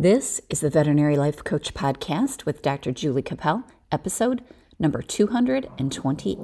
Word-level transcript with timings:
This 0.00 0.40
is 0.48 0.60
the 0.60 0.70
Veterinary 0.70 1.18
Life 1.18 1.44
Coach 1.44 1.74
Podcast 1.74 2.46
with 2.46 2.62
Dr. 2.62 2.90
Julie 2.90 3.20
Cappel, 3.20 3.64
episode 3.92 4.42
number 4.78 5.02
228. 5.02 6.38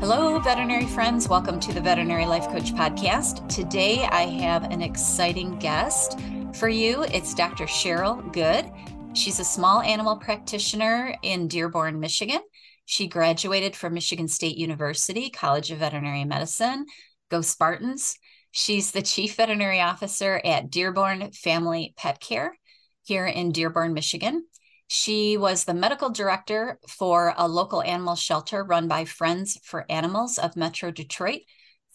Hello, 0.00 0.38
veterinary 0.40 0.84
friends. 0.84 1.30
Welcome 1.30 1.58
to 1.60 1.72
the 1.72 1.80
Veterinary 1.80 2.26
Life 2.26 2.48
Coach 2.48 2.74
Podcast. 2.74 3.48
Today 3.48 4.06
I 4.10 4.26
have 4.26 4.64
an 4.64 4.82
exciting 4.82 5.58
guest 5.58 6.18
for 6.54 6.68
you. 6.68 7.02
It's 7.04 7.34
Dr. 7.34 7.64
Cheryl 7.64 8.32
Good. 8.32 8.70
She's 9.14 9.40
a 9.40 9.44
small 9.44 9.80
animal 9.80 10.16
practitioner 10.16 11.14
in 11.22 11.48
Dearborn, 11.48 12.00
Michigan. 12.00 12.40
She 12.86 13.06
graduated 13.06 13.76
from 13.76 13.94
Michigan 13.94 14.28
State 14.28 14.56
University 14.56 15.30
College 15.30 15.70
of 15.70 15.78
Veterinary 15.78 16.24
Medicine. 16.24 16.86
Go 17.30 17.40
Spartans. 17.40 18.16
She's 18.50 18.90
the 18.90 19.02
chief 19.02 19.36
veterinary 19.36 19.80
officer 19.80 20.40
at 20.44 20.70
Dearborn 20.70 21.32
Family 21.32 21.94
Pet 21.96 22.20
Care 22.20 22.56
here 23.04 23.26
in 23.26 23.52
Dearborn, 23.52 23.94
Michigan. 23.94 24.44
She 24.88 25.36
was 25.36 25.64
the 25.64 25.74
medical 25.74 26.10
director 26.10 26.80
for 26.88 27.32
a 27.36 27.46
local 27.46 27.82
animal 27.82 28.16
shelter 28.16 28.64
run 28.64 28.88
by 28.88 29.04
Friends 29.04 29.58
for 29.62 29.86
Animals 29.88 30.36
of 30.36 30.56
Metro 30.56 30.90
Detroit 30.90 31.42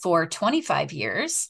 for 0.01 0.25
25 0.25 0.93
years. 0.93 1.49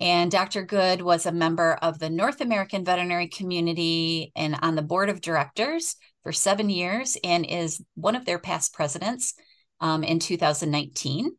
And 0.00 0.30
Dr. 0.30 0.62
Good 0.62 1.00
was 1.00 1.26
a 1.26 1.32
member 1.32 1.74
of 1.74 1.98
the 1.98 2.10
North 2.10 2.40
American 2.40 2.84
veterinary 2.84 3.28
community 3.28 4.32
and 4.36 4.56
on 4.62 4.74
the 4.74 4.82
board 4.82 5.08
of 5.08 5.20
directors 5.20 5.96
for 6.22 6.32
seven 6.32 6.68
years 6.68 7.16
and 7.24 7.46
is 7.46 7.82
one 7.94 8.14
of 8.14 8.24
their 8.24 8.38
past 8.38 8.74
presidents 8.74 9.34
um, 9.80 10.04
in 10.04 10.18
2019. 10.18 11.30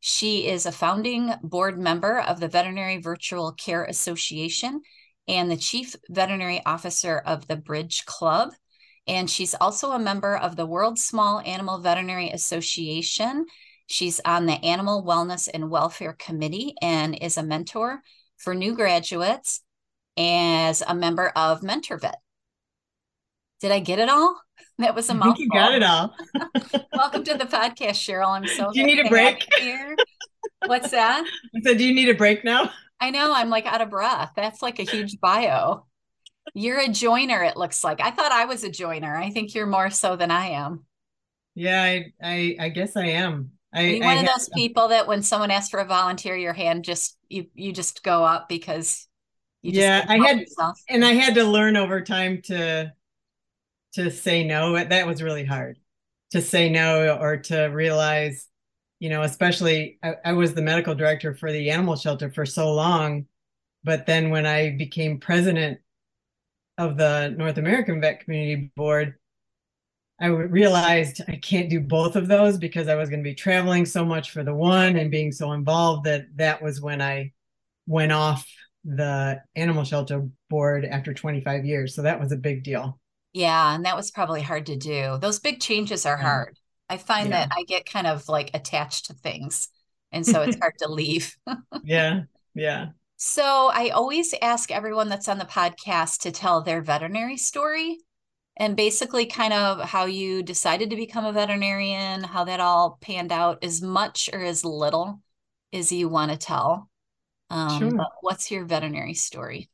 She 0.00 0.46
is 0.46 0.66
a 0.66 0.72
founding 0.72 1.32
board 1.42 1.78
member 1.78 2.20
of 2.20 2.38
the 2.38 2.48
Veterinary 2.48 2.98
Virtual 2.98 3.52
Care 3.52 3.84
Association 3.84 4.82
and 5.26 5.50
the 5.50 5.56
chief 5.56 5.96
veterinary 6.08 6.62
officer 6.64 7.18
of 7.18 7.48
the 7.48 7.56
Bridge 7.56 8.04
Club 8.04 8.52
and 9.06 9.30
she's 9.30 9.54
also 9.54 9.92
a 9.92 9.98
member 9.98 10.36
of 10.36 10.56
the 10.56 10.66
World 10.66 10.98
Small 10.98 11.40
Animal 11.40 11.78
Veterinary 11.78 12.30
Association. 12.30 13.46
She's 13.86 14.20
on 14.24 14.46
the 14.46 14.64
Animal 14.64 15.04
Wellness 15.04 15.48
and 15.52 15.70
Welfare 15.70 16.16
Committee 16.18 16.74
and 16.82 17.16
is 17.20 17.36
a 17.36 17.42
mentor 17.42 18.02
for 18.36 18.52
new 18.54 18.74
graduates 18.74 19.62
as 20.18 20.82
a 20.86 20.94
member 20.94 21.28
of 21.28 21.60
MentorVet. 21.60 22.16
Did 23.60 23.72
I 23.72 23.78
get 23.78 23.98
it 23.98 24.08
all? 24.08 24.40
That 24.78 24.94
was 24.94 25.08
a 25.08 25.14
I 25.14 25.20
think 25.20 25.38
you 25.38 25.48
got 25.48 25.74
it 25.74 25.82
all. 25.82 26.14
Welcome 26.92 27.24
to 27.24 27.34
the 27.38 27.46
podcast, 27.46 27.96
Cheryl. 27.96 28.28
I'm 28.28 28.46
so. 28.46 28.70
Do 28.74 28.78
you 28.78 28.84
need 28.84 28.98
a 28.98 29.08
break? 29.08 29.42
Here. 29.58 29.96
What's 30.66 30.90
that? 30.90 31.24
I 31.54 31.60
said, 31.62 31.78
do 31.78 31.84
you 31.86 31.94
need 31.94 32.10
a 32.10 32.14
break 32.14 32.44
now? 32.44 32.70
I 33.00 33.10
know. 33.10 33.32
I'm 33.32 33.48
like 33.48 33.64
out 33.64 33.80
of 33.80 33.88
breath. 33.88 34.32
That's 34.36 34.60
like 34.60 34.78
a 34.78 34.82
huge 34.82 35.18
bio. 35.18 35.86
You're 36.52 36.78
a 36.78 36.88
joiner, 36.88 37.42
it 37.42 37.56
looks 37.56 37.82
like. 37.82 38.02
I 38.02 38.10
thought 38.10 38.32
I 38.32 38.44
was 38.44 38.64
a 38.64 38.70
joiner. 38.70 39.16
I 39.16 39.30
think 39.30 39.54
you're 39.54 39.66
more 39.66 39.88
so 39.88 40.14
than 40.14 40.30
I 40.30 40.48
am. 40.48 40.84
Yeah, 41.54 41.82
I 41.82 42.12
I, 42.22 42.56
I 42.60 42.68
guess 42.68 42.96
I 42.96 43.06
am. 43.06 43.52
I, 43.76 43.82
Are 43.82 43.86
you 43.88 44.00
one 44.00 44.18
of 44.18 44.26
those 44.26 44.48
people 44.48 44.88
that 44.88 45.06
when 45.06 45.22
someone 45.22 45.50
asks 45.50 45.70
for 45.70 45.80
a 45.80 45.84
volunteer, 45.84 46.34
your 46.34 46.54
hand 46.54 46.84
just 46.84 47.18
you 47.28 47.46
you 47.54 47.72
just 47.72 48.02
go 48.02 48.24
up 48.24 48.48
because 48.48 49.06
yeah, 49.62 50.04
I 50.08 50.16
had 50.18 50.40
yourself. 50.40 50.80
and 50.88 51.04
I 51.04 51.12
had 51.12 51.34
to 51.34 51.44
learn 51.44 51.76
over 51.76 52.00
time 52.00 52.40
to 52.44 52.92
to 53.94 54.10
say 54.10 54.44
no. 54.44 54.82
That 54.82 55.06
was 55.06 55.22
really 55.22 55.44
hard 55.44 55.78
to 56.30 56.40
say 56.40 56.70
no 56.70 57.18
or 57.18 57.36
to 57.36 57.64
realize, 57.66 58.48
you 58.98 59.10
know, 59.10 59.22
especially 59.22 59.98
I, 60.02 60.14
I 60.24 60.32
was 60.32 60.54
the 60.54 60.62
medical 60.62 60.94
director 60.94 61.34
for 61.34 61.52
the 61.52 61.70
animal 61.70 61.96
shelter 61.96 62.30
for 62.30 62.46
so 62.46 62.72
long, 62.72 63.26
but 63.84 64.06
then 64.06 64.30
when 64.30 64.46
I 64.46 64.76
became 64.76 65.20
president 65.20 65.80
of 66.78 66.96
the 66.96 67.34
North 67.36 67.58
American 67.58 68.00
Vet 68.00 68.20
Community 68.20 68.72
Board, 68.76 69.16
I 70.18 70.26
realized 70.28 71.20
I 71.28 71.36
can't 71.36 71.68
do 71.68 71.80
both 71.80 72.16
of 72.16 72.26
those 72.26 72.56
because 72.56 72.88
I 72.88 72.94
was 72.94 73.10
going 73.10 73.20
to 73.20 73.28
be 73.28 73.34
traveling 73.34 73.84
so 73.84 74.04
much 74.04 74.30
for 74.30 74.42
the 74.42 74.54
one 74.54 74.96
and 74.96 75.10
being 75.10 75.30
so 75.30 75.52
involved 75.52 76.04
that 76.04 76.24
that 76.36 76.62
was 76.62 76.80
when 76.80 77.02
I 77.02 77.32
went 77.86 78.12
off 78.12 78.48
the 78.84 79.40
animal 79.54 79.84
shelter 79.84 80.26
board 80.48 80.84
after 80.86 81.12
25 81.12 81.66
years. 81.66 81.94
So 81.94 82.02
that 82.02 82.18
was 82.18 82.32
a 82.32 82.36
big 82.36 82.62
deal. 82.62 82.98
Yeah, 83.34 83.74
and 83.74 83.84
that 83.84 83.96
was 83.96 84.10
probably 84.10 84.40
hard 84.40 84.66
to 84.66 84.76
do. 84.76 85.18
Those 85.20 85.38
big 85.38 85.60
changes 85.60 86.06
are 86.06 86.16
hard. 86.16 86.58
I 86.88 86.96
find 86.96 87.28
yeah. 87.28 87.46
that 87.46 87.54
I 87.56 87.64
get 87.64 87.84
kind 87.84 88.06
of 88.06 88.28
like 88.28 88.50
attached 88.54 89.06
to 89.06 89.14
things. 89.14 89.68
And 90.12 90.24
so 90.24 90.42
it's 90.42 90.56
hard 90.60 90.78
to 90.78 90.88
leave. 90.88 91.36
yeah. 91.84 92.22
Yeah. 92.54 92.88
So 93.18 93.70
I 93.72 93.90
always 93.90 94.34
ask 94.40 94.70
everyone 94.70 95.10
that's 95.10 95.28
on 95.28 95.38
the 95.38 95.44
podcast 95.44 96.20
to 96.20 96.32
tell 96.32 96.62
their 96.62 96.80
veterinary 96.80 97.36
story 97.36 97.98
and 98.56 98.76
basically 98.76 99.26
kind 99.26 99.52
of 99.52 99.80
how 99.80 100.06
you 100.06 100.42
decided 100.42 100.90
to 100.90 100.96
become 100.96 101.24
a 101.24 101.32
veterinarian, 101.32 102.22
how 102.24 102.44
that 102.44 102.60
all 102.60 102.98
panned 103.00 103.32
out, 103.32 103.62
as 103.62 103.82
much 103.82 104.30
or 104.32 104.42
as 104.42 104.64
little 104.64 105.20
as 105.72 105.92
you 105.92 106.08
want 106.08 106.30
to 106.30 106.38
tell. 106.38 106.90
Um, 107.50 107.78
sure. 107.78 108.06
what's 108.22 108.50
your 108.50 108.64
veterinary 108.64 109.14
story? 109.14 109.68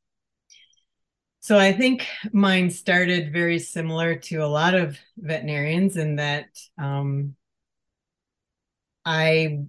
So 1.40 1.58
I 1.58 1.72
think 1.72 2.06
mine 2.32 2.70
started 2.70 3.32
very 3.32 3.58
similar 3.58 4.14
to 4.16 4.44
a 4.44 4.46
lot 4.46 4.74
of 4.74 4.96
veterinarians 5.16 5.96
in 5.96 6.16
that 6.16 6.46
um, 6.78 7.34
I 9.04 9.64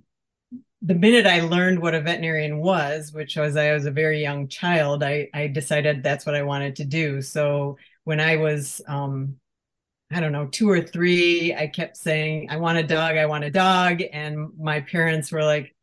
the 0.84 0.94
minute 0.94 1.26
I 1.26 1.40
learned 1.40 1.80
what 1.82 1.96
a 1.96 2.02
veterinarian 2.02 2.60
was, 2.60 3.14
which 3.14 3.38
was 3.38 3.56
I 3.56 3.74
was 3.74 3.86
a 3.86 3.92
very 3.92 4.22
young 4.22 4.50
child, 4.50 5.02
I, 5.02 5.30
I 5.34 5.48
decided 5.48 6.04
that's 6.04 6.26
what 6.26 6.36
I 6.36 6.44
wanted 6.44 6.76
to 6.76 6.86
do. 6.86 7.22
So 7.22 7.78
when 8.04 8.20
I 8.20 8.38
was, 8.38 8.82
um, 8.88 9.38
I 10.12 10.20
don't 10.20 10.32
know, 10.32 10.48
two 10.48 10.70
or 10.70 10.82
three, 10.82 11.56
I 11.56 11.68
kept 11.68 11.98
saying, 11.98 12.50
I 12.50 12.58
want 12.58 12.78
a 12.78 12.84
dog, 12.84 13.18
I 13.18 13.26
want 13.26 13.44
a 13.44 13.50
dog. 13.50 14.02
And 14.12 14.50
my 14.60 14.82
parents 14.82 15.32
were 15.32 15.44
like, 15.44 15.76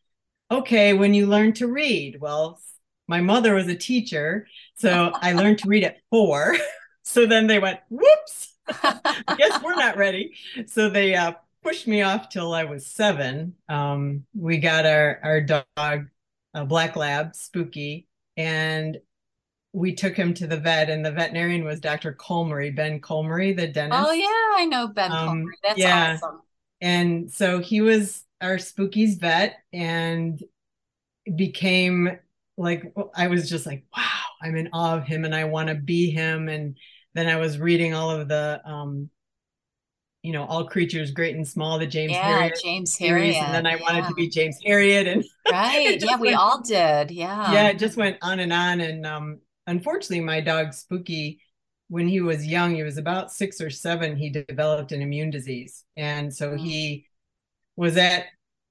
okay, 0.51 0.93
when 0.93 1.15
you 1.15 1.27
learn 1.27 1.53
to 1.55 1.67
read. 1.67 2.21
Well, 2.21 2.61
my 3.09 3.21
mother 3.21 3.55
was 3.55 3.67
a 3.69 3.75
teacher. 3.75 4.47
So 4.77 5.13
I 5.15 5.33
learned 5.33 5.59
to 5.59 5.69
read 5.69 5.85
at 5.85 5.99
four. 6.11 6.57
so 7.03 7.27
then 7.27 7.47
they 7.47 7.59
went, 7.59 7.81
whoops, 7.89 8.55
I 8.69 9.35
guess 9.37 9.63
we're 9.63 9.75
not 9.75 9.97
ready. 9.97 10.37
So 10.67 10.89
they 10.89 11.15
uh, 11.15 11.33
pushed 11.63 11.87
me 11.87 12.03
off 12.03 12.29
till 12.29 12.55
I 12.55 12.65
was 12.65 12.87
seven. 12.87 13.55
Um, 13.69 14.25
we 14.35 14.59
got 14.59 14.87
our 14.87 15.21
our 15.23 15.41
dog, 15.41 16.07
a 16.55 16.65
black 16.65 16.97
lab, 16.97 17.35
Spooky, 17.35 18.07
and 18.37 18.99
we 19.73 19.95
took 19.95 20.17
him 20.17 20.35
to 20.35 20.47
the 20.47 20.57
vet, 20.57 20.91
and 20.91 21.05
the 21.05 21.13
veterinarian 21.13 21.65
was 21.65 21.81
Dr. 21.81 22.13
Colmery, 22.13 22.75
Ben 22.75 23.01
Colmery, 23.01 23.57
the 23.57 23.69
dentist. 23.69 24.05
Oh 24.07 24.13
yeah, 24.13 24.61
I 24.63 24.67
know 24.67 24.89
Ben 24.89 25.13
um, 25.13 25.29
Colmery. 25.29 25.53
That's 25.63 25.79
yeah. 25.79 26.15
awesome. 26.15 26.41
And 26.81 27.33
so 27.33 27.61
he 27.61 27.81
was 27.81 28.25
our 28.41 28.57
Spooky's 28.57 29.17
vet, 29.17 29.59
and 29.73 30.43
became 31.37 32.19
like 32.57 32.93
I 33.15 33.29
was 33.29 33.49
just 33.49 33.67
like, 33.67 33.85
wow, 33.97 34.03
I'm 34.43 34.57
in 34.57 34.71
awe 34.73 34.97
of 34.97 35.05
him, 35.05 35.25
and 35.25 35.35
I 35.35 35.45
want 35.45 35.69
to 35.69 35.75
be 35.75 36.11
him. 36.11 36.49
And 36.49 36.77
then 37.15 37.29
I 37.29 37.37
was 37.37 37.59
reading 37.59 37.95
all 37.95 38.11
of 38.11 38.29
the 38.29 38.61
um, 38.65 39.11
you 40.23 40.33
know, 40.33 40.45
all 40.45 40.67
creatures 40.67 41.13
great 41.13 41.35
and 41.35 41.47
small, 41.47 41.79
the 41.79 41.87
James 41.87 42.13
yeah, 42.13 42.49
Herriot 42.49 42.63
James 42.63 42.99
Herriot. 42.99 43.43
And 43.43 43.55
then 43.55 43.67
I 43.67 43.77
yeah. 43.77 43.83
wanted 43.83 44.09
to 44.09 44.15
be 44.15 44.29
James 44.29 44.59
Herriot. 44.67 45.11
And 45.11 45.25
right. 45.51 45.99
yeah, 46.01 46.17
we 46.17 46.29
went, 46.29 46.39
all 46.39 46.61
did. 46.61 47.11
Yeah. 47.11 47.53
Yeah, 47.53 47.69
it 47.69 47.79
just 47.79 47.97
went 47.97 48.19
on 48.21 48.39
and 48.41 48.53
on. 48.53 48.81
And 48.81 49.07
um, 49.07 49.39
unfortunately, 49.71 50.21
my 50.21 50.41
dog 50.41 50.75
Spooky, 50.75 51.41
when 51.89 52.09
he 52.09 52.21
was 52.21 52.47
young, 52.47 52.75
he 52.75 52.83
was 52.83 52.99
about 52.99 53.33
six 53.33 53.61
or 53.61 53.71
seven, 53.71 54.17
he 54.17 54.29
developed 54.29 54.93
an 54.93 55.01
immune 55.01 55.31
disease. 55.31 55.85
And 55.97 56.35
so 56.35 56.57
he 56.57 57.07
was 57.77 57.97
at 57.97 58.27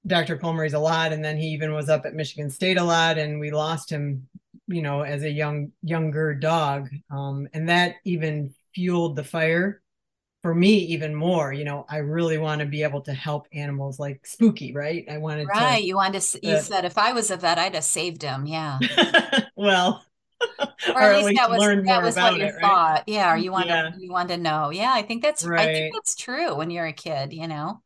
Dr. 0.06 0.36
Colmery's 0.36 0.74
a 0.74 0.78
lot. 0.78 1.12
And 1.12 1.24
then 1.24 1.36
he 1.36 1.48
even 1.48 1.72
was 1.72 1.88
up 1.88 2.06
at 2.06 2.14
Michigan 2.14 2.50
State 2.50 2.78
a 2.78 2.84
lot. 2.84 3.18
And 3.18 3.40
we 3.40 3.50
lost 3.50 3.90
him, 3.90 4.28
you 4.66 4.82
know, 4.82 5.02
as 5.02 5.22
a 5.22 5.30
young, 5.30 5.72
younger 5.82 6.34
dog. 6.34 6.88
Um, 7.10 7.48
and 7.52 7.68
that 7.68 7.96
even 8.04 8.54
fueled 8.74 9.16
the 9.16 9.24
fire 9.24 9.82
for 10.42 10.54
me 10.54 10.76
even 10.76 11.14
more 11.14 11.52
you 11.52 11.64
know 11.64 11.84
i 11.90 11.98
really 11.98 12.38
want 12.38 12.60
to 12.60 12.66
be 12.66 12.82
able 12.82 13.00
to 13.00 13.12
help 13.12 13.46
animals 13.52 13.98
like 13.98 14.24
spooky 14.26 14.72
right 14.72 15.04
i 15.10 15.18
wanted 15.18 15.46
right 15.46 15.80
to, 15.80 15.84
you 15.84 15.96
wanted 15.96 16.22
to 16.22 16.46
you 16.46 16.54
uh, 16.54 16.60
said 16.60 16.84
if 16.84 16.96
i 16.96 17.12
was 17.12 17.30
a 17.30 17.36
vet 17.36 17.58
i'd 17.58 17.74
have 17.74 17.84
saved 17.84 18.22
him 18.22 18.46
yeah 18.46 18.78
well 19.56 20.02
or, 20.60 20.94
or, 20.94 21.00
at 21.00 21.24
least, 21.24 21.38
that 21.38 21.50
was 21.50 21.84
that 21.84 22.02
was 22.02 22.16
what 22.16 22.36
you 22.36 22.44
it, 22.44 22.54
thought 22.60 22.94
right? 22.94 23.04
yeah 23.06 23.32
or 23.32 23.36
you 23.36 23.52
want 23.52 23.66
yeah. 23.66 23.90
to 23.90 23.94
you 23.98 24.10
want 24.10 24.28
to 24.28 24.36
know 24.36 24.70
yeah 24.70 24.92
i 24.94 25.02
think 25.02 25.22
that's 25.22 25.44
right. 25.44 25.68
i 25.68 25.72
think 25.72 25.94
that's 25.94 26.14
true 26.14 26.54
when 26.54 26.70
you're 26.70 26.86
a 26.86 26.92
kid 26.92 27.32
you 27.32 27.46
know 27.46 27.80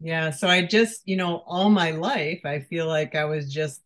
yeah 0.00 0.30
so 0.30 0.48
i 0.48 0.64
just 0.64 1.02
you 1.04 1.16
know 1.16 1.42
all 1.46 1.68
my 1.68 1.90
life 1.90 2.40
i 2.44 2.60
feel 2.60 2.86
like 2.86 3.14
i 3.14 3.24
was 3.24 3.52
just 3.52 3.82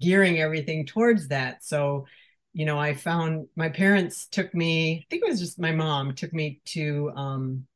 gearing 0.00 0.38
everything 0.38 0.84
towards 0.84 1.28
that 1.28 1.64
so 1.64 2.04
you 2.58 2.64
know, 2.64 2.76
I 2.76 2.94
found 2.94 3.46
my 3.54 3.68
parents 3.68 4.26
took 4.26 4.52
me, 4.52 4.98
I 4.98 5.06
think 5.08 5.22
it 5.22 5.28
was 5.28 5.38
just 5.38 5.60
my 5.60 5.70
mom 5.70 6.14
took 6.14 6.32
me 6.32 6.60
to 6.66 7.12
um 7.14 7.66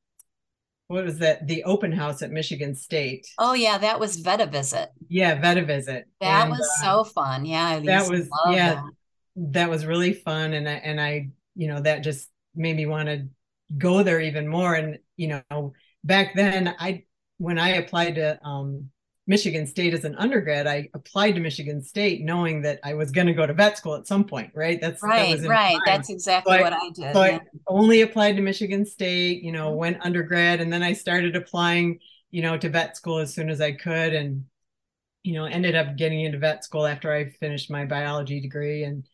what 0.88 1.04
was 1.04 1.18
that? 1.18 1.46
The 1.46 1.62
open 1.64 1.92
house 1.92 2.20
at 2.20 2.32
Michigan 2.32 2.74
State. 2.74 3.26
Oh 3.38 3.54
yeah, 3.54 3.78
that 3.78 4.00
was 4.00 4.16
Vet-A-Visit. 4.16 4.90
Yeah, 5.08 5.40
Vet-A-Visit. 5.40 6.04
That 6.20 6.42
and, 6.42 6.50
was 6.50 6.60
uh, 6.60 6.84
so 6.84 7.04
fun. 7.04 7.46
Yeah, 7.46 7.78
that 7.78 8.10
was 8.10 8.28
yeah, 8.50 8.74
that. 8.74 8.84
That 9.36 9.70
was 9.70 9.86
really 9.86 10.12
fun, 10.12 10.52
and 10.52 10.68
I 10.68 10.72
and 10.72 11.00
I 11.00 11.30
you 11.54 11.68
know 11.68 11.80
that 11.80 12.02
just 12.02 12.28
made 12.54 12.76
me 12.76 12.86
want 12.86 13.08
to 13.08 13.28
go 13.76 14.02
there 14.02 14.20
even 14.20 14.48
more. 14.48 14.74
And 14.74 14.98
you 15.16 15.42
know, 15.50 15.72
back 16.04 16.34
then 16.34 16.74
I 16.78 17.04
when 17.38 17.58
I 17.58 17.70
applied 17.76 18.16
to 18.16 18.44
um 18.44 18.90
Michigan 19.26 19.66
State 19.66 19.94
as 19.94 20.04
an 20.04 20.16
undergrad, 20.16 20.66
I 20.66 20.88
applied 20.94 21.32
to 21.32 21.40
Michigan 21.40 21.82
State 21.82 22.22
knowing 22.22 22.62
that 22.62 22.80
I 22.82 22.94
was 22.94 23.12
going 23.12 23.28
to 23.28 23.32
go 23.32 23.46
to 23.46 23.54
vet 23.54 23.78
school 23.78 23.94
at 23.94 24.06
some 24.06 24.24
point, 24.24 24.50
right? 24.54 24.80
That's 24.80 25.02
right, 25.02 25.40
that 25.40 25.48
right. 25.48 25.78
That's 25.86 26.10
exactly 26.10 26.56
so 26.58 26.62
what 26.62 26.72
I, 26.72 26.76
I 26.76 26.90
did. 26.92 27.14
So 27.14 27.24
yeah. 27.24 27.36
I 27.36 27.40
only 27.68 28.02
applied 28.02 28.36
to 28.36 28.42
Michigan 28.42 28.84
State, 28.84 29.42
you 29.42 29.52
know, 29.52 29.68
mm-hmm. 29.68 29.78
went 29.78 30.04
undergrad, 30.04 30.60
and 30.60 30.72
then 30.72 30.82
I 30.82 30.92
started 30.92 31.36
applying, 31.36 32.00
you 32.30 32.42
know, 32.42 32.58
to 32.58 32.68
vet 32.68 32.96
school 32.96 33.18
as 33.18 33.32
soon 33.32 33.48
as 33.48 33.60
I 33.60 33.72
could, 33.72 34.12
and 34.12 34.44
you 35.22 35.34
know, 35.34 35.44
ended 35.44 35.76
up 35.76 35.96
getting 35.96 36.20
into 36.20 36.38
vet 36.38 36.64
school 36.64 36.84
after 36.84 37.12
I 37.12 37.30
finished 37.30 37.70
my 37.70 37.84
biology 37.84 38.40
degree, 38.40 38.82
and 38.82 39.06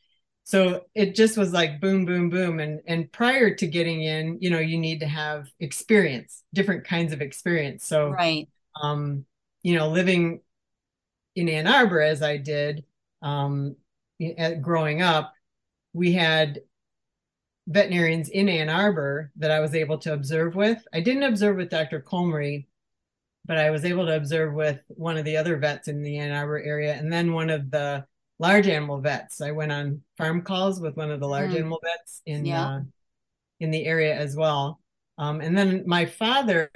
so 0.48 0.86
it 0.94 1.14
just 1.14 1.36
was 1.36 1.52
like 1.52 1.78
boom, 1.78 2.06
boom, 2.06 2.30
boom, 2.30 2.58
and 2.58 2.80
and 2.86 3.12
prior 3.12 3.54
to 3.54 3.66
getting 3.66 4.00
in, 4.00 4.38
you 4.40 4.48
know, 4.48 4.60
you 4.60 4.78
need 4.78 5.00
to 5.00 5.06
have 5.06 5.50
experience, 5.60 6.42
different 6.54 6.86
kinds 6.86 7.12
of 7.12 7.20
experience. 7.20 7.84
So 7.84 8.08
right. 8.08 8.48
Um, 8.82 9.26
you 9.62 9.76
know, 9.76 9.90
living 9.90 10.40
in 11.36 11.50
Ann 11.50 11.66
Arbor 11.66 12.00
as 12.00 12.22
I 12.22 12.38
did 12.38 12.84
um, 13.20 13.76
growing 14.62 15.02
up, 15.02 15.34
we 15.92 16.12
had 16.12 16.60
veterinarians 17.66 18.30
in 18.30 18.48
Ann 18.48 18.70
Arbor 18.70 19.30
that 19.36 19.50
I 19.50 19.60
was 19.60 19.74
able 19.74 19.98
to 19.98 20.14
observe 20.14 20.54
with. 20.54 20.82
I 20.94 21.02
didn't 21.02 21.24
observe 21.24 21.58
with 21.58 21.68
Dr. 21.68 22.00
Colmery, 22.00 22.68
but 23.44 23.58
I 23.58 23.68
was 23.68 23.84
able 23.84 24.06
to 24.06 24.16
observe 24.16 24.54
with 24.54 24.80
one 24.88 25.18
of 25.18 25.26
the 25.26 25.36
other 25.36 25.58
vets 25.58 25.88
in 25.88 26.02
the 26.02 26.16
Ann 26.16 26.32
Arbor 26.32 26.58
area, 26.58 26.94
and 26.94 27.12
then 27.12 27.34
one 27.34 27.50
of 27.50 27.70
the 27.70 28.06
large 28.38 28.68
animal 28.68 29.00
vets. 29.00 29.40
I 29.40 29.50
went 29.50 29.72
on 29.72 30.02
farm 30.16 30.42
calls 30.42 30.80
with 30.80 30.96
one 30.96 31.10
of 31.10 31.20
the 31.20 31.28
large 31.28 31.50
mm. 31.50 31.56
animal 31.56 31.80
vets 31.82 32.22
in 32.26 32.46
yeah. 32.46 32.68
uh, 32.68 32.80
in 33.60 33.70
the 33.70 33.84
area 33.86 34.14
as 34.14 34.36
well. 34.36 34.80
Um, 35.18 35.40
and 35.40 35.56
then 35.58 35.82
my 35.86 36.06
father 36.06 36.70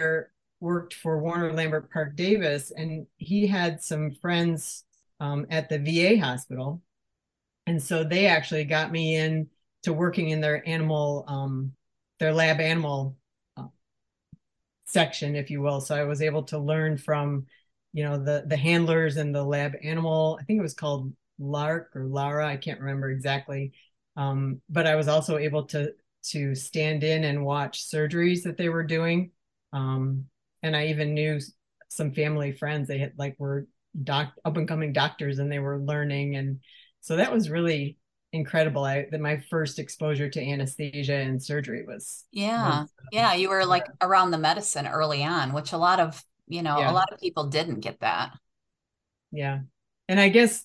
worked 0.60 0.94
for 0.94 1.20
Warner 1.20 1.52
Lambert 1.52 1.92
Parke-Davis, 1.92 2.72
and 2.76 3.06
he 3.16 3.46
had 3.46 3.82
some 3.82 4.12
friends 4.12 4.84
um, 5.20 5.46
at 5.50 5.68
the 5.68 5.78
VA 5.78 6.20
hospital, 6.20 6.82
and 7.66 7.80
so 7.80 8.02
they 8.02 8.26
actually 8.26 8.64
got 8.64 8.90
me 8.90 9.16
in 9.16 9.48
to 9.84 9.92
working 9.92 10.30
in 10.30 10.40
their 10.40 10.66
animal, 10.68 11.24
um, 11.28 11.72
their 12.18 12.32
lab 12.32 12.60
animal 12.60 13.16
uh, 13.56 13.66
section, 14.86 15.36
if 15.36 15.50
you 15.50 15.60
will. 15.60 15.80
So 15.80 15.94
I 15.94 16.04
was 16.04 16.22
able 16.22 16.42
to 16.44 16.58
learn 16.58 16.96
from, 16.96 17.46
you 17.92 18.02
know, 18.02 18.18
the 18.18 18.44
the 18.46 18.56
handlers 18.56 19.16
and 19.16 19.32
the 19.32 19.44
lab 19.44 19.74
animal. 19.82 20.38
I 20.40 20.44
think 20.44 20.58
it 20.58 20.62
was 20.62 20.74
called 20.74 21.12
Lark 21.42 21.90
or 21.94 22.04
Lara. 22.04 22.46
I 22.46 22.56
can't 22.56 22.80
remember 22.80 23.10
exactly. 23.10 23.72
Um, 24.16 24.60
but 24.68 24.86
I 24.86 24.94
was 24.94 25.08
also 25.08 25.38
able 25.38 25.64
to 25.66 25.92
to 26.30 26.54
stand 26.54 27.02
in 27.02 27.24
and 27.24 27.44
watch 27.44 27.90
surgeries 27.90 28.44
that 28.44 28.56
they 28.56 28.68
were 28.68 28.84
doing. 28.84 29.32
Um, 29.72 30.26
and 30.62 30.76
I 30.76 30.86
even 30.86 31.14
knew 31.14 31.40
some 31.88 32.12
family 32.12 32.52
friends. 32.52 32.88
They 32.88 32.98
had 32.98 33.14
like 33.16 33.34
were 33.38 33.66
doc 34.02 34.32
up 34.44 34.56
and 34.56 34.68
coming 34.68 34.92
doctors, 34.92 35.38
and 35.38 35.50
they 35.50 35.58
were 35.58 35.78
learning, 35.78 36.36
and 36.36 36.60
so 37.00 37.16
that 37.16 37.32
was 37.32 37.50
really 37.50 37.98
incredible. 38.32 38.84
I 38.84 39.06
that 39.10 39.20
my 39.20 39.42
first 39.50 39.78
exposure 39.78 40.28
to 40.30 40.40
anesthesia 40.40 41.14
and 41.14 41.42
surgery 41.42 41.84
was. 41.86 42.24
Yeah, 42.30 42.84
yeah, 43.10 43.34
you 43.34 43.48
were 43.48 43.64
like 43.64 43.86
around 44.00 44.30
the 44.30 44.38
medicine 44.38 44.86
early 44.86 45.24
on, 45.24 45.52
which 45.52 45.72
a 45.72 45.78
lot 45.78 46.00
of 46.00 46.22
you 46.46 46.62
know 46.62 46.78
yeah. 46.78 46.90
a 46.90 46.92
lot 46.92 47.12
of 47.12 47.20
people 47.20 47.48
didn't 47.48 47.80
get 47.80 48.00
that. 48.00 48.32
Yeah, 49.30 49.60
and 50.08 50.20
I 50.20 50.28
guess 50.28 50.64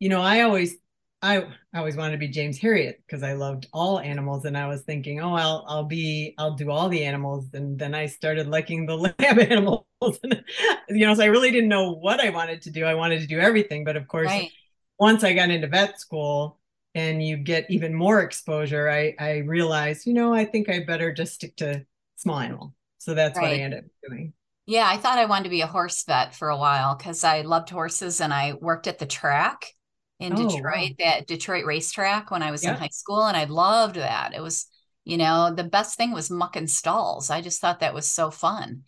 you 0.00 0.08
know 0.08 0.20
I 0.20 0.40
always 0.40 0.76
I, 1.22 1.42
I 1.74 1.78
always 1.78 1.96
wanted 1.96 2.12
to 2.12 2.18
be 2.18 2.28
James 2.28 2.58
Herriot 2.58 2.94
because 3.06 3.22
I 3.22 3.34
loved 3.34 3.66
all 3.74 4.00
animals, 4.00 4.46
and 4.46 4.56
I 4.56 4.66
was 4.66 4.82
thinking, 4.82 5.20
oh, 5.20 5.34
I'll 5.34 5.64
I'll 5.68 5.84
be 5.84 6.34
I'll 6.38 6.54
do 6.54 6.70
all 6.70 6.88
the 6.88 7.04
animals, 7.04 7.46
and 7.52 7.78
then 7.78 7.94
I 7.94 8.06
started 8.06 8.48
liking 8.48 8.86
the 8.86 8.96
lab 9.20 9.38
animals, 9.38 9.84
and, 10.22 10.42
you 10.88 11.06
know, 11.06 11.14
so 11.14 11.22
I 11.22 11.26
really 11.26 11.50
didn't 11.50 11.68
know 11.68 11.92
what 11.92 12.20
I 12.20 12.30
wanted 12.30 12.62
to 12.62 12.70
do. 12.70 12.84
I 12.84 12.94
wanted 12.94 13.20
to 13.20 13.26
do 13.26 13.38
everything, 13.38 13.84
but 13.84 13.96
of 13.96 14.08
course, 14.08 14.28
right. 14.28 14.50
once 14.98 15.22
I 15.22 15.34
got 15.34 15.50
into 15.50 15.66
vet 15.66 16.00
school 16.00 16.58
and 16.94 17.22
you 17.22 17.36
get 17.36 17.70
even 17.70 17.94
more 17.94 18.22
exposure, 18.22 18.88
I 18.88 19.14
I 19.18 19.38
realized, 19.38 20.06
you 20.06 20.14
know, 20.14 20.32
I 20.32 20.46
think 20.46 20.70
I 20.70 20.84
better 20.84 21.12
just 21.12 21.34
stick 21.34 21.54
to 21.56 21.84
small 22.16 22.38
animal. 22.38 22.74
So 22.96 23.12
that's 23.12 23.36
right. 23.36 23.42
what 23.42 23.52
I 23.52 23.62
ended 23.62 23.80
up 23.80 23.90
doing. 24.08 24.32
Yeah, 24.64 24.88
I 24.88 24.96
thought 24.96 25.18
I 25.18 25.26
wanted 25.26 25.44
to 25.44 25.50
be 25.50 25.62
a 25.62 25.66
horse 25.66 26.02
vet 26.04 26.34
for 26.34 26.48
a 26.48 26.56
while 26.56 26.94
because 26.94 27.24
I 27.24 27.42
loved 27.42 27.68
horses 27.68 28.20
and 28.22 28.32
I 28.32 28.54
worked 28.54 28.86
at 28.86 28.98
the 28.98 29.06
track 29.06 29.74
in 30.20 30.34
oh, 30.34 30.48
Detroit, 30.48 30.96
wow. 30.98 31.04
that 31.04 31.26
Detroit 31.26 31.64
racetrack 31.64 32.30
when 32.30 32.42
I 32.42 32.50
was 32.50 32.62
in 32.62 32.74
high 32.74 32.88
school. 32.92 33.24
And 33.24 33.36
I 33.36 33.44
loved 33.44 33.96
that. 33.96 34.34
It 34.34 34.42
was, 34.42 34.66
you 35.04 35.16
know, 35.16 35.52
the 35.52 35.64
best 35.64 35.96
thing 35.96 36.12
was 36.12 36.30
mucking 36.30 36.66
stalls. 36.66 37.30
I 37.30 37.40
just 37.40 37.60
thought 37.60 37.80
that 37.80 37.94
was 37.94 38.06
so 38.06 38.30
fun. 38.30 38.82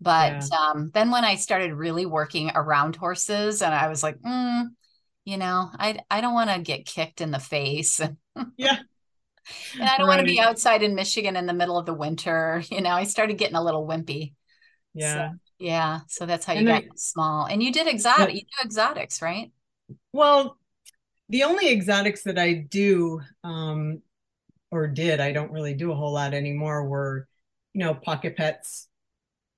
But 0.00 0.44
yeah. 0.50 0.58
um, 0.58 0.90
then 0.94 1.10
when 1.10 1.24
I 1.24 1.34
started 1.34 1.74
really 1.74 2.06
working 2.06 2.52
around 2.54 2.94
horses, 2.94 3.60
and 3.62 3.74
I 3.74 3.88
was 3.88 4.04
like, 4.04 4.20
mm, 4.20 4.66
you 5.24 5.36
know, 5.36 5.68
I 5.76 5.98
I 6.08 6.20
don't 6.20 6.34
want 6.34 6.50
to 6.50 6.60
get 6.60 6.86
kicked 6.86 7.20
in 7.20 7.32
the 7.32 7.40
face. 7.40 8.00
yeah. 8.56 8.78
and 9.74 9.82
I 9.82 9.96
don't 9.96 10.06
right. 10.06 10.16
want 10.16 10.20
to 10.20 10.32
be 10.32 10.38
outside 10.38 10.84
in 10.84 10.94
Michigan 10.94 11.34
in 11.34 11.46
the 11.46 11.52
middle 11.52 11.76
of 11.76 11.86
the 11.86 11.94
winter. 11.94 12.62
You 12.70 12.80
know, 12.80 12.90
I 12.90 13.04
started 13.04 13.36
getting 13.38 13.56
a 13.56 13.64
little 13.64 13.86
wimpy. 13.86 14.34
Yeah. 14.94 15.30
So, 15.30 15.36
yeah. 15.58 16.00
So 16.06 16.26
that's 16.26 16.46
how 16.46 16.52
you 16.52 16.60
and 16.60 16.68
got 16.68 16.82
I, 16.84 16.88
small. 16.94 17.46
And 17.46 17.60
you 17.60 17.72
did 17.72 17.88
exotic, 17.88 18.36
you 18.36 18.42
do 18.42 18.64
exotics, 18.64 19.20
right? 19.20 19.50
Well, 20.12 20.57
the 21.28 21.44
only 21.44 21.70
exotics 21.70 22.22
that 22.24 22.38
I 22.38 22.54
do 22.54 23.20
um, 23.44 24.02
or 24.70 24.86
did, 24.86 25.20
I 25.20 25.32
don't 25.32 25.52
really 25.52 25.74
do 25.74 25.92
a 25.92 25.94
whole 25.94 26.12
lot 26.12 26.34
anymore, 26.34 26.86
were, 26.86 27.28
you 27.74 27.84
know, 27.84 27.94
pocket 27.94 28.36
pets. 28.36 28.88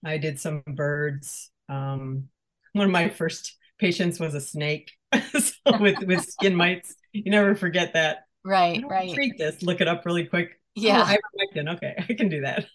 I 0.04 0.18
did 0.18 0.40
some 0.40 0.62
birds. 0.66 1.50
Um, 1.68 2.28
one 2.72 2.86
of 2.86 2.92
my 2.92 3.08
first 3.08 3.56
patients 3.78 4.20
was 4.20 4.34
a 4.34 4.40
snake 4.40 4.92
so 5.38 5.52
with, 5.80 5.98
with 6.04 6.24
skin 6.24 6.54
mites. 6.54 6.94
You 7.12 7.30
never 7.30 7.54
forget 7.54 7.94
that. 7.94 8.24
Right, 8.44 8.82
right. 8.88 9.12
Treat 9.12 9.38
this, 9.38 9.62
look 9.62 9.80
it 9.80 9.88
up 9.88 10.06
really 10.06 10.26
quick. 10.26 10.50
Oh, 10.78 10.82
yeah. 10.82 11.04
Oh, 11.04 11.16
ivermectin. 11.56 11.74
Okay, 11.74 11.94
I 12.08 12.14
can 12.14 12.28
do 12.28 12.42
that. 12.42 12.66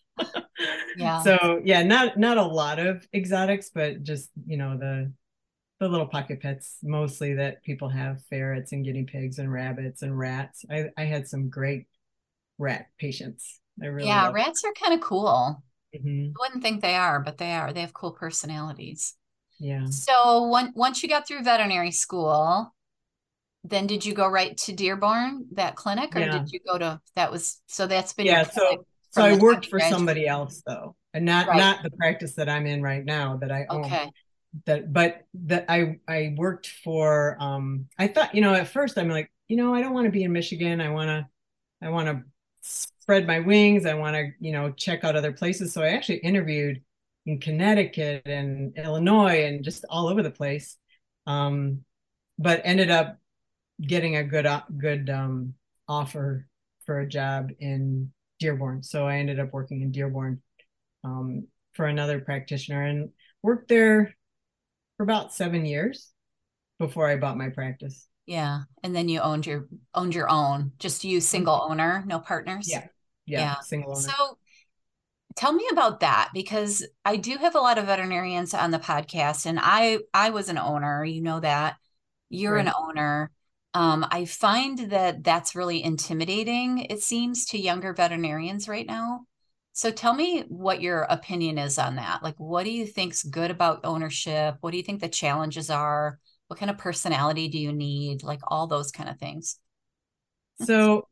yeah. 0.97 1.21
So 1.23 1.61
yeah, 1.63 1.83
not 1.83 2.17
not 2.17 2.37
a 2.37 2.43
lot 2.43 2.79
of 2.79 3.07
exotics, 3.13 3.71
but 3.73 4.03
just 4.03 4.29
you 4.45 4.57
know 4.57 4.77
the 4.77 5.11
the 5.79 5.87
little 5.87 6.07
pocket 6.07 6.41
pets 6.41 6.77
mostly 6.83 7.33
that 7.33 7.63
people 7.63 7.89
have 7.89 8.23
ferrets 8.29 8.71
and 8.71 8.85
guinea 8.85 9.03
pigs 9.03 9.39
and 9.39 9.51
rabbits 9.51 10.01
and 10.01 10.17
rats. 10.17 10.63
I, 10.71 10.85
I 10.97 11.03
had 11.03 11.27
some 11.27 11.49
great 11.49 11.87
rat 12.57 12.87
patients. 12.97 13.59
I 13.81 13.87
really 13.87 14.07
yeah, 14.07 14.31
rats 14.31 14.63
are 14.63 14.71
kind 14.73 14.93
of 14.93 15.01
cool. 15.01 15.61
Mm-hmm. 15.95 16.29
I 16.29 16.33
wouldn't 16.39 16.63
think 16.63 16.81
they 16.81 16.95
are, 16.95 17.19
but 17.19 17.37
they 17.37 17.51
are. 17.51 17.73
They 17.73 17.81
have 17.81 17.93
cool 17.93 18.11
personalities. 18.11 19.15
Yeah. 19.59 19.85
So 19.89 20.47
when, 20.47 20.71
once 20.75 21.03
you 21.03 21.09
got 21.09 21.27
through 21.27 21.43
veterinary 21.43 21.91
school, 21.91 22.73
then 23.65 23.87
did 23.87 24.05
you 24.05 24.13
go 24.13 24.27
right 24.27 24.55
to 24.57 24.73
Dearborn, 24.73 25.47
that 25.53 25.75
clinic, 25.75 26.15
or 26.15 26.19
yeah. 26.19 26.37
did 26.37 26.51
you 26.51 26.59
go 26.65 26.77
to 26.77 27.01
that 27.15 27.31
was 27.31 27.61
so 27.65 27.87
that's 27.87 28.13
been 28.13 28.27
yeah. 28.27 28.43
So 28.43 28.85
so 29.09 29.23
I 29.23 29.35
worked 29.37 29.67
for 29.67 29.79
somebody 29.79 30.27
else 30.27 30.61
though, 30.67 30.95
and 31.13 31.25
not 31.25 31.47
right. 31.47 31.57
not 31.57 31.81
the 31.81 31.89
practice 31.89 32.35
that 32.35 32.47
I'm 32.47 32.67
in 32.67 32.83
right 32.83 33.03
now 33.03 33.37
that 33.37 33.51
I 33.51 33.65
own. 33.69 33.85
Okay 33.85 34.11
that 34.65 34.93
but 34.93 35.25
that 35.33 35.65
I 35.69 35.99
I 36.07 36.33
worked 36.37 36.67
for 36.67 37.37
um 37.39 37.87
I 37.99 38.07
thought 38.07 38.33
you 38.33 38.41
know 38.41 38.53
at 38.53 38.69
first 38.69 38.97
I'm 38.97 39.09
like 39.09 39.31
you 39.47 39.57
know 39.57 39.73
I 39.73 39.81
don't 39.81 39.93
want 39.93 40.05
to 40.05 40.11
be 40.11 40.23
in 40.23 40.31
Michigan. 40.31 40.79
I 40.79 40.89
want 40.89 41.09
to 41.09 41.27
I 41.81 41.89
want 41.89 42.07
to 42.07 42.23
spread 42.61 43.27
my 43.27 43.39
wings. 43.39 43.85
I 43.85 43.95
want 43.95 44.15
to 44.15 44.31
you 44.39 44.53
know 44.53 44.71
check 44.71 45.03
out 45.03 45.15
other 45.15 45.33
places. 45.33 45.73
So 45.73 45.81
I 45.83 45.89
actually 45.89 46.17
interviewed 46.17 46.81
in 47.25 47.39
Connecticut 47.39 48.23
and 48.25 48.77
Illinois 48.77 49.45
and 49.45 49.63
just 49.63 49.85
all 49.89 50.07
over 50.07 50.23
the 50.23 50.31
place. 50.31 50.77
Um 51.27 51.83
but 52.37 52.61
ended 52.63 52.91
up 52.91 53.17
getting 53.81 54.15
a 54.15 54.23
good 54.23 54.45
uh, 54.45 54.63
good 54.77 55.09
um 55.09 55.53
offer 55.87 56.47
for 56.85 56.99
a 56.99 57.07
job 57.07 57.49
in 57.59 58.11
Dearborn. 58.39 58.83
So 58.83 59.07
I 59.07 59.17
ended 59.17 59.39
up 59.39 59.51
working 59.51 59.81
in 59.81 59.91
Dearborn 59.91 60.41
um 61.03 61.47
for 61.73 61.87
another 61.87 62.21
practitioner 62.21 62.83
and 62.83 63.09
worked 63.43 63.67
there 63.67 64.15
for 64.97 65.03
about 65.03 65.33
seven 65.33 65.65
years 65.65 66.11
before 66.79 67.07
I 67.07 67.17
bought 67.17 67.37
my 67.37 67.49
practice. 67.49 68.07
Yeah. 68.25 68.61
And 68.83 68.95
then 68.95 69.07
you 69.07 69.19
owned 69.19 69.45
your 69.45 69.67
owned 69.93 70.15
your 70.15 70.29
own, 70.29 70.71
just 70.79 71.03
you 71.03 71.21
single 71.21 71.67
owner, 71.69 72.03
no 72.07 72.19
partners. 72.19 72.69
Yeah. 72.69 72.87
Yeah. 73.25 73.39
yeah. 73.39 73.59
Single 73.59 73.91
owner. 73.91 74.01
So 74.01 74.37
tell 75.35 75.53
me 75.53 75.67
about 75.71 75.99
that 75.99 76.31
because 76.33 76.85
I 77.03 77.17
do 77.17 77.37
have 77.37 77.55
a 77.55 77.59
lot 77.59 77.77
of 77.77 77.85
veterinarians 77.85 78.53
on 78.53 78.71
the 78.71 78.79
podcast 78.79 79.45
and 79.45 79.59
I 79.61 79.99
I 80.13 80.31
was 80.31 80.49
an 80.49 80.57
owner, 80.57 81.03
you 81.03 81.21
know 81.21 81.39
that. 81.39 81.77
You're 82.29 82.55
right. 82.55 82.65
an 82.65 82.73
owner. 82.77 83.31
Um, 83.75 84.05
I 84.09 84.25
find 84.25 84.79
that 84.91 85.23
that's 85.23 85.53
really 85.53 85.83
intimidating, 85.83 86.79
it 86.89 87.01
seems, 87.03 87.45
to 87.47 87.59
younger 87.59 87.93
veterinarians 87.93 88.67
right 88.69 88.87
now. 88.87 89.25
So 89.75 89.91
tell 89.91 90.13
me 90.13 90.43
what 90.47 90.81
your 90.81 91.01
opinion 91.01 91.57
is 91.57 91.77
on 91.77 91.97
that. 91.97 92.23
Like, 92.23 92.35
what 92.37 92.63
do 92.63 92.71
you 92.71 92.85
think's 92.85 93.23
good 93.23 93.51
about 93.51 93.81
ownership? 93.83 94.55
What 94.61 94.71
do 94.71 94.77
you 94.77 94.83
think 94.83 95.01
the 95.01 95.09
challenges 95.09 95.69
are? 95.69 96.17
What 96.47 96.57
kind 96.57 96.71
of 96.71 96.77
personality 96.77 97.49
do 97.49 97.57
you 97.59 97.73
need? 97.73 98.23
Like 98.23 98.39
all 98.47 98.67
those 98.67 98.93
kind 98.93 99.09
of 99.09 99.19
things. 99.19 99.59
So 100.55 101.09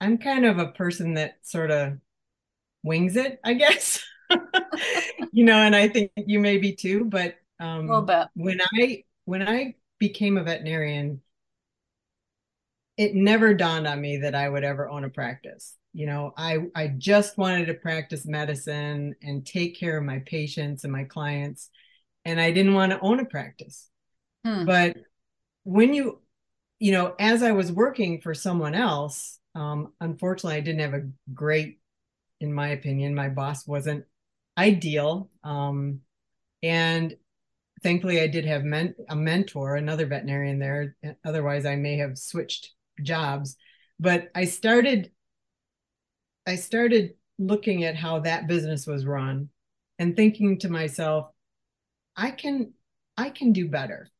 I'm 0.00 0.18
kind 0.18 0.44
of 0.44 0.58
a 0.58 0.72
person 0.72 1.14
that 1.14 1.38
sort 1.42 1.70
of 1.70 1.98
wings 2.84 3.16
it, 3.16 3.40
I 3.44 3.54
guess. 3.54 4.02
you 5.32 5.44
know, 5.44 5.58
and 5.58 5.76
I 5.76 5.88
think 5.88 6.12
you 6.16 6.40
may 6.40 6.58
be 6.58 6.74
too, 6.74 7.04
but 7.04 7.36
um 7.60 8.12
when 8.34 8.60
I 8.80 9.04
when 9.26 9.46
I 9.46 9.76
became 9.98 10.38
a 10.38 10.44
veterinarian, 10.44 11.22
it 12.96 13.14
never 13.14 13.54
dawned 13.54 13.86
on 13.86 14.00
me 14.00 14.18
that 14.18 14.34
I 14.34 14.48
would 14.48 14.62
ever 14.64 14.88
own 14.88 15.04
a 15.04 15.10
practice. 15.10 15.76
You 15.92 16.06
know, 16.06 16.32
I 16.36 16.58
I 16.74 16.88
just 16.88 17.36
wanted 17.36 17.66
to 17.66 17.74
practice 17.74 18.26
medicine 18.26 19.14
and 19.22 19.44
take 19.44 19.78
care 19.78 19.98
of 19.98 20.04
my 20.04 20.20
patients 20.20 20.84
and 20.84 20.92
my 20.92 21.04
clients, 21.04 21.68
and 22.24 22.40
I 22.40 22.52
didn't 22.52 22.74
want 22.74 22.92
to 22.92 23.00
own 23.00 23.20
a 23.20 23.24
practice. 23.24 23.88
Hmm. 24.44 24.64
But 24.64 24.96
when 25.64 25.92
you, 25.92 26.20
you 26.78 26.92
know, 26.92 27.14
as 27.18 27.42
I 27.42 27.52
was 27.52 27.72
working 27.72 28.20
for 28.20 28.34
someone 28.34 28.74
else, 28.74 29.38
um, 29.54 29.92
unfortunately, 30.00 30.56
I 30.56 30.60
didn't 30.60 30.80
have 30.80 30.94
a 30.94 31.08
great, 31.34 31.80
in 32.40 32.52
my 32.52 32.68
opinion, 32.68 33.14
my 33.14 33.28
boss 33.28 33.66
wasn't 33.66 34.04
ideal. 34.56 35.28
Um, 35.44 36.00
and 36.62 37.16
thankfully, 37.82 38.20
I 38.20 38.28
did 38.28 38.46
have 38.46 38.64
men- 38.64 38.94
a 39.08 39.16
mentor, 39.16 39.76
another 39.76 40.06
veterinarian 40.06 40.58
there. 40.58 40.96
Otherwise, 41.24 41.66
I 41.66 41.76
may 41.76 41.98
have 41.98 42.16
switched 42.16 42.72
jobs. 43.02 43.56
But 43.98 44.30
I 44.34 44.44
started, 44.44 45.10
I 46.46 46.56
started 46.56 47.14
looking 47.38 47.84
at 47.84 47.96
how 47.96 48.20
that 48.20 48.46
business 48.46 48.86
was 48.86 49.06
run 49.06 49.48
and 49.98 50.16
thinking 50.16 50.58
to 50.58 50.68
myself, 50.68 51.30
I 52.16 52.30
can, 52.30 52.72
I 53.16 53.30
can 53.30 53.52
do 53.52 53.68
better. 53.68 54.10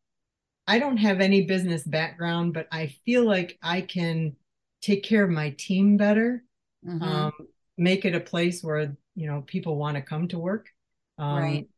I 0.67 0.79
don't 0.79 0.99
have 0.99 1.21
any 1.21 1.47
business 1.47 1.83
background, 1.83 2.55
but 2.55 2.69
I 2.71 2.95
feel 3.05 3.25
like 3.25 3.59
I 3.63 3.81
can 3.81 4.37
take 4.81 5.03
care 5.03 5.25
of 5.25 5.31
my 5.31 5.51
team 5.51 5.97
better, 5.97 6.45
mm-hmm. 6.87 7.03
um, 7.03 7.33
make 7.77 8.05
it 8.05 8.15
a 8.15 8.21
place 8.21 8.63
where 8.63 8.97
you 9.17 9.27
know 9.27 9.43
people 9.47 9.77
want 9.77 9.97
to 9.97 10.03
come 10.03 10.29
to 10.29 10.39
work, 10.39 10.69
um, 11.19 11.39
right, 11.39 11.69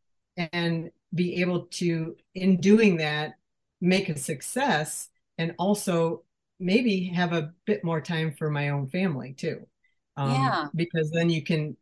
and 0.53 0.91
be 1.15 1.41
able 1.41 1.67
to, 1.67 2.17
in 2.35 2.61
doing 2.61 2.99
that, 2.99 3.35
make 3.81 4.09
a 4.09 4.19
success, 4.19 5.09
and 5.39 5.55
also 5.59 6.23
maybe 6.61 7.05
have 7.07 7.33
a 7.33 7.53
bit 7.65 7.83
more 7.85 8.01
time 8.01 8.35
for 8.37 8.51
my 8.51 8.69
own 8.69 8.89
family 8.89 9.33
too. 9.33 9.67
Um, 10.17 10.31
yeah, 10.31 10.67
because 10.75 11.11
then 11.11 11.31
you 11.31 11.43
can 11.43 11.77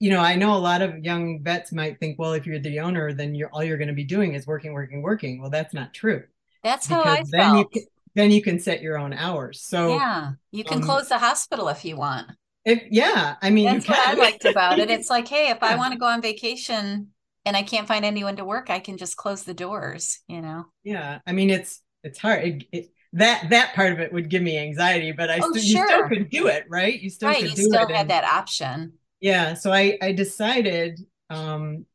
you 0.00 0.08
know, 0.08 0.20
I 0.20 0.34
know 0.34 0.54
a 0.54 0.58
lot 0.58 0.80
of 0.80 0.98
young 1.04 1.42
vets 1.42 1.72
might 1.72 2.00
think, 2.00 2.18
well, 2.18 2.32
if 2.32 2.46
you're 2.46 2.58
the 2.58 2.80
owner, 2.80 3.12
then 3.12 3.34
you're 3.34 3.50
all 3.52 3.62
you're 3.62 3.76
going 3.76 3.88
to 3.88 3.94
be 3.94 4.04
doing 4.04 4.32
is 4.34 4.46
working, 4.46 4.72
working, 4.72 5.02
working. 5.02 5.40
Well, 5.40 5.50
that's 5.50 5.74
not 5.74 5.92
true. 5.92 6.24
That's 6.64 6.86
how 6.86 7.02
I 7.02 7.22
then 7.30 7.40
felt. 7.40 7.68
You, 7.74 7.82
then 8.14 8.30
you 8.30 8.42
can 8.42 8.58
set 8.58 8.80
your 8.80 8.98
own 8.98 9.12
hours. 9.12 9.62
So 9.62 9.90
yeah, 9.90 10.32
you 10.50 10.64
can 10.64 10.78
um, 10.78 10.84
close 10.84 11.08
the 11.08 11.18
hospital 11.18 11.68
if 11.68 11.84
you 11.84 11.96
want. 11.96 12.30
If 12.64 12.82
yeah, 12.90 13.36
I 13.42 13.50
mean, 13.50 13.66
that's 13.66 13.88
what 13.88 14.08
I 14.08 14.14
liked 14.14 14.46
about 14.46 14.78
it. 14.78 14.90
It's 14.90 15.10
like, 15.10 15.28
hey, 15.28 15.50
if 15.50 15.58
yeah. 15.62 15.68
I 15.68 15.76
want 15.76 15.92
to 15.92 15.98
go 15.98 16.06
on 16.06 16.22
vacation 16.22 17.08
and 17.44 17.56
I 17.56 17.62
can't 17.62 17.86
find 17.86 18.04
anyone 18.04 18.36
to 18.36 18.44
work, 18.44 18.70
I 18.70 18.80
can 18.80 18.96
just 18.96 19.18
close 19.18 19.44
the 19.44 19.54
doors. 19.54 20.20
You 20.26 20.40
know. 20.40 20.66
Yeah, 20.82 21.18
I 21.26 21.32
mean, 21.32 21.50
it's 21.50 21.82
it's 22.02 22.18
hard. 22.18 22.42
It, 22.44 22.64
it, 22.72 22.90
that 23.12 23.48
that 23.50 23.74
part 23.74 23.92
of 23.92 24.00
it 24.00 24.12
would 24.12 24.28
give 24.28 24.42
me 24.42 24.58
anxiety, 24.58 25.12
but 25.12 25.30
I 25.30 25.38
oh, 25.42 25.52
st- 25.52 25.64
sure. 25.64 25.80
you 25.80 25.86
still 25.86 26.08
could 26.08 26.30
do 26.30 26.46
it, 26.46 26.66
right? 26.68 27.00
You 27.00 27.10
still 27.10 27.28
right, 27.28 27.40
could 27.40 27.50
you 27.50 27.56
do 27.56 27.62
still 27.62 27.82
it. 27.82 27.90
had 27.90 28.00
and, 28.02 28.10
that 28.10 28.24
option. 28.24 28.92
Yeah, 29.20 29.54
so 29.54 29.72
I 29.72 29.98
I 30.00 30.12
decided 30.12 31.00
um 31.28 31.86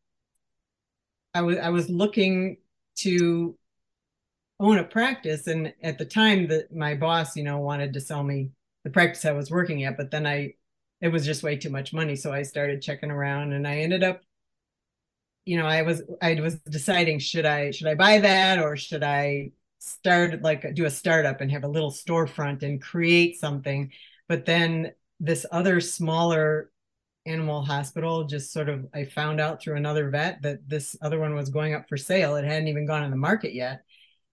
I 1.34 1.42
was 1.42 1.58
I 1.58 1.70
was 1.70 1.90
looking 1.90 2.58
to 2.98 3.58
own 4.60 4.78
a 4.78 4.84
practice 4.84 5.48
and 5.48 5.74
at 5.84 5.98
the 5.98 6.06
time 6.06 6.48
that 6.48 6.74
my 6.74 6.96
boss 6.96 7.36
you 7.36 7.44
know 7.44 7.60
wanted 7.60 7.94
to 7.94 8.00
sell 8.00 8.24
me 8.24 8.50
the 8.86 8.90
practice 8.90 9.26
i 9.26 9.32
was 9.32 9.52
working 9.52 9.84
at 9.84 9.98
but 9.98 10.12
then 10.12 10.26
i 10.26 10.54
it 11.02 11.10
was 11.10 11.26
just 11.26 11.44
way 11.44 11.58
too 11.58 11.70
much 11.70 11.92
money 11.92 12.16
so 12.16 12.32
i 12.32 12.42
started 12.42 12.82
checking 12.82 13.12
around 13.12 13.52
and 13.52 13.68
i 13.68 13.80
ended 13.80 14.02
up 14.02 14.22
you 15.44 15.58
know 15.58 15.66
i 15.66 15.82
was 15.82 16.04
i 16.22 16.40
was 16.40 16.56
deciding 16.56 17.20
should 17.20 17.46
i 17.46 17.70
should 17.72 17.88
i 17.88 17.96
buy 17.96 18.20
that 18.20 18.60
or 18.60 18.78
should 18.78 19.04
i 19.04 19.52
start 19.86 20.42
like 20.42 20.74
do 20.74 20.86
a 20.86 20.90
startup 20.90 21.42
and 21.42 21.52
have 21.52 21.64
a 21.64 21.68
little 21.68 21.92
storefront 21.92 22.64
and 22.64 22.82
create 22.82 23.40
something 23.40 23.92
but 24.28 24.46
then 24.46 24.92
this 25.20 25.46
other 25.52 25.80
smaller 25.80 26.72
animal 27.28 27.62
hospital 27.62 28.24
just 28.24 28.52
sort 28.52 28.68
of 28.68 28.88
i 28.94 29.04
found 29.04 29.40
out 29.40 29.62
through 29.62 29.76
another 29.76 30.10
vet 30.10 30.42
that 30.42 30.68
this 30.68 30.96
other 31.02 31.20
one 31.20 31.36
was 31.36 31.50
going 31.50 31.74
up 31.74 31.88
for 31.88 31.98
sale 31.98 32.36
it 32.36 32.46
hadn't 32.46 32.68
even 32.68 32.88
gone 32.88 33.04
on 33.04 33.12
the 33.12 33.18
market 33.18 33.54
yet 33.54 33.84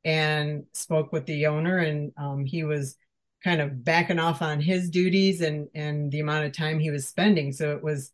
and 0.04 0.64
spoke 0.72 1.12
with 1.12 1.26
the 1.26 1.46
owner 1.46 1.78
and 1.78 2.12
um, 2.16 2.44
he 2.44 2.64
was 2.64 2.96
kind 3.44 3.60
of 3.60 3.84
backing 3.84 4.18
off 4.18 4.40
on 4.40 4.60
his 4.60 4.88
duties 4.88 5.42
and 5.42 5.68
and 5.74 6.10
the 6.12 6.20
amount 6.20 6.46
of 6.46 6.52
time 6.52 6.78
he 6.78 6.90
was 6.90 7.06
spending 7.06 7.52
so 7.52 7.72
it 7.72 7.82
was 7.82 8.12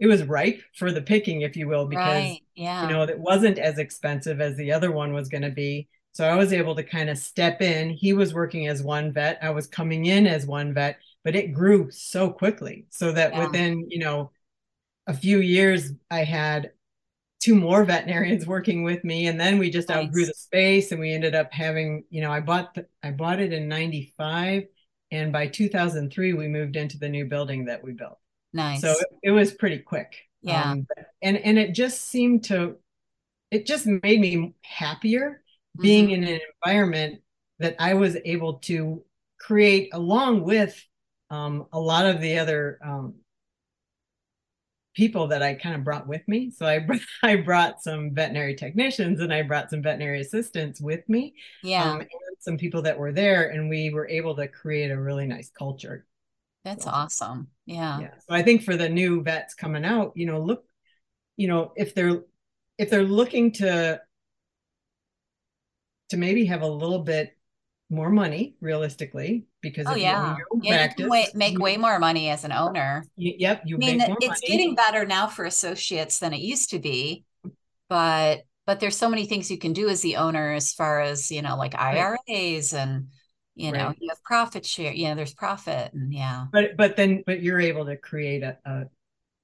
it 0.00 0.06
was 0.06 0.22
ripe 0.24 0.60
for 0.74 0.92
the 0.92 1.02
picking 1.02 1.42
if 1.42 1.56
you 1.56 1.66
will 1.66 1.86
because 1.86 2.22
right. 2.22 2.40
yeah. 2.54 2.82
you 2.82 2.92
know 2.92 3.02
it 3.02 3.18
wasn't 3.18 3.58
as 3.58 3.78
expensive 3.78 4.40
as 4.40 4.56
the 4.56 4.72
other 4.72 4.90
one 4.90 5.12
was 5.12 5.28
going 5.28 5.42
to 5.42 5.50
be 5.50 5.88
so 6.14 6.24
i 6.24 6.34
was 6.34 6.52
able 6.52 6.74
to 6.74 6.82
kind 6.82 7.10
of 7.10 7.18
step 7.18 7.60
in. 7.60 7.90
He 7.90 8.14
was 8.14 8.32
working 8.32 8.66
as 8.66 8.82
one 8.82 9.12
vet. 9.12 9.38
I 9.42 9.50
was 9.50 9.66
coming 9.66 10.06
in 10.06 10.26
as 10.26 10.46
one 10.46 10.72
vet 10.72 10.98
but 11.24 11.34
it 11.34 11.54
grew 11.54 11.90
so 11.90 12.30
quickly 12.30 12.86
so 12.90 13.10
that 13.10 13.32
yeah. 13.32 13.46
within 13.46 13.90
you 13.90 13.98
know 13.98 14.30
a 15.06 15.14
few 15.14 15.38
years 15.40 15.90
i 16.10 16.22
had 16.22 16.70
two 17.40 17.54
more 17.54 17.84
veterinarians 17.84 18.46
working 18.54 18.84
with 18.84 19.02
me 19.02 19.26
and 19.26 19.40
then 19.40 19.58
we 19.58 19.70
just 19.70 19.88
nice. 19.88 20.04
outgrew 20.04 20.26
the 20.26 20.34
space 20.34 20.92
and 20.92 21.00
we 21.00 21.12
ended 21.12 21.34
up 21.34 21.52
having 21.52 22.04
you 22.10 22.20
know 22.20 22.30
i 22.30 22.38
bought 22.38 22.74
the, 22.74 22.86
i 23.02 23.10
bought 23.10 23.40
it 23.40 23.52
in 23.52 23.66
95 23.66 24.64
and 25.10 25.32
by 25.32 25.46
2003 25.46 26.34
we 26.34 26.48
moved 26.48 26.76
into 26.76 26.98
the 26.98 27.08
new 27.08 27.24
building 27.24 27.66
that 27.66 27.84
we 27.84 27.92
built. 27.92 28.18
Nice 28.52 28.80
so 28.80 28.92
it, 28.92 29.06
it 29.24 29.30
was 29.32 29.52
pretty 29.52 29.78
quick 29.78 30.16
yeah. 30.42 30.70
um, 30.70 30.86
and 31.22 31.36
and 31.36 31.58
it 31.58 31.72
just 31.72 32.02
seemed 32.02 32.44
to 32.44 32.76
it 33.50 33.66
just 33.66 33.86
made 33.86 34.20
me 34.20 34.54
happier 34.62 35.42
being 35.80 36.06
mm-hmm. 36.06 36.22
in 36.22 36.28
an 36.28 36.40
environment 36.64 37.20
that 37.58 37.76
i 37.78 37.94
was 37.94 38.16
able 38.24 38.54
to 38.54 39.02
create 39.38 39.90
along 39.92 40.42
with 40.42 40.80
um, 41.30 41.66
a 41.72 41.80
lot 41.80 42.06
of 42.06 42.20
the 42.20 42.38
other 42.38 42.78
um, 42.84 43.14
people 44.94 45.28
that 45.28 45.42
I 45.42 45.54
kind 45.54 45.74
of 45.74 45.84
brought 45.84 46.06
with 46.06 46.26
me. 46.28 46.50
So 46.50 46.66
I 46.66 46.86
I 47.22 47.36
brought 47.36 47.82
some 47.82 48.14
veterinary 48.14 48.54
technicians 48.54 49.20
and 49.20 49.32
I 49.32 49.42
brought 49.42 49.70
some 49.70 49.82
veterinary 49.82 50.20
assistants 50.20 50.80
with 50.80 51.06
me. 51.08 51.34
Yeah. 51.62 51.92
Um, 51.92 52.02
some 52.40 52.56
people 52.56 52.82
that 52.82 52.98
were 52.98 53.12
there 53.12 53.50
and 53.50 53.68
we 53.68 53.90
were 53.90 54.08
able 54.08 54.36
to 54.36 54.48
create 54.48 54.90
a 54.90 55.00
really 55.00 55.26
nice 55.26 55.50
culture. 55.50 56.06
That's 56.64 56.84
so, 56.84 56.90
awesome. 56.90 57.48
Yeah. 57.66 58.00
Yeah. 58.00 58.14
So 58.26 58.34
I 58.34 58.42
think 58.42 58.62
for 58.62 58.76
the 58.76 58.88
new 58.88 59.22
vets 59.22 59.54
coming 59.54 59.84
out, 59.84 60.12
you 60.14 60.26
know, 60.26 60.40
look, 60.40 60.64
you 61.36 61.48
know, 61.48 61.72
if 61.76 61.94
they're 61.94 62.22
if 62.78 62.90
they're 62.90 63.04
looking 63.04 63.52
to 63.52 64.00
to 66.10 66.16
maybe 66.16 66.44
have 66.46 66.62
a 66.62 66.68
little 66.68 67.00
bit 67.00 67.36
more 67.90 68.10
money 68.10 68.56
realistically 68.60 69.44
because 69.60 69.86
oh 69.88 69.94
yeah, 69.94 70.36
yeah 70.62 70.76
practice, 70.76 71.04
you 71.04 71.10
way, 71.10 71.26
make 71.34 71.58
way 71.58 71.76
more 71.76 71.98
money 71.98 72.30
as 72.30 72.44
an 72.44 72.52
owner 72.52 73.04
you, 73.16 73.34
yep 73.38 73.62
you 73.66 73.76
I 73.76 73.78
mean 73.78 74.00
it's 74.00 74.26
money. 74.26 74.40
getting 74.46 74.74
better 74.74 75.04
now 75.04 75.26
for 75.26 75.44
associates 75.44 76.18
than 76.18 76.32
it 76.32 76.40
used 76.40 76.70
to 76.70 76.78
be 76.78 77.24
but 77.88 78.44
but 78.66 78.80
there's 78.80 78.96
so 78.96 79.10
many 79.10 79.26
things 79.26 79.50
you 79.50 79.58
can 79.58 79.74
do 79.74 79.88
as 79.88 80.00
the 80.00 80.16
owner 80.16 80.52
as 80.52 80.72
far 80.72 81.00
as 81.00 81.30
you 81.30 81.42
know 81.42 81.56
like 81.56 81.74
iras 81.74 82.72
and 82.72 83.08
you 83.54 83.70
know 83.70 83.86
right. 83.88 83.96
you 84.00 84.08
have 84.08 84.22
profit 84.22 84.64
share 84.64 84.92
you 84.92 85.08
know 85.08 85.14
there's 85.14 85.34
profit 85.34 85.92
and 85.92 86.12
yeah 86.12 86.46
but 86.52 86.76
but 86.76 86.96
then 86.96 87.22
but 87.26 87.42
you're 87.42 87.60
able 87.60 87.84
to 87.84 87.96
create 87.96 88.42
a, 88.42 88.56
a 88.64 88.84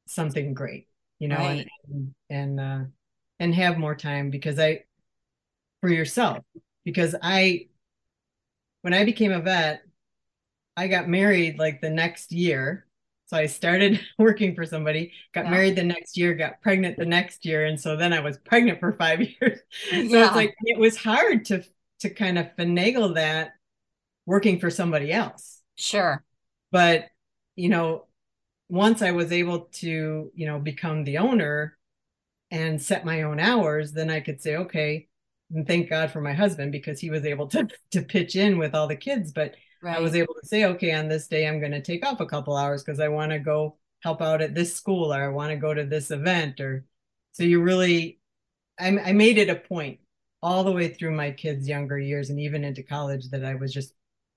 something 0.06 0.54
great 0.54 0.88
you 1.18 1.28
know 1.28 1.36
right. 1.36 1.68
and 1.88 2.14
and 2.30 2.60
uh 2.60 2.80
and 3.38 3.54
have 3.54 3.78
more 3.78 3.94
time 3.94 4.30
because 4.30 4.58
i 4.58 4.82
for 5.80 5.88
yourself 5.88 6.44
because 6.84 7.14
i 7.22 7.66
when 8.82 8.94
I 8.94 9.04
became 9.04 9.32
a 9.32 9.40
vet, 9.40 9.82
I 10.76 10.88
got 10.88 11.08
married 11.08 11.58
like 11.58 11.80
the 11.80 11.90
next 11.90 12.32
year. 12.32 12.86
So 13.26 13.36
I 13.36 13.46
started 13.46 14.00
working 14.18 14.54
for 14.54 14.64
somebody, 14.64 15.12
got 15.32 15.44
yeah. 15.44 15.50
married 15.50 15.76
the 15.76 15.84
next 15.84 16.16
year, 16.16 16.34
got 16.34 16.60
pregnant 16.62 16.96
the 16.96 17.06
next 17.06 17.44
year, 17.44 17.66
and 17.66 17.80
so 17.80 17.96
then 17.96 18.12
I 18.12 18.20
was 18.20 18.38
pregnant 18.38 18.80
for 18.80 18.92
five 18.92 19.20
years. 19.40 19.60
so 19.90 19.96
yeah. 19.96 20.26
it's 20.26 20.36
like 20.36 20.54
it 20.62 20.78
was 20.78 20.96
hard 20.96 21.44
to 21.46 21.62
to 22.00 22.10
kind 22.10 22.38
of 22.38 22.46
finagle 22.58 23.14
that 23.14 23.52
working 24.26 24.58
for 24.58 24.70
somebody 24.70 25.12
else. 25.12 25.60
Sure. 25.76 26.24
But 26.72 27.06
you 27.56 27.68
know, 27.68 28.06
once 28.68 29.02
I 29.02 29.10
was 29.10 29.32
able 29.32 29.68
to, 29.80 30.30
you 30.34 30.46
know, 30.46 30.58
become 30.58 31.04
the 31.04 31.18
owner 31.18 31.76
and 32.50 32.80
set 32.80 33.04
my 33.04 33.22
own 33.22 33.38
hours, 33.38 33.92
then 33.92 34.10
I 34.10 34.20
could 34.20 34.40
say, 34.40 34.56
okay, 34.56 35.08
and 35.52 35.66
thank 35.66 35.90
God 35.90 36.10
for 36.10 36.20
my 36.20 36.32
husband 36.32 36.72
because 36.72 37.00
he 37.00 37.10
was 37.10 37.24
able 37.24 37.46
to 37.48 37.68
to 37.92 38.02
pitch 38.02 38.36
in 38.36 38.58
with 38.58 38.74
all 38.74 38.86
the 38.86 38.96
kids. 38.96 39.32
But 39.32 39.54
right. 39.82 39.96
I 39.96 40.00
was 40.00 40.14
able 40.14 40.34
to 40.34 40.46
say, 40.46 40.64
okay, 40.64 40.92
on 40.92 41.08
this 41.08 41.28
day 41.28 41.46
I'm 41.46 41.60
going 41.60 41.72
to 41.72 41.82
take 41.82 42.04
off 42.06 42.20
a 42.20 42.26
couple 42.26 42.56
hours 42.56 42.82
because 42.82 43.00
I 43.00 43.08
want 43.08 43.32
to 43.32 43.38
go 43.38 43.76
help 44.02 44.22
out 44.22 44.42
at 44.42 44.54
this 44.54 44.74
school 44.74 45.12
or 45.12 45.22
I 45.22 45.28
want 45.28 45.50
to 45.50 45.56
go 45.56 45.74
to 45.74 45.84
this 45.84 46.10
event 46.10 46.60
or 46.60 46.84
so 47.32 47.44
you 47.44 47.60
really 47.60 48.18
I, 48.78 48.88
I 48.98 49.12
made 49.12 49.38
it 49.38 49.50
a 49.50 49.56
point 49.56 50.00
all 50.42 50.64
the 50.64 50.72
way 50.72 50.88
through 50.88 51.12
my 51.12 51.30
kids' 51.30 51.68
younger 51.68 51.98
years 51.98 52.30
and 52.30 52.40
even 52.40 52.64
into 52.64 52.82
college 52.82 53.28
that 53.30 53.44
I 53.44 53.56
was 53.56 53.72
just 53.72 53.92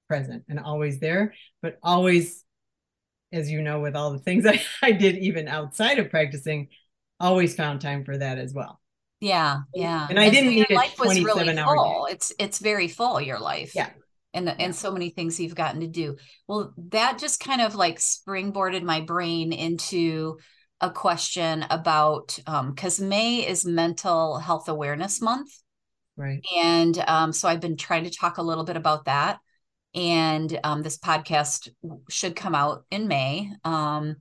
present 0.08 0.43
and 0.50 0.60
always 0.60 1.00
there, 1.00 1.34
but 1.62 1.79
always, 1.82 2.43
as 3.32 3.50
you 3.50 3.62
know, 3.62 3.79
with 3.79 3.96
all 3.96 4.12
the 4.12 4.20
things 4.20 4.46
I, 4.48 4.62
I 4.82 4.91
did 4.91 5.17
even 5.17 5.48
outside 5.48 6.00
of 6.00 6.10
practicing, 6.10 6.67
always 7.20 7.55
found 7.55 7.82
time 7.82 8.03
for 8.03 8.17
that 8.17 8.38
as 8.38 8.53
well. 8.53 8.79
Yeah, 9.24 9.60
yeah. 9.74 10.06
And 10.10 10.20
I 10.20 10.25
and 10.25 10.34
didn't 10.34 10.50
so 10.50 10.56
need 10.56 10.72
a 10.72 10.75
life 10.75 11.00
was 11.00 11.24
really 11.24 11.56
full. 11.56 12.08
It's 12.12 12.34
it's 12.38 12.60
very 12.60 12.89
full 12.89 13.22
your 13.22 13.39
life. 13.39 13.74
Yeah. 13.74 13.89
And 14.34 14.48
the, 14.48 14.60
and 14.60 14.75
so 14.75 14.92
many 14.92 15.12
things 15.12 15.39
you've 15.39 15.56
gotten 15.56 15.80
to 15.80 15.88
do. 15.88 16.18
Well, 16.46 16.74
that 16.89 17.20
just 17.20 17.39
kind 17.39 17.62
of 17.62 17.74
like 17.74 18.00
springboarded 18.00 18.84
my 18.84 19.00
brain 19.00 19.53
into 19.53 20.39
a 20.82 20.89
question 20.89 21.65
about 21.70 22.38
because 22.46 23.00
um, 23.00 23.10
May 23.10 23.48
is 23.48 23.63
Mental 23.63 24.39
Health 24.39 24.68
Awareness 24.68 25.22
Month. 25.22 25.51
Right. 26.18 26.44
And 26.58 27.01
um, 27.08 27.32
so 27.32 27.48
I've 27.48 27.62
been 27.62 27.77
trying 27.77 28.03
to 28.03 28.10
talk 28.10 28.39
a 28.39 28.44
little 28.44 28.65
bit 28.65 28.75
about 28.75 29.06
that. 29.06 29.39
And 29.96 30.60
um, 30.65 30.82
this 30.82 30.98
podcast 30.98 31.70
should 32.10 32.36
come 32.36 32.56
out 32.56 32.84
in 32.92 33.08
May. 33.08 33.51
Um, 33.63 34.18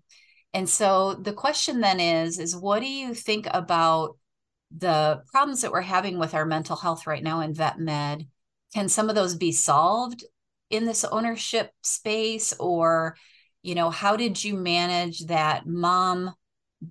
and 0.54 0.68
so 0.68 1.14
the 1.14 1.32
question 1.32 1.80
then 1.80 1.98
is, 1.98 2.38
is 2.38 2.54
what 2.54 2.80
do 2.80 2.86
you 2.86 3.14
think 3.14 3.48
about 3.50 4.16
the 4.76 5.22
problems 5.30 5.62
that 5.62 5.72
we're 5.72 5.80
having 5.82 6.18
with 6.18 6.34
our 6.34 6.46
mental 6.46 6.76
health 6.76 7.06
right 7.06 7.22
now 7.22 7.40
in 7.40 7.54
vet 7.54 7.78
med? 7.78 8.26
Can 8.74 8.88
some 8.88 9.08
of 9.08 9.14
those 9.14 9.34
be 9.34 9.52
solved 9.52 10.24
in 10.70 10.84
this 10.84 11.04
ownership 11.04 11.70
space? 11.82 12.54
Or, 12.58 13.16
you 13.62 13.74
know, 13.74 13.90
how 13.90 14.16
did 14.16 14.42
you 14.42 14.54
manage 14.54 15.26
that 15.26 15.66
mom 15.66 16.34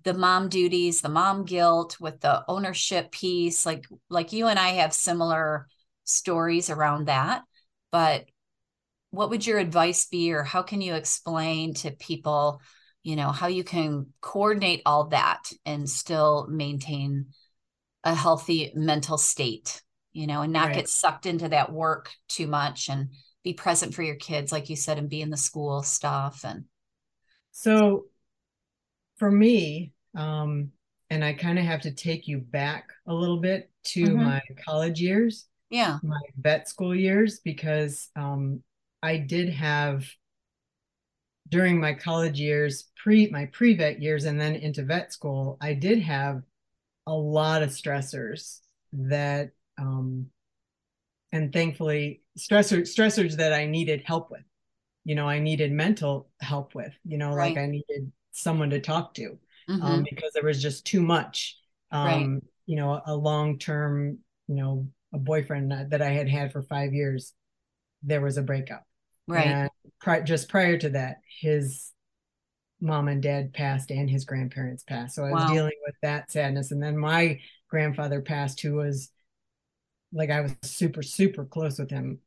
the 0.04 0.14
mom 0.14 0.48
duties 0.48 1.02
the 1.02 1.10
mom 1.10 1.44
guilt 1.44 1.98
with 2.00 2.20
the 2.22 2.44
ownership 2.48 3.12
piece 3.12 3.66
like 3.66 3.86
like 4.10 4.32
you 4.32 4.48
and 4.48 4.58
i 4.58 4.70
have 4.70 4.94
similar 4.94 5.68
stories 6.06 6.70
around 6.70 7.08
that 7.08 7.44
but 7.92 8.26
what 9.10 9.30
would 9.30 9.46
your 9.46 9.60
advice 9.60 10.06
be 10.06 10.32
or 10.32 10.44
how 10.44 10.62
can 10.62 10.82
you 10.82 10.96
explain 10.96 11.74
to 11.74 11.92
people 11.92 12.62
you 13.04 13.16
know 13.16 13.32
how 13.32 13.48
you 13.48 13.64
can 13.64 14.08
coordinate 14.22 14.82
all 14.86 15.08
that 15.08 15.52
and 15.66 15.90
still 15.90 16.48
maintain 16.50 17.28
a 18.04 18.16
healthy 18.16 18.72
mental 18.76 19.18
state 19.18 19.82
you 20.12 20.28
know 20.28 20.42
and 20.42 20.54
not 20.54 20.68
right. 20.68 20.76
get 20.76 20.90
sucked 20.90 21.26
into 21.26 21.50
that 21.50 21.72
work 21.72 22.12
too 22.28 22.48
much 22.48 22.90
and 22.90 23.10
be 23.44 23.54
present 23.54 23.94
for 23.94 24.04
your 24.04 24.16
kids 24.16 24.52
like 24.52 24.70
you 24.70 24.76
said 24.76 24.98
and 24.98 25.10
be 25.10 25.22
in 25.22 25.30
the 25.30 25.38
school 25.38 25.84
stuff 25.84 26.44
and 26.44 26.66
so 27.52 28.06
for 29.22 29.30
me, 29.30 29.94
um, 30.16 30.72
and 31.10 31.24
I 31.24 31.34
kind 31.34 31.60
of 31.60 31.66
have 31.66 31.82
to 31.82 31.92
take 31.92 32.28
you 32.28 32.40
back 32.40 32.90
a 33.06 33.14
little 33.14 33.38
bit 33.38 33.70
to 33.84 34.04
mm-hmm. 34.04 34.24
my 34.24 34.42
college 34.66 35.00
years. 35.00 35.46
Yeah. 35.70 36.00
My 36.02 36.20
vet 36.38 36.68
school 36.68 36.96
years, 36.96 37.40
because 37.40 38.10
um, 38.16 38.64
I 39.04 39.18
did 39.18 39.50
have 39.50 40.06
during 41.50 41.80
my 41.80 41.94
college 41.94 42.40
years, 42.40 42.90
pre 42.96 43.30
my 43.30 43.46
pre-vet 43.48 44.02
years, 44.02 44.26
and 44.26 44.40
then 44.40 44.56
into 44.56 44.84
vet 44.84 45.14
school, 45.14 45.58
I 45.62 45.74
did 45.74 46.02
have 46.02 46.42
a 47.08 47.14
lot 47.14 47.64
of 47.64 47.70
stressors 47.70 48.60
that 48.94 49.52
um, 49.80 50.28
and 51.32 51.52
thankfully 51.54 52.22
stressors 52.38 52.94
stressors 52.94 53.38
that 53.38 53.54
I 53.54 53.66
needed 53.66 54.04
help 54.06 54.32
with. 54.32 54.44
You 55.04 55.16
know, 55.16 55.28
I 55.28 55.40
needed 55.40 55.72
mental 55.72 56.30
help 56.42 56.76
with, 56.76 56.94
you 57.04 57.18
know, 57.18 57.34
right. 57.34 57.56
like 57.56 57.64
I 57.64 57.66
needed 57.66 58.12
someone 58.32 58.70
to 58.70 58.80
talk 58.80 59.14
to 59.16 59.38
um, 59.68 59.80
mm-hmm. 59.80 59.84
um, 59.84 60.06
because 60.10 60.32
there 60.34 60.44
was 60.44 60.62
just 60.62 60.86
too 60.86 61.02
much. 61.02 61.58
Um, 61.92 62.06
right. 62.06 62.44
You 62.68 62.76
know, 62.76 63.02
a 63.06 63.16
long 63.16 63.58
term, 63.58 64.20
you 64.48 64.56
know, 64.56 64.88
a 65.14 65.18
boyfriend 65.18 65.72
that 65.90 66.02
I 66.02 66.10
had 66.10 66.30
had 66.30 66.52
for 66.52 66.62
five 66.62 66.94
years, 66.94 67.34
there 68.04 68.22
was 68.22 68.38
a 68.38 68.44
breakup. 68.44 68.86
Right. 69.28 69.48
And 69.48 69.70
pri- 70.00 70.22
just 70.22 70.50
prior 70.50 70.78
to 70.78 70.90
that, 70.92 71.18
his 71.42 71.92
mom 72.82 73.08
and 73.08 73.22
dad 73.22 73.54
passed 73.54 73.92
and 73.92 74.10
his 74.10 74.26
grandparents 74.26 74.84
passed. 74.84 75.16
So 75.16 75.24
I 75.24 75.32
was 75.32 75.44
wow. 75.44 75.54
dealing 75.54 75.78
with 75.86 75.96
that 76.02 76.32
sadness. 76.32 76.72
And 76.72 76.82
then 76.82 76.98
my 76.98 77.40
grandfather 77.70 78.22
passed, 78.22 78.60
who 78.62 78.74
was 78.76 79.12
like, 80.12 80.30
I 80.30 80.42
was 80.42 80.54
super, 80.64 81.04
super 81.04 81.46
close 81.46 81.80
with 81.80 81.92
him 81.92 82.20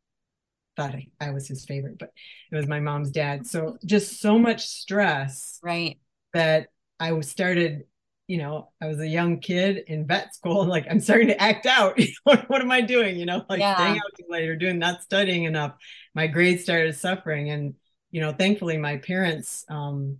thought 0.76 0.94
I, 0.94 1.06
I 1.20 1.30
was 1.30 1.48
his 1.48 1.64
favorite, 1.64 1.98
but 1.98 2.10
it 2.50 2.56
was 2.56 2.66
my 2.66 2.80
mom's 2.80 3.10
dad. 3.10 3.46
So 3.46 3.78
just 3.84 4.20
so 4.20 4.38
much 4.38 4.66
stress. 4.66 5.58
Right. 5.62 5.98
That 6.32 6.68
I 6.98 7.12
was 7.12 7.28
started, 7.28 7.84
you 8.26 8.38
know, 8.38 8.72
I 8.80 8.86
was 8.86 8.98
a 8.98 9.06
young 9.06 9.38
kid 9.38 9.84
in 9.86 10.06
vet 10.06 10.34
school 10.34 10.62
and 10.62 10.70
like 10.70 10.86
I'm 10.90 11.00
starting 11.00 11.28
to 11.28 11.40
act 11.40 11.66
out. 11.66 11.98
what, 12.24 12.48
what 12.48 12.60
am 12.60 12.70
I 12.70 12.80
doing? 12.80 13.16
You 13.16 13.26
know, 13.26 13.44
like 13.48 13.60
yeah. 13.60 13.76
staying 13.76 13.96
out 13.96 14.18
too 14.18 14.26
late 14.28 14.48
or 14.48 14.56
doing 14.56 14.78
not 14.78 15.02
studying 15.02 15.44
enough. 15.44 15.74
My 16.14 16.26
grades 16.26 16.62
started 16.62 16.96
suffering. 16.96 17.50
And, 17.50 17.74
you 18.10 18.20
know, 18.20 18.32
thankfully 18.32 18.76
my 18.76 18.96
parents 18.96 19.64
um, 19.68 20.18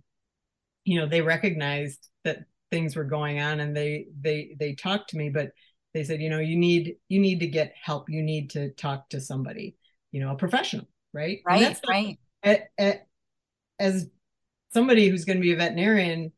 you 0.85 0.99
know, 0.99 1.07
they 1.07 1.21
recognized 1.21 2.07
that 2.23 2.45
things 2.71 2.95
were 2.95 3.03
going 3.03 3.41
on 3.41 3.59
and 3.59 3.75
they 3.75 4.07
they 4.21 4.55
they 4.59 4.73
talked 4.73 5.09
to 5.09 5.17
me, 5.17 5.29
but 5.29 5.51
they 5.93 6.03
said, 6.03 6.21
you 6.21 6.29
know, 6.29 6.39
you 6.39 6.55
need 6.55 6.95
you 7.09 7.19
need 7.19 7.41
to 7.41 7.47
get 7.47 7.73
help. 7.81 8.09
You 8.09 8.23
need 8.23 8.51
to 8.51 8.69
talk 8.71 9.09
to 9.09 9.19
somebody 9.19 9.75
you 10.15 10.21
know 10.21 10.31
a 10.31 10.35
professional 10.35 10.87
right 11.13 11.41
right 11.45 11.77
right 11.89 12.17
at, 12.41 12.69
at, 12.77 13.05
as 13.79 14.09
somebody 14.73 15.09
who's 15.09 15.25
going 15.25 15.37
to 15.37 15.41
be 15.41 15.51
a 15.51 15.57
veterinarian 15.57 16.31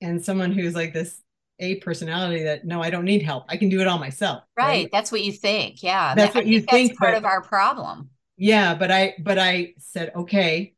and 0.00 0.24
someone 0.24 0.50
who's 0.50 0.74
like 0.74 0.94
this 0.94 1.20
a 1.58 1.74
personality 1.76 2.44
that 2.44 2.64
no 2.64 2.82
i 2.82 2.88
don't 2.88 3.04
need 3.04 3.22
help 3.22 3.44
i 3.50 3.58
can 3.58 3.68
do 3.68 3.82
it 3.82 3.86
all 3.86 3.98
myself 3.98 4.44
right, 4.56 4.64
right? 4.64 4.88
that's 4.90 5.12
what 5.12 5.22
you 5.22 5.30
think 5.30 5.82
yeah 5.82 6.14
that's 6.14 6.34
what 6.34 6.46
you 6.46 6.60
think, 6.60 6.92
think 6.92 6.98
part 6.98 7.12
but, 7.12 7.18
of 7.18 7.24
our 7.26 7.42
problem 7.42 8.08
yeah 8.38 8.74
but 8.74 8.90
i 8.90 9.12
but 9.18 9.38
i 9.38 9.74
said 9.76 10.10
okay 10.16 10.74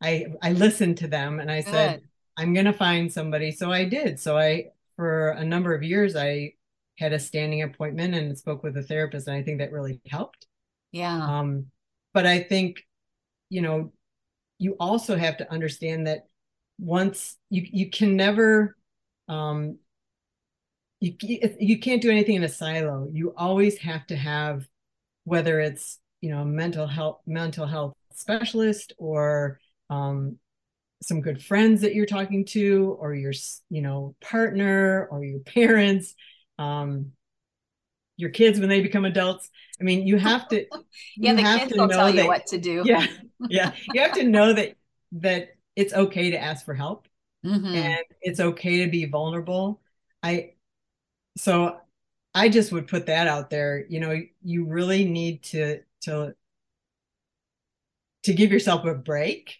i 0.00 0.26
i 0.40 0.52
listened 0.52 0.98
to 0.98 1.08
them 1.08 1.40
and 1.40 1.50
i 1.50 1.62
Good. 1.62 1.72
said 1.72 2.02
i'm 2.38 2.54
going 2.54 2.66
to 2.66 2.72
find 2.72 3.12
somebody 3.12 3.50
so 3.52 3.70
i 3.70 3.84
did 3.84 4.18
so 4.18 4.38
i 4.38 4.64
for 4.96 5.30
a 5.30 5.44
number 5.44 5.74
of 5.74 5.82
years 5.82 6.16
i 6.16 6.52
had 6.98 7.12
a 7.12 7.18
standing 7.18 7.62
appointment 7.62 8.14
and 8.14 8.36
spoke 8.36 8.62
with 8.62 8.76
a 8.76 8.82
therapist 8.82 9.28
and 9.28 9.36
i 9.36 9.42
think 9.42 9.58
that 9.58 9.72
really 9.72 10.00
helped 10.06 10.48
yeah. 10.92 11.24
Um, 11.24 11.66
but 12.14 12.26
I 12.26 12.40
think, 12.40 12.86
you 13.48 13.60
know, 13.60 13.92
you 14.58 14.76
also 14.80 15.16
have 15.16 15.36
to 15.38 15.50
understand 15.52 16.06
that 16.06 16.26
once 16.80 17.36
you 17.50 17.66
you 17.72 17.90
can 17.90 18.16
never 18.16 18.76
um 19.28 19.78
you 21.00 21.14
you 21.20 21.78
can't 21.78 22.02
do 22.02 22.10
anything 22.10 22.36
in 22.36 22.44
a 22.44 22.48
silo. 22.48 23.08
You 23.12 23.34
always 23.36 23.78
have 23.78 24.06
to 24.08 24.16
have 24.16 24.66
whether 25.24 25.60
it's 25.60 25.98
you 26.20 26.30
know 26.30 26.42
a 26.42 26.44
mental 26.44 26.86
health 26.86 27.20
mental 27.26 27.66
health 27.66 27.94
specialist 28.12 28.92
or 28.98 29.60
um, 29.90 30.38
some 31.02 31.20
good 31.20 31.42
friends 31.42 31.82
that 31.82 31.94
you're 31.94 32.06
talking 32.06 32.44
to 32.44 32.96
or 33.00 33.14
your 33.14 33.32
you 33.70 33.82
know 33.82 34.14
partner 34.20 35.08
or 35.10 35.24
your 35.24 35.40
parents 35.40 36.14
um, 36.58 37.12
your 38.18 38.30
kids 38.30 38.58
when 38.58 38.68
they 38.68 38.82
become 38.82 39.04
adults. 39.04 39.48
I 39.80 39.84
mean, 39.84 40.06
you 40.06 40.18
have 40.18 40.48
to. 40.48 40.66
yeah, 41.16 41.34
the 41.34 41.42
kids 41.42 41.72
will 41.74 41.88
tell 41.88 42.12
that, 42.12 42.14
you 42.14 42.26
what 42.26 42.46
to 42.46 42.58
do. 42.58 42.82
Yeah, 42.84 43.06
yeah. 43.48 43.72
You 43.94 44.02
have 44.02 44.12
to 44.14 44.24
know 44.24 44.52
that 44.52 44.74
that 45.12 45.50
it's 45.76 45.94
okay 45.94 46.32
to 46.32 46.38
ask 46.38 46.64
for 46.64 46.74
help, 46.74 47.06
mm-hmm. 47.46 47.66
and 47.66 48.04
it's 48.20 48.40
okay 48.40 48.84
to 48.84 48.90
be 48.90 49.06
vulnerable. 49.06 49.80
I, 50.22 50.54
so, 51.36 51.78
I 52.34 52.48
just 52.48 52.72
would 52.72 52.88
put 52.88 53.06
that 53.06 53.28
out 53.28 53.50
there. 53.50 53.86
You 53.88 54.00
know, 54.00 54.20
you 54.42 54.66
really 54.66 55.04
need 55.04 55.44
to 55.44 55.80
to 56.02 56.34
to 58.24 58.32
give 58.32 58.50
yourself 58.50 58.84
a 58.84 58.94
break 58.94 59.58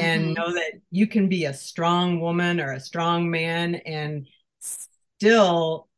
and 0.00 0.24
mm-hmm. 0.24 0.32
know 0.34 0.54
that 0.54 0.80
you 0.90 1.06
can 1.06 1.28
be 1.28 1.44
a 1.44 1.54
strong 1.54 2.20
woman 2.20 2.60
or 2.60 2.72
a 2.72 2.80
strong 2.80 3.30
man 3.30 3.76
and 3.76 4.26
still 4.60 5.88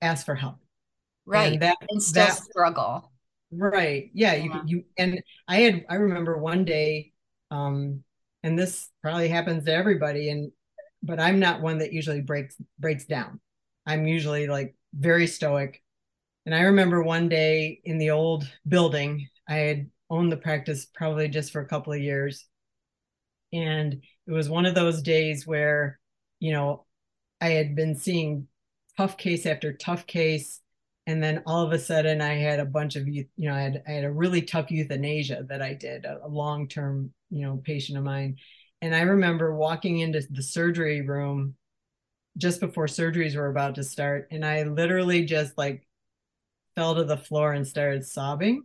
ask 0.00 0.24
for 0.24 0.34
help. 0.34 0.56
Right 1.24 1.54
and, 1.54 1.62
that, 1.62 1.76
and 1.90 2.02
still 2.02 2.26
that, 2.26 2.36
struggle. 2.36 3.10
Right 3.52 4.10
yeah, 4.12 4.34
yeah, 4.34 4.42
you 4.42 4.62
you 4.66 4.84
and 4.98 5.22
i 5.46 5.58
had 5.58 5.84
i 5.88 5.94
remember 5.94 6.36
one 6.36 6.64
day 6.64 7.12
um 7.52 8.02
and 8.42 8.58
this 8.58 8.88
probably 9.02 9.28
happens 9.28 9.64
to 9.64 9.72
everybody 9.72 10.30
and 10.30 10.50
but 11.02 11.20
i'm 11.20 11.38
not 11.38 11.60
one 11.60 11.78
that 11.78 11.92
usually 11.92 12.20
breaks 12.20 12.56
breaks 12.78 13.04
down. 13.04 13.40
I'm 13.86 14.06
usually 14.06 14.48
like 14.48 14.74
very 14.92 15.28
stoic. 15.28 15.80
And 16.44 16.54
i 16.54 16.62
remember 16.62 17.02
one 17.02 17.28
day 17.28 17.80
in 17.84 17.98
the 17.98 18.10
old 18.10 18.50
building 18.66 19.28
i 19.48 19.54
had 19.54 19.90
owned 20.10 20.32
the 20.32 20.36
practice 20.36 20.86
probably 20.94 21.28
just 21.28 21.52
for 21.52 21.60
a 21.60 21.68
couple 21.68 21.92
of 21.92 22.00
years 22.00 22.46
and 23.52 24.02
it 24.26 24.32
was 24.32 24.48
one 24.48 24.66
of 24.66 24.74
those 24.74 25.02
days 25.02 25.46
where 25.46 25.98
you 26.40 26.52
know 26.52 26.84
i 27.40 27.48
had 27.48 27.74
been 27.74 27.94
seeing 27.94 28.48
tough 28.96 29.16
case 29.16 29.46
after 29.46 29.72
tough 29.72 30.06
case. 30.06 30.60
And 31.06 31.22
then 31.22 31.42
all 31.46 31.64
of 31.64 31.72
a 31.72 31.78
sudden 31.78 32.20
I 32.20 32.34
had 32.34 32.58
a 32.58 32.64
bunch 32.64 32.96
of 32.96 33.06
you 33.06 33.26
know 33.36 33.54
I 33.54 33.60
had 33.60 33.82
I 33.86 33.92
had 33.92 34.04
a 34.04 34.10
really 34.10 34.42
tough 34.42 34.70
euthanasia 34.70 35.46
that 35.48 35.62
I 35.62 35.74
did 35.74 36.04
a, 36.04 36.24
a 36.24 36.28
long 36.28 36.66
term 36.66 37.12
you 37.30 37.42
know 37.42 37.60
patient 37.64 37.96
of 37.96 38.04
mine, 38.04 38.36
and 38.82 38.94
I 38.94 39.02
remember 39.02 39.54
walking 39.54 40.00
into 40.00 40.26
the 40.28 40.42
surgery 40.42 41.02
room 41.02 41.54
just 42.36 42.60
before 42.60 42.86
surgeries 42.86 43.36
were 43.36 43.48
about 43.48 43.76
to 43.76 43.84
start, 43.84 44.28
and 44.32 44.44
I 44.44 44.64
literally 44.64 45.24
just 45.24 45.56
like 45.56 45.86
fell 46.74 46.96
to 46.96 47.04
the 47.04 47.16
floor 47.16 47.52
and 47.52 47.66
started 47.66 48.04
sobbing, 48.04 48.64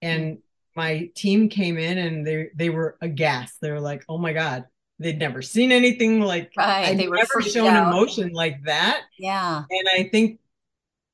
and 0.00 0.38
my 0.74 1.10
team 1.14 1.48
came 1.48 1.78
in 1.78 1.98
and 1.98 2.26
they 2.26 2.50
they 2.54 2.70
were 2.70 2.96
aghast. 3.00 3.60
They 3.60 3.70
were 3.70 3.80
like, 3.80 4.04
"Oh 4.08 4.18
my 4.18 4.32
god." 4.32 4.64
They'd 4.98 5.18
never 5.18 5.42
seen 5.42 5.72
anything 5.72 6.20
like 6.20 6.52
right. 6.56 6.90
I'd 6.90 6.98
they 6.98 7.08
were 7.08 7.16
never 7.16 7.42
shown 7.42 7.70
out. 7.70 7.88
emotion 7.88 8.30
like 8.32 8.62
that. 8.66 9.00
Yeah. 9.18 9.64
And 9.68 9.88
I 9.96 10.04
think 10.04 10.38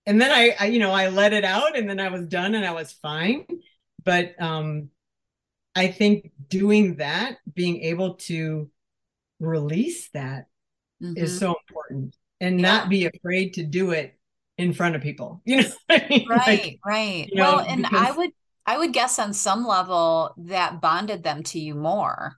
and 0.09 0.19
then 0.21 0.33
I, 0.33 0.57
I, 0.59 0.67
you 0.67 0.81
know 0.81 0.91
i 0.91 1.09
let 1.09 1.33
it 1.33 1.45
out 1.45 1.77
and 1.77 1.89
then 1.89 2.01
i 2.01 2.09
was 2.09 2.27
done 2.27 2.57
and 2.57 2.65
i 2.65 2.73
was 2.73 2.93
fine 2.93 3.47
but 4.05 4.35
um 4.43 4.89
i 5.77 5.87
think 5.87 6.33
doing 6.49 6.97
that 6.97 7.37
being 7.55 7.83
able 7.83 8.15
to 8.15 8.69
release 9.39 10.09
that 10.15 10.47
mm-hmm. 11.01 11.17
is 11.17 11.39
so 11.39 11.55
important 11.69 12.17
and 12.41 12.59
yeah. 12.59 12.67
not 12.67 12.89
be 12.89 13.07
afraid 13.07 13.55
to 13.55 13.63
do 13.63 13.93
it 13.93 14.19
in 14.57 14.73
front 14.73 14.97
of 14.97 15.03
people 15.03 15.43
you 15.45 15.63
know 15.63 15.69
I 15.89 16.07
mean? 16.09 16.29
right 16.29 16.47
like, 16.47 16.81
right 16.85 17.29
you 17.29 17.37
know, 17.37 17.57
well 17.57 17.61
and 17.61 17.83
because... 17.83 18.09
i 18.09 18.11
would 18.11 18.31
i 18.69 18.77
would 18.79 18.93
guess 18.93 19.19
on 19.19 19.33
some 19.33 19.67
level 19.67 20.35
that 20.37 20.81
bonded 20.81 21.23
them 21.23 21.43
to 21.43 21.59
you 21.59 21.75
more 21.75 22.37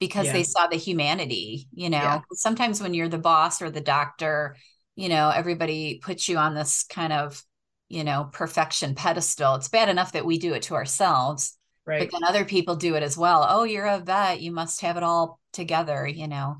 because 0.00 0.26
yeah. 0.26 0.32
they 0.32 0.42
saw 0.42 0.66
the 0.66 0.76
humanity 0.76 1.68
you 1.72 1.88
know 1.88 1.98
yeah. 1.98 2.20
sometimes 2.32 2.82
when 2.82 2.94
you're 2.94 3.08
the 3.08 3.18
boss 3.18 3.62
or 3.62 3.70
the 3.70 3.80
doctor 3.80 4.56
you 4.96 5.08
know 5.08 5.30
everybody 5.30 6.00
puts 6.02 6.28
you 6.28 6.36
on 6.36 6.54
this 6.54 6.84
kind 6.84 7.12
of 7.12 7.42
you 7.88 8.04
know 8.04 8.28
perfection 8.32 8.94
pedestal 8.94 9.54
it's 9.54 9.68
bad 9.68 9.88
enough 9.88 10.12
that 10.12 10.26
we 10.26 10.38
do 10.38 10.54
it 10.54 10.62
to 10.62 10.74
ourselves 10.74 11.56
right 11.86 12.00
but 12.00 12.10
then 12.12 12.28
other 12.28 12.44
people 12.44 12.76
do 12.76 12.96
it 12.96 13.02
as 13.02 13.16
well 13.16 13.46
oh 13.48 13.64
you're 13.64 13.86
a 13.86 13.98
vet 13.98 14.40
you 14.40 14.52
must 14.52 14.80
have 14.82 14.96
it 14.96 15.02
all 15.02 15.40
together 15.52 16.06
you 16.06 16.28
know 16.28 16.56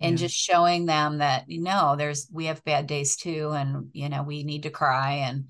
and 0.00 0.12
yeah. 0.20 0.26
just 0.26 0.36
showing 0.36 0.86
them 0.86 1.18
that 1.18 1.44
you 1.48 1.62
know 1.62 1.94
there's 1.96 2.28
we 2.32 2.46
have 2.46 2.64
bad 2.64 2.86
days 2.86 3.16
too 3.16 3.52
and 3.52 3.88
you 3.92 4.08
know 4.08 4.22
we 4.22 4.42
need 4.42 4.64
to 4.64 4.70
cry 4.70 5.12
and 5.26 5.46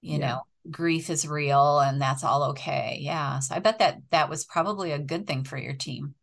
you 0.00 0.18
yeah. 0.18 0.28
know 0.28 0.40
grief 0.70 1.10
is 1.10 1.26
real 1.26 1.80
and 1.80 2.00
that's 2.00 2.24
all 2.24 2.50
okay. 2.50 2.98
Yeah 3.00 3.38
so 3.40 3.54
i 3.54 3.58
bet 3.58 3.78
that 3.78 3.98
that 4.10 4.28
was 4.28 4.44
probably 4.44 4.92
a 4.92 4.98
good 4.98 5.26
thing 5.26 5.44
for 5.44 5.58
your 5.58 5.74
team. 5.74 6.14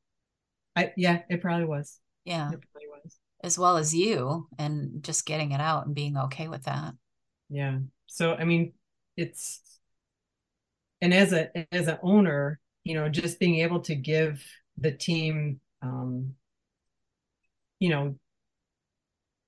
I 0.75 0.93
yeah 0.97 1.21
it 1.29 1.41
probably 1.41 1.65
was. 1.65 1.99
Yeah. 2.25 2.47
It 2.51 2.61
probably 2.71 2.89
was. 3.03 3.17
as 3.43 3.59
well 3.59 3.77
as 3.77 3.93
you 3.93 4.47
and 4.57 5.03
just 5.03 5.25
getting 5.25 5.51
it 5.51 5.61
out 5.61 5.85
and 5.85 5.95
being 5.95 6.17
okay 6.17 6.47
with 6.47 6.63
that. 6.63 6.93
Yeah 7.49 7.79
so 8.13 8.35
i 8.35 8.43
mean 8.43 8.73
it's 9.17 9.61
and 11.01 11.13
as 11.13 11.33
a 11.33 11.49
as 11.73 11.87
an 11.87 11.97
owner 12.03 12.59
you 12.83 12.93
know 12.93 13.09
just 13.09 13.39
being 13.39 13.55
able 13.59 13.79
to 13.79 13.95
give 13.95 14.45
the 14.77 14.91
team 14.91 15.59
um 15.81 16.35
you 17.79 17.89
know 17.89 18.15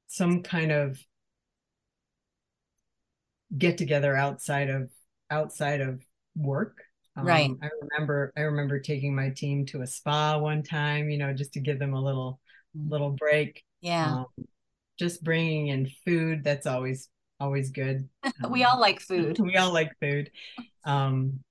some 0.07 0.41
kind 0.41 0.71
of 0.71 0.99
get 3.57 3.77
together 3.77 4.15
outside 4.15 4.69
of 4.69 4.89
outside 5.29 5.81
of 5.81 6.01
work 6.35 6.77
um, 7.15 7.25
right 7.25 7.51
i 7.61 7.69
remember 7.81 8.33
i 8.37 8.41
remember 8.41 8.79
taking 8.79 9.15
my 9.15 9.29
team 9.29 9.65
to 9.65 9.81
a 9.81 9.87
spa 9.87 10.37
one 10.37 10.61
time 10.61 11.09
you 11.09 11.17
know 11.17 11.33
just 11.33 11.53
to 11.53 11.59
give 11.59 11.79
them 11.79 11.93
a 11.93 12.01
little 12.01 12.39
mm. 12.77 12.89
little 12.89 13.11
break 13.11 13.63
yeah. 13.85 14.15
Um, 14.15 14.25
just 14.97 15.23
bringing 15.23 15.67
in 15.67 15.89
food. 16.05 16.43
That's 16.43 16.65
always, 16.65 17.07
always 17.39 17.69
good. 17.69 18.09
we 18.49 18.63
all 18.63 18.79
like 18.79 18.99
food. 18.99 19.37
we 19.43 19.55
all 19.57 19.71
like 19.71 19.91
food. 20.01 20.31
Um, 20.85 21.41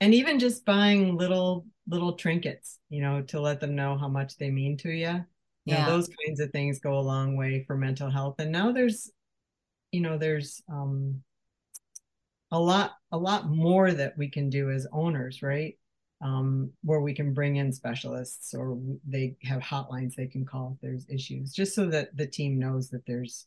and 0.00 0.14
even 0.14 0.38
just 0.38 0.64
buying 0.64 1.16
little, 1.16 1.66
little 1.88 2.12
trinkets, 2.12 2.78
you 2.88 3.02
know, 3.02 3.22
to 3.22 3.40
let 3.40 3.60
them 3.60 3.74
know 3.74 3.98
how 3.98 4.06
much 4.06 4.36
they 4.36 4.50
mean 4.50 4.76
to 4.78 4.90
you. 4.90 5.24
You 5.64 5.74
yeah. 5.74 5.86
know, 5.86 5.90
those 5.90 6.08
kinds 6.24 6.38
of 6.38 6.50
things 6.52 6.78
go 6.78 6.98
a 6.98 7.00
long 7.00 7.36
way 7.36 7.64
for 7.66 7.76
mental 7.76 8.08
health. 8.08 8.36
And 8.38 8.52
now 8.52 8.70
there's, 8.70 9.10
you 9.92 10.00
know, 10.00 10.18
there's, 10.18 10.62
um, 10.68 11.22
a 12.52 12.58
lot 12.58 12.94
a 13.12 13.16
lot 13.16 13.48
more 13.48 13.92
that 13.92 14.18
we 14.18 14.28
can 14.28 14.50
do 14.50 14.70
as 14.70 14.84
owners 14.92 15.40
right 15.40 15.78
um, 16.22 16.70
where 16.82 17.00
we 17.00 17.14
can 17.14 17.32
bring 17.32 17.56
in 17.56 17.72
specialists 17.72 18.54
or 18.54 18.78
they 19.06 19.36
have 19.42 19.62
hotlines 19.62 20.14
they 20.14 20.26
can 20.26 20.44
call 20.44 20.74
if 20.74 20.80
there's 20.82 21.06
issues, 21.08 21.52
just 21.52 21.74
so 21.74 21.86
that 21.86 22.14
the 22.16 22.26
team 22.26 22.58
knows 22.58 22.90
that 22.90 23.06
there's 23.06 23.46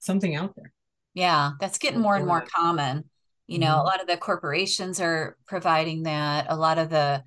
something 0.00 0.34
out 0.34 0.56
there. 0.56 0.72
Yeah, 1.14 1.52
that's 1.60 1.78
getting 1.78 2.00
more 2.00 2.16
and 2.16 2.26
more 2.26 2.44
common. 2.54 3.04
You 3.46 3.58
know, 3.58 3.68
mm-hmm. 3.68 3.80
a 3.80 3.84
lot 3.84 4.00
of 4.00 4.08
the 4.08 4.16
corporations 4.16 5.00
are 5.00 5.36
providing 5.46 6.02
that. 6.02 6.46
A 6.48 6.56
lot 6.56 6.78
of 6.78 6.90
the 6.90 7.22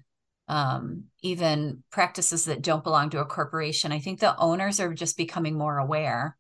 um, 0.47 1.05
even 1.21 1.83
practices 1.89 2.45
that 2.45 2.61
don't 2.61 2.83
belong 2.83 3.09
to 3.11 3.19
a 3.19 3.25
corporation. 3.25 3.91
I 3.91 3.99
think 3.99 4.19
the 4.19 4.37
owners 4.37 4.79
are 4.79 4.93
just 4.93 5.17
becoming 5.17 5.57
more 5.57 5.77
aware, 5.77 6.37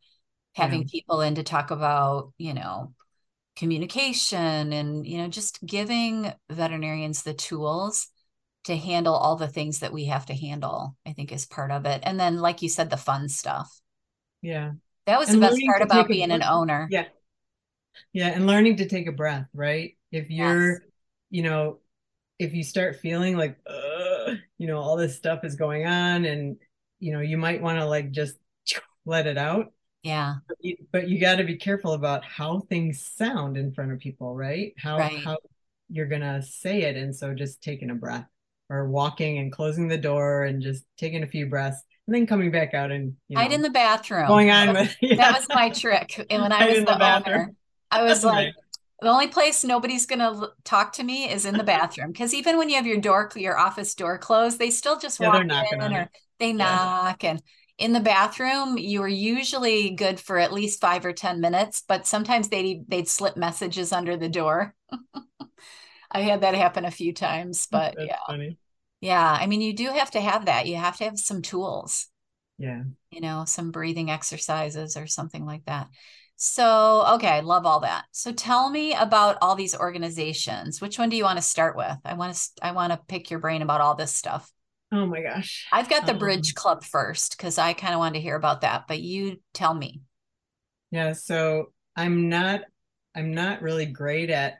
having 0.53 0.81
yeah. 0.81 0.87
people 0.91 1.21
in 1.21 1.35
to 1.35 1.43
talk 1.43 1.71
about, 1.71 2.33
you 2.37 2.53
know, 2.53 2.93
communication 3.55 4.71
and 4.73 5.05
you 5.05 5.17
know 5.17 5.27
just 5.27 5.63
giving 5.65 6.31
veterinarians 6.49 7.23
the 7.23 7.33
tools 7.33 8.07
to 8.63 8.77
handle 8.77 9.13
all 9.13 9.35
the 9.35 9.47
things 9.47 9.79
that 9.79 9.91
we 9.91 10.05
have 10.05 10.25
to 10.25 10.33
handle 10.33 10.95
i 11.05 11.11
think 11.13 11.31
is 11.31 11.45
part 11.45 11.71
of 11.71 11.85
it. 11.85 12.01
And 12.03 12.19
then 12.19 12.37
like 12.37 12.61
you 12.61 12.69
said 12.69 12.89
the 12.89 12.97
fun 12.97 13.27
stuff. 13.27 13.69
Yeah. 14.41 14.71
That 15.05 15.19
was 15.19 15.29
and 15.29 15.37
the 15.37 15.47
best 15.47 15.61
part 15.65 15.81
about 15.81 16.07
being 16.07 16.31
an 16.31 16.43
owner. 16.43 16.87
Yeah. 16.89 17.05
Yeah 18.13 18.27
and 18.29 18.47
learning 18.47 18.77
to 18.77 18.87
take 18.87 19.07
a 19.07 19.11
breath 19.11 19.47
right? 19.53 19.97
If 20.11 20.29
you're 20.29 20.71
yes. 20.71 20.81
you 21.29 21.43
know 21.43 21.79
if 22.39 22.53
you 22.53 22.63
start 22.63 22.95
feeling 22.95 23.37
like 23.37 23.57
uh, 23.67 24.35
you 24.57 24.67
know 24.67 24.77
all 24.77 24.95
this 24.95 25.15
stuff 25.15 25.43
is 25.43 25.55
going 25.55 25.85
on 25.85 26.25
and 26.25 26.57
you 26.99 27.11
know 27.13 27.19
you 27.19 27.37
might 27.37 27.61
want 27.61 27.77
to 27.79 27.85
like 27.85 28.11
just 28.11 28.35
let 29.05 29.27
it 29.27 29.37
out 29.37 29.73
yeah. 30.03 30.35
But 30.47 30.57
you, 30.61 30.75
you 31.05 31.19
got 31.19 31.35
to 31.35 31.43
be 31.43 31.55
careful 31.55 31.93
about 31.93 32.23
how 32.23 32.59
things 32.61 33.05
sound 33.05 33.57
in 33.57 33.71
front 33.71 33.91
of 33.91 33.99
people, 33.99 34.35
right? 34.35 34.73
How 34.77 34.97
right. 34.97 35.19
how 35.19 35.37
you're 35.89 36.07
going 36.07 36.21
to 36.21 36.41
say 36.41 36.83
it 36.83 36.95
and 36.95 37.15
so 37.15 37.33
just 37.33 37.61
taking 37.61 37.89
a 37.89 37.95
breath 37.95 38.25
or 38.69 38.87
walking 38.87 39.39
and 39.39 39.51
closing 39.51 39.89
the 39.89 39.97
door 39.97 40.43
and 40.43 40.61
just 40.61 40.85
taking 40.97 41.23
a 41.23 41.27
few 41.27 41.45
breaths 41.45 41.83
and 42.07 42.15
then 42.15 42.25
coming 42.25 42.49
back 42.49 42.73
out 42.73 42.91
and 42.91 43.13
you 43.27 43.35
know, 43.35 43.41
hide 43.41 43.51
in 43.51 43.61
the 43.61 43.69
bathroom. 43.69 44.27
Going 44.27 44.49
on 44.49 44.73
with 44.73 44.95
yeah. 45.01 45.15
that 45.17 45.37
was 45.37 45.47
my 45.49 45.69
trick. 45.69 46.25
And 46.29 46.41
when 46.41 46.51
I 46.51 46.67
was 46.67 46.79
the, 46.79 46.85
the 46.85 47.15
owner, 47.15 47.53
I 47.91 48.03
was 48.03 48.21
That's 48.21 48.25
like 48.25 48.45
nice. 48.47 48.53
the 49.01 49.09
only 49.09 49.27
place 49.27 49.63
nobody's 49.63 50.05
going 50.05 50.19
to 50.19 50.51
talk 50.63 50.93
to 50.93 51.03
me 51.03 51.29
is 51.29 51.45
in 51.45 51.57
the 51.57 51.63
bathroom 51.63 52.11
because 52.11 52.33
even 52.33 52.57
when 52.57 52.69
you 52.69 52.75
have 52.77 52.87
your 52.87 52.99
door 52.99 53.29
your 53.35 53.57
office 53.57 53.93
door 53.93 54.17
closed, 54.17 54.57
they 54.57 54.71
still 54.71 54.97
just 54.97 55.19
yeah, 55.19 55.27
walk 55.27 55.41
in 55.41 55.93
or 55.93 56.09
they 56.39 56.53
knock 56.53 57.23
and 57.23 57.41
in 57.81 57.93
the 57.93 57.99
bathroom 57.99 58.77
you 58.77 59.01
were 59.01 59.07
usually 59.07 59.91
good 59.91 60.19
for 60.19 60.37
at 60.37 60.53
least 60.53 60.79
five 60.79 61.05
or 61.05 61.13
ten 61.13 61.41
minutes 61.41 61.83
but 61.87 62.05
sometimes 62.07 62.49
they'd 62.49 62.85
they'd 62.87 63.09
slip 63.09 63.35
messages 63.35 63.91
under 63.91 64.15
the 64.17 64.29
door. 64.29 64.75
I 66.11 66.21
had 66.21 66.41
that 66.41 66.55
happen 66.55 66.85
a 66.85 66.91
few 66.91 67.13
times 67.13 67.67
hmm, 67.71 67.77
but 67.77 67.95
That's 67.95 68.07
yeah. 68.07 68.17
funny. 68.27 68.57
yeah 69.01 69.37
i 69.39 69.47
mean 69.47 69.61
you 69.61 69.73
do 69.73 69.89
have 69.89 70.11
to 70.11 70.21
have 70.21 70.45
that. 70.45 70.67
You 70.67 70.75
have 70.77 70.97
to 70.97 71.05
have 71.05 71.17
some 71.19 71.41
tools 71.41 72.07
yeah. 72.57 72.83
you 73.09 73.21
know 73.21 73.43
some 73.45 73.71
breathing 73.71 74.11
exercises 74.11 74.95
or 74.97 75.07
something 75.07 75.45
like 75.45 75.65
that. 75.65 75.87
So 76.35 77.05
okay 77.15 77.29
I 77.29 77.39
love 77.41 77.65
all 77.65 77.81
that. 77.81 78.05
So 78.11 78.31
tell 78.31 78.69
me 78.69 78.93
about 78.93 79.37
all 79.41 79.55
these 79.55 79.75
organizations. 79.75 80.81
Which 80.81 80.97
one 80.99 81.09
do 81.09 81.17
you 81.17 81.23
want 81.23 81.37
to 81.37 81.41
start 81.43 81.75
with? 81.75 81.97
I 82.05 82.13
want 82.15 82.35
to 82.35 82.49
i 82.61 82.71
want 82.71 82.93
to 82.93 82.99
pick 83.07 83.31
your 83.31 83.39
brain 83.39 83.61
about 83.61 83.81
all 83.81 83.95
this 83.95 84.13
stuff 84.13 84.51
Oh 84.91 85.05
my 85.05 85.21
gosh. 85.21 85.67
I've 85.71 85.89
got 85.89 86.05
the 86.05 86.13
um, 86.13 86.19
Bridge 86.19 86.53
Club 86.53 86.83
first 86.83 87.37
because 87.37 87.57
I 87.57 87.73
kind 87.73 87.93
of 87.93 87.99
wanted 87.99 88.15
to 88.15 88.21
hear 88.21 88.35
about 88.35 88.61
that, 88.61 88.85
but 88.87 88.99
you 88.99 89.39
tell 89.53 89.73
me. 89.73 90.01
Yeah, 90.91 91.13
so 91.13 91.71
I'm 91.95 92.27
not 92.29 92.61
I'm 93.15 93.33
not 93.33 93.61
really 93.61 93.85
great 93.85 94.29
at 94.29 94.55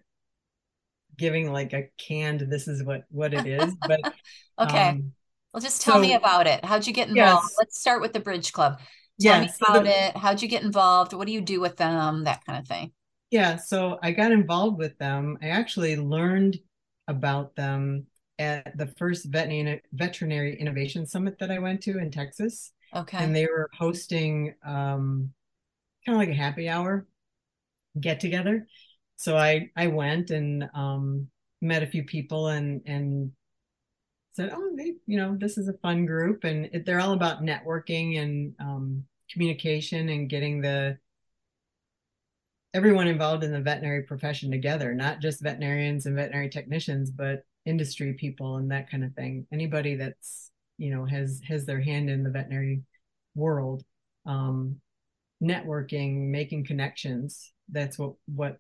giving 1.18 1.52
like 1.52 1.74
a 1.74 1.90
canned 1.98 2.40
this 2.42 2.68
is 2.68 2.84
what 2.84 3.04
what 3.10 3.34
it 3.34 3.46
is, 3.46 3.76
but 3.86 4.00
okay. 4.60 4.90
Um, 4.90 5.12
well 5.54 5.62
just 5.62 5.82
tell 5.82 5.96
so, 5.96 6.02
me 6.02 6.14
about 6.14 6.48
it. 6.48 6.64
How'd 6.64 6.88
you 6.88 6.94
get 6.94 7.10
involved? 7.10 7.48
Yes. 7.50 7.56
Let's 7.58 7.80
start 7.80 8.02
with 8.02 8.14
the 8.14 8.22
Bridge 8.22 8.54
Club. 8.54 8.80
Tell 9.20 9.42
yes, 9.42 9.60
me 9.60 9.68
about 9.68 9.84
the, 9.84 10.08
it. 10.08 10.18
How'd 10.18 10.42
you 10.42 10.48
get 10.48 10.64
involved? 10.64 11.12
What 11.12 11.28
do 11.28 11.34
you 11.34 11.42
do 11.42 11.60
with 11.60 11.76
them? 11.76 12.24
That 12.24 12.46
kind 12.46 12.58
of 12.58 12.68
thing. 12.68 12.94
Yeah, 13.32 13.58
so 13.58 14.00
I 14.02 14.12
got 14.12 14.32
involved 14.32 14.78
with 14.78 14.98
them. 14.98 15.38
I 15.42 15.50
actually 15.50 15.96
learned 15.98 16.58
about 17.08 17.56
them 17.56 18.08
at 18.42 18.78
the 18.78 18.88
first 18.88 19.26
veterinary, 19.26 19.82
veterinary 19.94 20.60
innovation 20.60 21.06
summit 21.06 21.38
that 21.40 21.52
I 21.52 21.60
went 21.60 21.82
to 21.84 21.98
in 22.00 22.12
Texas. 22.12 22.74
Okay. 22.94 23.18
And 23.18 23.36
they 23.36 23.46
were 23.46 23.70
hosting 23.78 24.56
um, 24.66 25.32
kind 26.06 26.16
of 26.16 26.18
like 26.18 26.30
a 26.30 26.34
happy 26.34 26.68
hour 26.68 27.06
get 28.00 28.20
together. 28.20 28.68
So 29.18 29.38
I 29.38 29.70
I 29.76 29.88
went 29.88 30.32
and 30.32 30.70
um, 30.74 31.28
met 31.62 31.84
a 31.84 31.88
few 31.88 32.04
people 32.04 32.48
and 32.48 32.82
and 32.86 33.32
said, 34.34 34.52
oh, 34.54 34.72
they, 34.76 34.96
you 35.06 35.18
know, 35.18 35.36
this 35.38 35.58
is 35.58 35.68
a 35.68 35.78
fun 35.82 36.06
group, 36.06 36.44
and 36.44 36.70
it, 36.74 36.86
they're 36.86 37.02
all 37.02 37.14
about 37.14 37.44
networking 37.44 38.18
and 38.18 38.54
um, 38.60 39.04
communication 39.32 40.10
and 40.10 40.30
getting 40.30 40.62
the 40.62 40.98
everyone 42.74 43.08
involved 43.08 43.44
in 43.44 43.52
the 43.52 43.60
veterinary 43.60 44.04
profession 44.04 44.50
together, 44.50 44.94
not 44.94 45.20
just 45.20 45.44
veterinarians 45.44 46.06
and 46.06 46.16
veterinary 46.16 46.50
technicians, 46.50 47.12
but 47.12 47.44
industry 47.66 48.14
people 48.14 48.58
and 48.58 48.72
that 48.72 48.90
kind 48.90 49.04
of 49.04 49.14
thing. 49.14 49.48
Anybody 49.52 49.96
that's 49.96 50.52
you 50.78 50.94
know 50.94 51.06
has 51.06 51.42
has 51.48 51.66
their 51.66 51.82
hand 51.82 52.10
in 52.10 52.24
the 52.24 52.30
veterinary 52.30 52.82
world, 53.36 53.84
um, 54.26 54.78
networking, 55.44 56.30
making 56.30 56.66
connections. 56.66 57.54
That's 57.70 57.98
what 57.98 58.14
what 58.26 58.58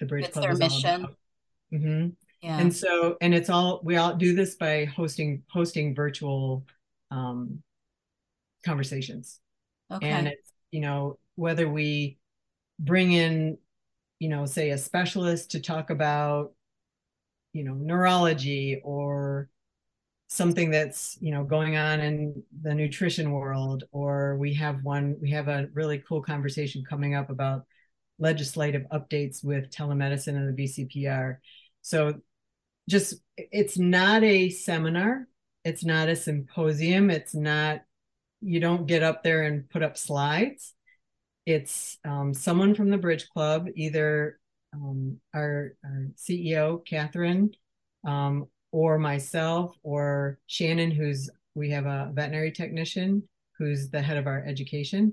the 0.00 0.06
Bridge 0.06 0.26
it's 0.26 0.32
Club 0.32 0.44
their 0.44 0.52
is 0.52 0.58
mission. 0.58 1.06
Mm-hmm. 1.72 2.08
Yeah. 2.42 2.58
And 2.58 2.74
so, 2.74 3.16
and 3.20 3.34
it's 3.34 3.48
all 3.48 3.80
we 3.84 3.96
all 3.96 4.14
do 4.14 4.34
this 4.34 4.56
by 4.56 4.84
hosting 4.84 5.42
hosting 5.50 5.94
virtual 5.94 6.66
um, 7.10 7.62
conversations. 8.64 9.40
okay. 9.90 10.10
And 10.10 10.28
it's 10.28 10.52
you 10.70 10.80
know 10.80 11.18
whether 11.36 11.68
we 11.68 12.18
bring 12.78 13.12
in 13.12 13.56
you 14.18 14.28
know 14.28 14.46
say 14.46 14.70
a 14.70 14.78
specialist 14.78 15.52
to 15.52 15.60
talk 15.60 15.90
about 15.90 16.52
you 17.54 17.64
know 17.64 17.74
neurology 17.74 18.80
or 18.84 19.48
something 20.28 20.70
that's 20.70 21.16
you 21.20 21.32
know 21.32 21.44
going 21.44 21.76
on 21.76 22.00
in 22.00 22.42
the 22.62 22.74
nutrition 22.74 23.30
world 23.30 23.84
or 23.92 24.36
we 24.36 24.52
have 24.52 24.82
one 24.82 25.16
we 25.20 25.30
have 25.30 25.48
a 25.48 25.68
really 25.72 26.02
cool 26.06 26.20
conversation 26.20 26.84
coming 26.88 27.14
up 27.14 27.30
about 27.30 27.64
legislative 28.18 28.82
updates 28.92 29.42
with 29.42 29.70
telemedicine 29.70 30.36
and 30.36 30.56
the 30.56 30.64
VCPR 30.64 31.38
so 31.80 32.20
just 32.88 33.14
it's 33.36 33.78
not 33.78 34.22
a 34.22 34.50
seminar 34.50 35.26
it's 35.64 35.84
not 35.84 36.08
a 36.08 36.16
symposium 36.16 37.10
it's 37.10 37.34
not 37.34 37.80
you 38.44 38.60
don't 38.60 38.86
get 38.86 39.02
up 39.02 39.22
there 39.22 39.42
and 39.42 39.68
put 39.70 39.82
up 39.82 39.96
slides. 39.96 40.74
It's 41.46 41.98
um, 42.04 42.34
someone 42.34 42.74
from 42.74 42.90
the 42.90 42.98
bridge 42.98 43.28
club 43.30 43.68
either 43.74 44.38
um, 44.74 45.18
our, 45.34 45.72
our 45.84 46.08
ceo 46.16 46.84
catherine 46.84 47.50
um, 48.06 48.46
or 48.72 48.98
myself 48.98 49.76
or 49.82 50.38
shannon 50.46 50.90
who's 50.90 51.30
we 51.54 51.70
have 51.70 51.86
a 51.86 52.10
veterinary 52.12 52.52
technician 52.52 53.22
who's 53.58 53.90
the 53.90 54.02
head 54.02 54.16
of 54.16 54.26
our 54.26 54.44
education. 54.44 55.12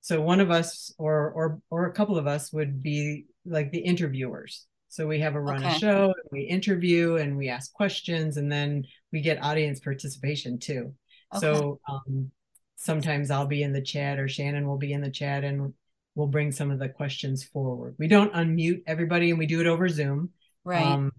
So 0.00 0.20
one 0.20 0.40
of 0.40 0.50
us 0.50 0.92
or 0.98 1.30
or 1.30 1.60
or 1.70 1.86
a 1.86 1.92
couple 1.92 2.18
of 2.18 2.26
us 2.26 2.52
would 2.52 2.82
be 2.82 3.26
like 3.44 3.70
the 3.70 3.78
interviewers. 3.78 4.66
So 4.88 5.06
we 5.06 5.20
have 5.20 5.34
a 5.34 5.40
run 5.40 5.64
Okay. 5.64 5.76
a 5.76 5.78
show 5.78 6.14
we 6.30 6.42
interview 6.42 7.16
and 7.16 7.36
we 7.36 7.48
ask 7.48 7.72
questions 7.72 8.36
and 8.36 8.50
then 8.50 8.84
we 9.10 9.20
get 9.20 9.42
audience 9.42 9.80
participation 9.80 10.58
too. 10.58 10.94
So 11.38 11.80
um, 11.88 12.30
sometimes 12.76 13.30
I'll 13.30 13.46
be 13.46 13.62
in 13.62 13.72
the 13.72 13.80
chat 13.80 14.18
or 14.18 14.28
Shannon 14.28 14.66
will 14.66 14.76
be 14.76 14.92
in 14.92 15.00
the 15.00 15.10
chat 15.10 15.44
and 15.44 15.72
we'll 16.14 16.26
bring 16.26 16.52
some 16.52 16.70
of 16.70 16.78
the 16.78 16.88
questions 16.88 17.42
forward. 17.42 17.94
We 17.98 18.08
don't 18.08 18.32
unmute 18.32 18.82
everybody 18.86 19.30
and 19.30 19.38
we 19.38 19.46
do 19.46 19.60
it 19.60 19.66
over 19.66 19.88
Zoom. 19.88 20.30
right. 20.64 20.84
Um, 20.84 21.12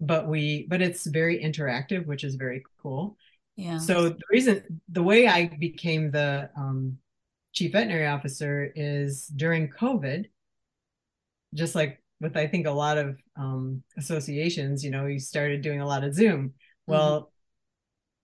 but 0.00 0.26
we 0.26 0.66
but 0.68 0.82
it's 0.82 1.06
very 1.06 1.42
interactive, 1.42 2.06
which 2.06 2.24
is 2.24 2.34
very 2.34 2.64
cool. 2.82 3.16
yeah. 3.56 3.78
So 3.78 4.08
the 4.08 4.28
reason 4.30 4.82
the 4.88 5.02
way 5.02 5.28
I 5.28 5.46
became 5.46 6.10
the 6.10 6.50
um, 6.56 6.98
chief 7.52 7.72
veterinary 7.72 8.06
officer 8.06 8.72
is 8.74 9.26
during 9.26 9.68
COVID, 9.68 10.24
just 11.54 11.74
like 11.76 12.02
with 12.20 12.36
I 12.36 12.48
think 12.48 12.66
a 12.66 12.72
lot 12.72 12.98
of 12.98 13.16
um, 13.36 13.84
associations, 13.96 14.84
you 14.84 14.90
know, 14.90 15.06
you 15.06 15.20
started 15.20 15.62
doing 15.62 15.80
a 15.80 15.86
lot 15.86 16.02
of 16.02 16.14
Zoom. 16.14 16.54
Well, 16.86 17.30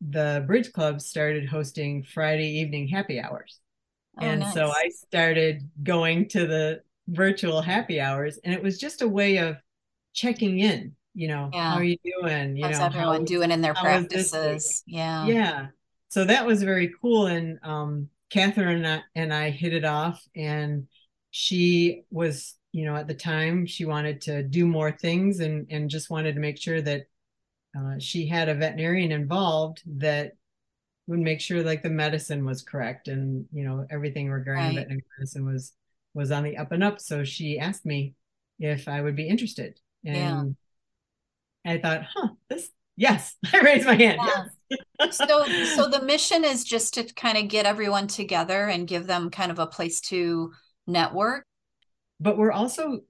the 0.01 0.45
Bridge 0.47 0.73
Club 0.73 1.01
started 1.01 1.49
hosting 1.49 2.03
Friday 2.03 2.59
evening 2.59 2.89
happy 2.89 3.21
hours. 3.21 3.61
Oh, 4.21 4.25
and 4.25 4.45
so. 4.53 4.69
I 4.71 4.89
started 4.91 5.69
going 5.83 6.29
to 6.31 6.47
the 6.47 6.83
virtual 7.09 7.63
happy 7.63 8.01
hours, 8.01 8.39
and 8.45 8.53
it 8.55 8.63
was 8.63 8.79
just 8.79 9.03
a 9.03 9.09
way 9.09 9.39
of 9.39 9.57
checking 10.15 10.59
in. 10.61 10.95
You 11.15 11.29
know, 11.29 11.51
Yeah. 11.53 11.71
how 11.73 11.77
are 11.79 11.85
you 11.85 11.97
doing? 12.05 12.57
You 12.57 12.65
How's 12.67 12.79
know, 12.79 12.87
everyone 12.87 13.21
how- 13.21 13.25
doing 13.25 13.51
in 13.51 13.61
their 13.61 13.75
how 13.75 13.99
was 13.99 14.07
this 14.09 14.33
week? 14.33 14.41
practices? 14.41 14.83
Yeah. 14.87 15.27
yeah 15.27 15.67
so 16.11 16.25
that 16.25 16.47
was 16.47 16.63
very 16.63 16.91
cool 17.03 17.27
and 17.27 17.59
um 17.63 18.09
catherine 18.31 18.77
and 18.83 18.87
I, 18.87 19.03
and 19.15 19.35
I 19.35 19.51
hit 19.51 19.75
it 19.75 19.85
off 19.85 20.23
and 20.35 20.87
she 21.33 22.05
was 22.11 22.55
you 22.73 22.85
know 22.87 22.97
at 22.97 23.07
the 23.09 23.15
time 23.15 23.67
she 23.67 23.85
wanted 23.85 24.21
to 24.23 24.43
do 24.43 24.67
more 24.67 24.91
things 24.93 25.41
and 25.41 25.67
and 25.71 25.91
just 25.91 26.09
wanted 26.09 26.35
to 26.35 26.41
make 26.41 26.59
sure 26.59 26.81
that 26.81 27.03
uh, 27.79 27.97
she 27.99 28.27
had 28.27 28.49
a 28.49 28.55
veterinarian 28.55 29.13
involved 29.13 29.83
that 29.99 30.33
would 31.09 31.21
make 31.21 31.41
sure 31.41 31.65
like 31.65 31.83
the 31.83 31.91
medicine 31.91 32.45
was 32.47 32.63
correct 32.63 33.09
and 33.09 33.47
you 33.53 33.65
know 33.65 33.87
everything 33.91 34.31
regarding 34.31 34.65
Right. 34.67 34.77
veterinary 34.77 35.05
medicine 35.19 35.47
was 35.47 35.75
was 36.15 36.31
on 36.33 36.45
the 36.45 36.57
up 36.59 36.73
and 36.73 36.85
up. 36.85 37.01
So 37.01 37.25
she 37.25 37.59
asked 37.59 37.87
me 37.87 38.15
if 38.61 38.89
i 38.89 39.01
would 39.03 39.17
be 39.17 39.29
interested. 39.29 39.81
And 40.07 40.57
Yeah. 41.65 41.75
i 41.75 41.79
thought 41.79 42.05
huh 42.15 42.29
this 42.49 42.71
yes. 42.97 43.37
I 43.53 43.61
raised 43.61 43.87
my 43.87 43.95
hand. 43.97 44.21
Yeah. 44.25 44.45
yes. 45.01 45.17
So 45.29 45.47
so 45.77 45.89
the 45.89 46.03
mission 46.03 46.45
is 46.45 46.65
just 46.65 46.95
to 46.95 47.05
kind 47.15 47.39
of 47.39 47.49
get 47.49 47.67
everyone 47.67 48.07
together 48.09 48.67
and 48.69 48.87
give 48.87 49.07
them 49.07 49.31
kind 49.31 49.51
of 49.51 49.59
a 49.59 49.67
place 49.67 50.01
to 50.13 50.53
network? 50.87 51.45
But 52.21 52.37
we're 52.37 52.53
also 52.53 53.01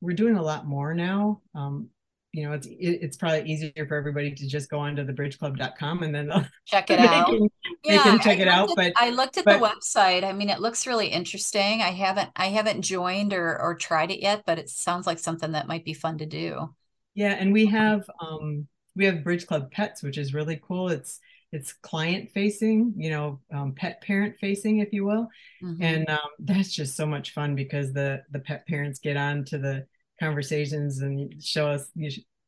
we're 0.00 0.16
doing 0.16 0.36
a 0.36 0.42
lot 0.42 0.66
more 0.66 0.94
now. 0.94 1.42
Um 1.54 1.90
you 2.34 2.42
know 2.44 2.52
it's 2.52 2.66
it, 2.66 2.98
it's 3.00 3.16
probably 3.16 3.48
easier 3.50 3.86
for 3.86 3.94
everybody 3.94 4.34
to 4.34 4.48
just 4.48 4.68
go 4.68 4.80
onto 4.80 5.04
the 5.04 5.12
bridgeclub.com 5.12 6.02
and 6.02 6.14
then 6.14 6.26
they'll- 6.26 6.46
check 6.66 6.90
it 6.90 6.98
they 6.98 7.06
out. 7.06 7.26
can, 7.28 7.48
they 7.86 7.98
can 7.98 8.18
check 8.18 8.38
I 8.38 8.42
it 8.42 8.48
out 8.48 8.68
looked 8.68 8.76
but 8.76 8.86
at- 8.86 8.92
i 8.96 9.10
looked 9.10 9.38
at 9.38 9.44
the 9.44 9.52
website. 9.52 10.24
I 10.24 10.32
mean 10.32 10.50
it 10.50 10.60
looks 10.60 10.86
really 10.86 11.06
interesting. 11.08 11.80
I 11.80 11.92
haven't 11.92 12.30
i 12.36 12.46
haven't 12.48 12.82
joined 12.82 13.32
or 13.32 13.60
or 13.60 13.76
tried 13.76 14.10
it 14.10 14.20
yet 14.20 14.42
but 14.44 14.58
it 14.58 14.68
sounds 14.68 15.06
like 15.06 15.18
something 15.20 15.52
that 15.52 15.68
might 15.68 15.84
be 15.84 15.94
fun 15.94 16.18
to 16.18 16.26
do. 16.26 16.74
Yeah 17.14 17.34
and 17.38 17.52
we 17.52 17.66
have 17.66 18.04
um 18.20 18.66
we 18.96 19.04
have 19.06 19.22
bridge 19.24 19.46
club 19.46 19.70
pets 19.70 20.02
which 20.02 20.18
is 20.18 20.34
really 20.34 20.60
cool. 20.66 20.88
It's 20.88 21.20
it's 21.52 21.72
client 21.72 22.30
facing 22.34 22.94
you 22.96 23.10
know 23.10 23.40
um, 23.52 23.74
pet 23.74 24.00
parent 24.02 24.34
facing 24.40 24.78
if 24.80 24.92
you 24.92 25.04
will. 25.04 25.28
Mhm. 25.62 25.76
and 25.80 26.10
um, 26.10 26.18
that's 26.40 26.72
just 26.74 26.96
so 26.96 27.06
much 27.06 27.32
fun 27.32 27.54
because 27.54 27.92
the 27.92 28.22
the 28.32 28.40
pet 28.40 28.66
parents 28.66 28.98
get 28.98 29.16
on 29.16 29.44
to 29.46 29.58
the 29.58 29.86
conversations 30.20 31.00
and 31.00 31.42
show 31.42 31.68
us 31.68 31.90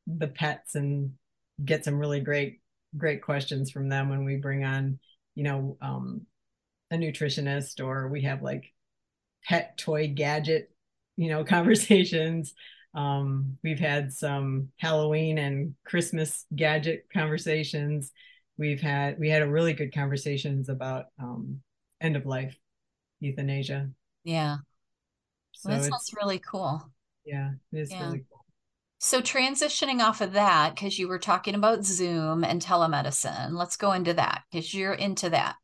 the 0.06 0.28
pets 0.28 0.74
and 0.74 1.12
get 1.64 1.84
some 1.84 1.98
really 1.98 2.20
great 2.20 2.60
great 2.96 3.22
questions 3.22 3.70
from 3.70 3.88
them 3.88 4.08
when 4.08 4.24
we 4.24 4.36
bring 4.36 4.64
on 4.64 4.98
you 5.34 5.42
know 5.42 5.76
um, 5.80 6.22
a 6.90 6.96
nutritionist 6.96 7.84
or 7.84 8.08
we 8.08 8.22
have 8.22 8.42
like 8.42 8.72
pet 9.44 9.76
toy 9.76 10.08
gadget 10.08 10.70
you 11.16 11.28
know 11.28 11.44
conversations. 11.56 12.54
Um, 12.94 13.58
we've 13.62 13.78
had 13.78 14.10
some 14.12 14.68
halloween 14.78 15.36
and 15.36 15.74
christmas 15.84 16.46
gadget 16.54 17.06
conversations. 17.12 18.12
We've 18.58 18.80
had 18.80 19.18
we 19.18 19.28
had 19.28 19.42
a 19.42 19.50
really 19.50 19.74
good 19.74 19.92
conversations 19.92 20.70
about 20.70 21.06
um, 21.20 21.60
end 22.00 22.16
of 22.16 22.24
life 22.24 22.56
euthanasia. 23.20 23.90
Yeah. 24.24 24.58
So 25.52 25.70
well, 25.70 25.78
that 25.78 25.90
sounds 25.90 26.14
really 26.16 26.38
cool 26.38 26.90
yeah 27.26 27.50
it 27.72 27.78
is 27.78 27.90
Yeah. 27.90 28.06
really 28.06 28.24
cool 28.30 28.44
So 28.98 29.20
transitioning 29.20 30.00
off 30.00 30.20
of 30.20 30.32
that, 30.32 30.74
because 30.74 30.98
you 30.98 31.08
were 31.08 31.18
talking 31.18 31.54
about 31.54 31.84
Zoom 31.84 32.44
and 32.44 32.62
telemedicine, 32.62 33.52
let's 33.52 33.76
go 33.76 33.92
into 33.92 34.14
that 34.14 34.42
because 34.50 34.72
you're 34.72 34.94
into 34.94 35.30
that. 35.30 35.56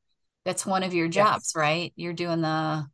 That's 0.45 0.67
one 0.67 0.83
of 0.83 0.93
your 0.95 1.07
Yes. 1.07 1.15
jobs, 1.15 1.53
right? 1.57 1.93
You're 1.97 2.13
doing 2.13 2.43
the 2.43 2.87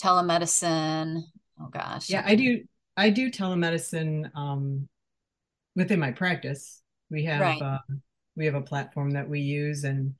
telemedicine. 0.00 1.22
Oh 1.60 1.68
gosh. 1.70 2.08
yeah 2.08 2.22
i 2.26 2.34
do 2.34 2.62
i 2.96 3.10
do 3.10 3.30
telemedicine 3.30 4.30
um, 4.36 4.88
within 5.76 6.00
my 6.00 6.10
practice 6.10 6.82
we 7.10 7.24
have 7.24 7.42
Right. 7.42 7.62
uh, 7.62 7.78
we 8.36 8.46
have 8.46 8.54
a 8.54 8.60
platform 8.62 9.10
that 9.12 9.28
we 9.28 9.40
use 9.40 9.84
and 9.84 10.14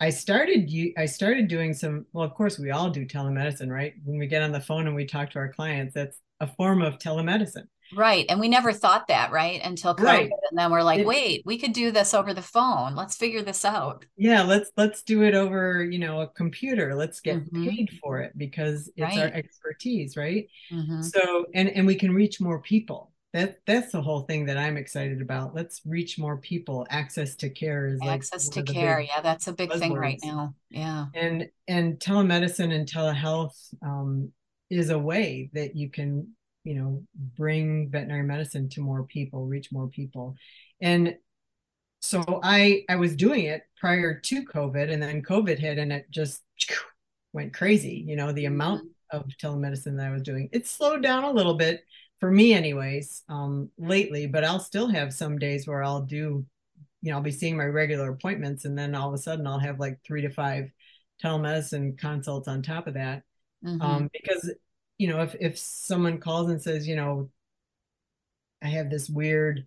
i 0.00 0.10
started 0.10 0.70
you 0.70 0.92
i 0.96 1.06
started 1.06 1.48
doing 1.48 1.74
some 1.74 2.06
well 2.12 2.24
of 2.24 2.34
course 2.34 2.58
we 2.58 2.70
all 2.70 2.90
do 2.90 3.06
telemedicine 3.06 3.70
right 3.70 3.94
when 4.04 4.18
we 4.18 4.26
get 4.26 4.42
on 4.42 4.52
the 4.52 4.60
phone 4.60 4.86
and 4.86 4.96
we 4.96 5.04
talk 5.06 5.30
to 5.30 5.38
our 5.38 5.52
clients 5.52 5.94
that's 5.94 6.18
a 6.40 6.46
form 6.46 6.82
of 6.82 6.98
telemedicine 6.98 7.66
Right. 7.92 8.24
And 8.28 8.38
we 8.38 8.46
never 8.48 8.72
thought 8.72 9.08
that, 9.08 9.32
right? 9.32 9.60
Until 9.64 9.96
COVID. 9.96 10.04
Right. 10.04 10.30
And 10.50 10.56
then 10.56 10.70
we're 10.70 10.84
like, 10.84 11.00
It- 11.00 11.06
wait, 11.08 11.42
we 11.44 11.58
could 11.58 11.72
do 11.72 11.90
this 11.90 12.14
over 12.14 12.32
the 12.32 12.40
phone. 12.40 12.94
Let's 12.94 13.16
figure 13.16 13.42
this 13.42 13.64
out. 13.64 14.04
yeah 14.16 14.42
let's 14.44 14.70
let's 14.76 15.02
do 15.02 15.24
it 15.24 15.34
over 15.34 15.82
you 15.82 15.98
know 15.98 16.20
a 16.20 16.28
computer 16.28 16.94
let's 16.94 17.18
get 17.20 17.38
Mhm. 17.52 17.68
paid 17.68 17.90
for 18.00 18.20
it 18.20 18.32
because 18.38 18.88
it's 18.96 19.16
our 19.18 19.26
expertise 19.26 20.16
right 20.16 20.46
Mhm. 20.70 21.02
so 21.04 21.46
and 21.52 21.68
and 21.70 21.84
we 21.84 21.96
can 21.96 22.14
reach 22.14 22.40
more 22.40 22.60
people 22.60 23.10
that 23.32 23.58
that's 23.66 23.90
the 23.92 24.02
whole 24.02 24.20
thing 24.22 24.46
that 24.46 24.56
i'm 24.56 24.76
excited 24.76 25.20
about 25.20 25.54
let's 25.54 25.80
reach 25.84 26.16
more 26.18 26.36
people 26.36 26.86
access 26.90 27.34
to 27.36 27.50
care 27.50 27.88
is 27.88 27.98
Access 28.02 28.54
one 28.54 28.64
to 28.66 28.72
care. 28.72 29.00
Yeah, 29.00 29.20
that's 29.20 29.48
a 29.48 29.52
big 29.52 29.72
thing 29.72 29.94
right 29.94 30.20
now. 30.22 30.54
Yeah. 30.68 31.06
and 31.14 31.48
and 31.66 31.98
telemedicine 31.98 32.72
and 32.72 32.86
telehealth 32.88 33.56
um, 33.82 34.32
is 34.70 34.90
a 34.90 34.98
way 34.98 35.50
that 35.52 35.76
you 35.76 35.90
can 35.90 36.28
you 36.64 36.74
know 36.74 37.02
bring 37.36 37.90
veterinary 37.90 38.22
medicine 38.22 38.68
to 38.68 38.80
more 38.80 39.04
people 39.04 39.46
reach 39.46 39.72
more 39.72 39.88
people 39.88 40.34
and 40.80 41.16
so 42.00 42.22
i 42.42 42.84
i 42.88 42.96
was 42.96 43.16
doing 43.16 43.44
it 43.44 43.62
prior 43.78 44.18
to 44.20 44.44
covid 44.44 44.90
and 44.92 45.02
then 45.02 45.22
covid 45.22 45.58
hit 45.58 45.78
and 45.78 45.92
it 45.92 46.06
just 46.10 46.42
went 47.32 47.54
crazy 47.54 48.04
you 48.06 48.16
know 48.16 48.32
the 48.32 48.46
amount 48.46 48.82
of 49.12 49.26
telemedicine 49.42 49.96
that 49.96 50.06
I 50.06 50.12
was 50.12 50.22
doing. 50.22 50.48
it 50.52 50.66
slowed 50.66 51.02
down 51.02 51.24
a 51.24 51.30
little 51.30 51.54
bit 51.54 51.84
for 52.18 52.30
me, 52.30 52.52
anyways, 52.52 53.22
um, 53.28 53.70
lately. 53.78 54.26
But 54.26 54.44
I'll 54.44 54.60
still 54.60 54.88
have 54.88 55.12
some 55.12 55.38
days 55.38 55.66
where 55.66 55.82
I'll 55.82 56.02
do, 56.02 56.44
you 57.02 57.10
know, 57.10 57.16
I'll 57.16 57.22
be 57.22 57.30
seeing 57.30 57.56
my 57.56 57.64
regular 57.64 58.10
appointments, 58.10 58.64
and 58.64 58.78
then 58.78 58.94
all 58.94 59.08
of 59.08 59.14
a 59.14 59.18
sudden 59.18 59.46
I'll 59.46 59.58
have 59.58 59.80
like 59.80 59.98
three 60.06 60.22
to 60.22 60.30
five 60.30 60.70
telemedicine 61.22 61.98
consults 61.98 62.48
on 62.48 62.62
top 62.62 62.86
of 62.86 62.94
that, 62.94 63.22
mm-hmm. 63.64 63.82
um, 63.82 64.10
because 64.12 64.52
you 64.98 65.08
know, 65.08 65.22
if 65.22 65.34
if 65.40 65.58
someone 65.58 66.18
calls 66.18 66.50
and 66.50 66.62
says, 66.62 66.86
you 66.86 66.96
know, 66.96 67.30
I 68.62 68.68
have 68.68 68.90
this 68.90 69.08
weird 69.08 69.64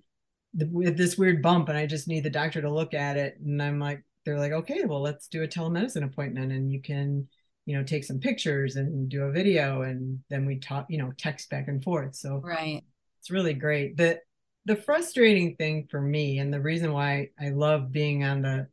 with 0.56 0.97
this 0.97 1.17
weird 1.17 1.41
bump 1.41 1.69
and 1.69 1.77
I 1.77 1.88
just 1.88 2.08
need 2.08 2.23
the 2.23 2.29
doctor 2.29 2.62
to 2.62 2.71
look 2.71 2.93
at 2.93 3.17
it. 3.17 3.39
And 3.43 3.62
I'm 3.62 3.79
like, 3.79 4.03
they're 4.25 4.38
like, 4.38 4.51
okay, 4.51 4.84
well, 4.86 5.01
let's 5.01 5.27
do 5.27 5.41
a 5.43 5.47
telemedicine 5.47 6.03
appointment 6.03 6.51
and 6.51 6.71
you 6.71 6.82
can, 6.82 7.27
you 7.65 7.75
know, 7.75 7.84
take 7.84 8.03
some 8.03 8.19
pictures 8.19 8.75
and 8.75 9.10
do 9.10 9.23
a 9.23 9.32
video 9.32 9.82
and 9.82 10.19
then 10.29 10.45
we 10.45 10.60
talk, 10.60 10.86
you 10.89 10.99
know, 10.99 11.12
text 11.17 11.49
back 11.49 11.67
and 11.67 11.84
forth. 11.84 12.15
So 12.15 12.39
right. 12.43 12.84
It's 13.19 13.32
really 13.32 13.53
great. 13.53 13.97
The 13.97 14.19
the 14.65 14.75
frustrating 14.75 15.56
thing 15.56 15.88
for 15.89 15.99
me 15.99 16.39
and 16.39 16.53
the 16.53 16.62
reason 16.62 16.93
why 16.93 17.29
I 17.39 17.49
love 17.49 17.91
being 17.91 18.23
on 18.23 18.43
the 18.43 18.67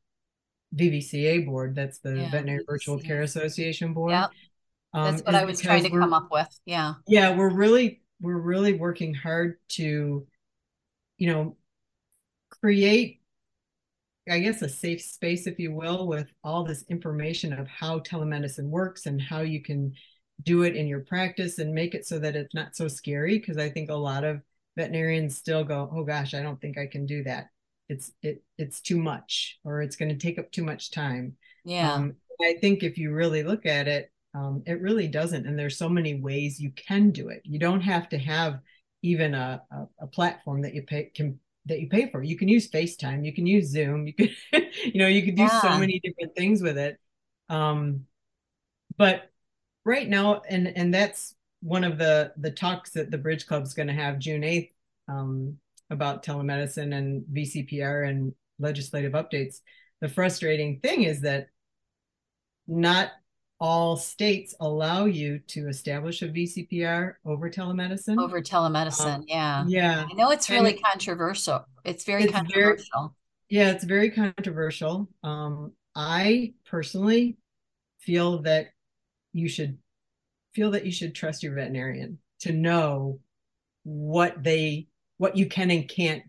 VVCA 0.77 1.47
board, 1.47 1.75
that's 1.75 1.99
the 2.01 2.17
yeah, 2.17 2.31
Veterinary 2.31 2.65
VVCA. 2.65 2.67
Virtual 2.67 2.99
Care 2.99 3.23
Association 3.23 3.95
board. 3.95 4.13
Yep. 4.13 4.31
Um, 4.93 5.05
that's 5.05 5.23
what 5.25 5.35
I 5.35 5.45
was 5.45 5.61
trying 5.61 5.85
to 5.85 5.91
come 5.91 6.13
up 6.13 6.29
with. 6.31 6.49
Yeah. 6.65 6.95
Yeah, 7.07 7.37
we're 7.37 7.51
really 7.51 8.03
we're 8.21 8.39
really 8.39 8.75
working 8.75 9.15
hard 9.15 9.57
to, 9.71 10.27
you 11.19 11.33
know, 11.33 11.57
create, 12.51 13.21
I 14.29 14.41
guess, 14.41 14.63
a 14.63 14.69
safe 14.69 15.01
space, 15.01 15.47
if 15.47 15.59
you 15.59 15.73
will, 15.73 16.07
with 16.07 16.29
all 16.45 16.65
this 16.65 16.85
information 16.89 17.53
of 17.53 17.67
how 17.69 18.01
telemedicine 18.01 18.69
works 18.69 19.07
and 19.07 19.21
how 19.21 19.41
you 19.41 19.63
can 19.63 19.95
do 20.43 20.63
it 20.63 20.77
in 20.77 20.87
your 20.87 21.01
practice 21.01 21.59
and 21.59 21.75
make 21.75 21.95
it 21.95 22.07
so 22.07 22.19
that 22.19 22.37
it's 22.37 22.55
not 22.55 22.77
so 22.77 22.89
scary. 22.89 23.39
Because 23.39 23.59
I 23.59 23.71
think 23.71 23.91
a 23.91 23.95
lot 23.95 24.25
of 24.25 24.43
veterinarians 24.77 25.37
still 25.37 25.65
go, 25.65 25.91
"Oh 25.93 26.05
gosh, 26.05 26.35
I 26.35 26.43
don't 26.43 26.61
think 26.61 26.79
I 26.79 26.87
can 26.87 27.07
do 27.07 27.23
that. 27.25 27.49
It's 27.89 28.13
it 28.23 28.43
it's 28.59 28.81
too 28.81 28.99
much, 28.99 29.59
or 29.65 29.83
it's 29.83 29.97
going 29.97 30.11
to 30.11 30.17
take 30.17 30.39
up 30.39 30.51
too 30.51 30.65
much 30.65 30.91
time." 30.91 31.37
Yeah. 31.65 31.95
Um, 31.95 32.15
I 32.43 32.55
think 32.61 32.83
if 32.83 32.99
you 32.99 33.13
really 33.13 33.43
look 33.43 33.67
at 33.67 33.89
it, 33.89 34.11
um, 34.35 34.63
it 34.67 34.81
really 34.81 35.09
doesn't. 35.09 35.47
And 35.47 35.59
there's 35.59 35.79
so 35.79 35.89
many 35.89 36.21
ways 36.21 36.61
you 36.61 36.71
can 36.73 37.11
do 37.11 37.29
it. 37.29 37.43
You 37.45 37.59
don't 37.59 37.81
have 37.81 38.09
to 38.11 38.19
have 38.19 38.61
even 39.03 39.35
a, 39.35 39.63
a, 39.71 40.05
a 40.05 40.07
platform 40.07 40.63
that 40.63 40.75
you 40.75 40.83
pay, 40.83 41.11
can 41.15 41.39
that 41.67 41.81
you 41.81 41.89
pay 41.89 42.11
for. 42.11 42.23
You 42.23 42.37
can 42.37 42.49
use 42.49 42.71
FaceTime, 42.71 43.25
you 43.25 43.35
can 43.35 43.47
use 43.47 43.71
Zoom, 43.71 44.07
you 44.07 44.15
can, 44.15 44.29
you 44.85 45.01
know, 45.01 45.07
you 45.07 45.23
can 45.23 45.35
do 45.35 45.43
yeah. 45.43 45.61
so 45.61 45.79
many 45.79 46.01
different 46.03 46.35
things 46.35 46.63
with 46.63 46.79
it. 46.79 46.99
Um, 47.49 48.07
but 48.97 49.31
right 49.85 50.09
now, 50.09 50.43
and 50.49 50.73
and 50.77 50.93
that's 50.93 51.35
one 51.61 51.85
of 51.85 51.99
the 51.99 52.33
the 52.37 52.51
talks 52.51 52.91
that 52.91 53.11
the 53.11 53.19
Bridge 53.19 53.47
Club's 53.47 53.75
going 53.75 53.89
to 53.89 53.95
have 53.95 54.19
June 54.19 54.45
eighth 54.45 54.73
um, 55.09 55.57
about 55.91 56.25
telemedicine 56.25 56.95
and 56.95 57.25
VCPR 57.33 58.09
and 58.09 58.33
legislative 58.59 59.13
updates. 59.13 59.61
The 60.01 60.09
frustrating 60.09 60.81
thing 60.81 61.03
is 61.03 61.23
that 61.23 61.49
not 62.67 63.11
all 63.61 63.97
states 63.97 64.55
allow 64.61 65.05
you 65.05 65.39
to 65.49 65.69
establish 65.69 66.23
a 66.23 66.29
VCPR 66.29 67.15
over 67.27 67.51
telemedicine. 67.51 68.19
Over 68.19 68.41
telemedicine, 68.41 69.17
um, 69.17 69.25
yeah. 69.29 69.65
Yeah. 69.69 70.07
I 70.11 70.15
know 70.15 70.31
it's 70.31 70.49
really 70.49 70.73
and 70.73 70.83
controversial. 70.83 71.67
It's 71.85 72.05
very 72.05 72.25
it's 72.25 72.33
controversial. 72.33 73.01
Very, 73.01 73.13
yeah, 73.51 73.71
it's 73.71 73.85
very 73.85 74.11
controversial. 74.11 75.09
Um, 75.23 75.73
I 75.95 76.55
personally 76.65 77.37
feel 77.99 78.43
that 78.43 78.69
you 79.33 79.49
should 79.49 79.77
feel 80.55 80.71
that 80.71 80.87
you 80.87 80.93
should 80.93 81.15
trust 81.15 81.43
your 81.43 81.55
veterinarian 81.55 82.19
to 82.41 82.53
know 82.53 83.21
what 83.85 84.43
they 84.43 84.87
what 85.19 85.37
you 85.37 85.47
can 85.47 85.71
and 85.71 85.89
can't 85.89 86.23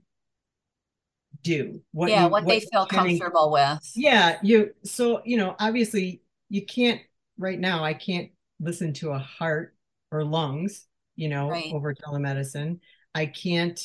do 1.43 1.81
what 1.91 2.09
yeah 2.09 2.25
you, 2.25 2.29
what, 2.29 2.43
what, 2.43 2.49
they 2.49 2.59
feel 2.59 2.85
comfortable 2.85 3.55
and, 3.55 3.79
with 3.79 3.91
yeah 3.95 4.37
you 4.43 4.71
so 4.83 5.21
you 5.25 5.37
know 5.37 5.55
obviously 5.59 6.21
you 6.49 6.63
can't 6.63 7.01
right 7.41 7.59
now 7.59 7.83
I 7.83 7.93
can't 7.93 8.29
listen 8.59 8.93
to 8.93 9.11
a 9.11 9.17
heart 9.17 9.75
or 10.11 10.23
lungs, 10.23 10.85
you 11.15 11.27
know, 11.27 11.49
right. 11.49 11.73
over 11.73 11.93
telemedicine. 11.93 12.79
I 13.15 13.25
can't 13.25 13.79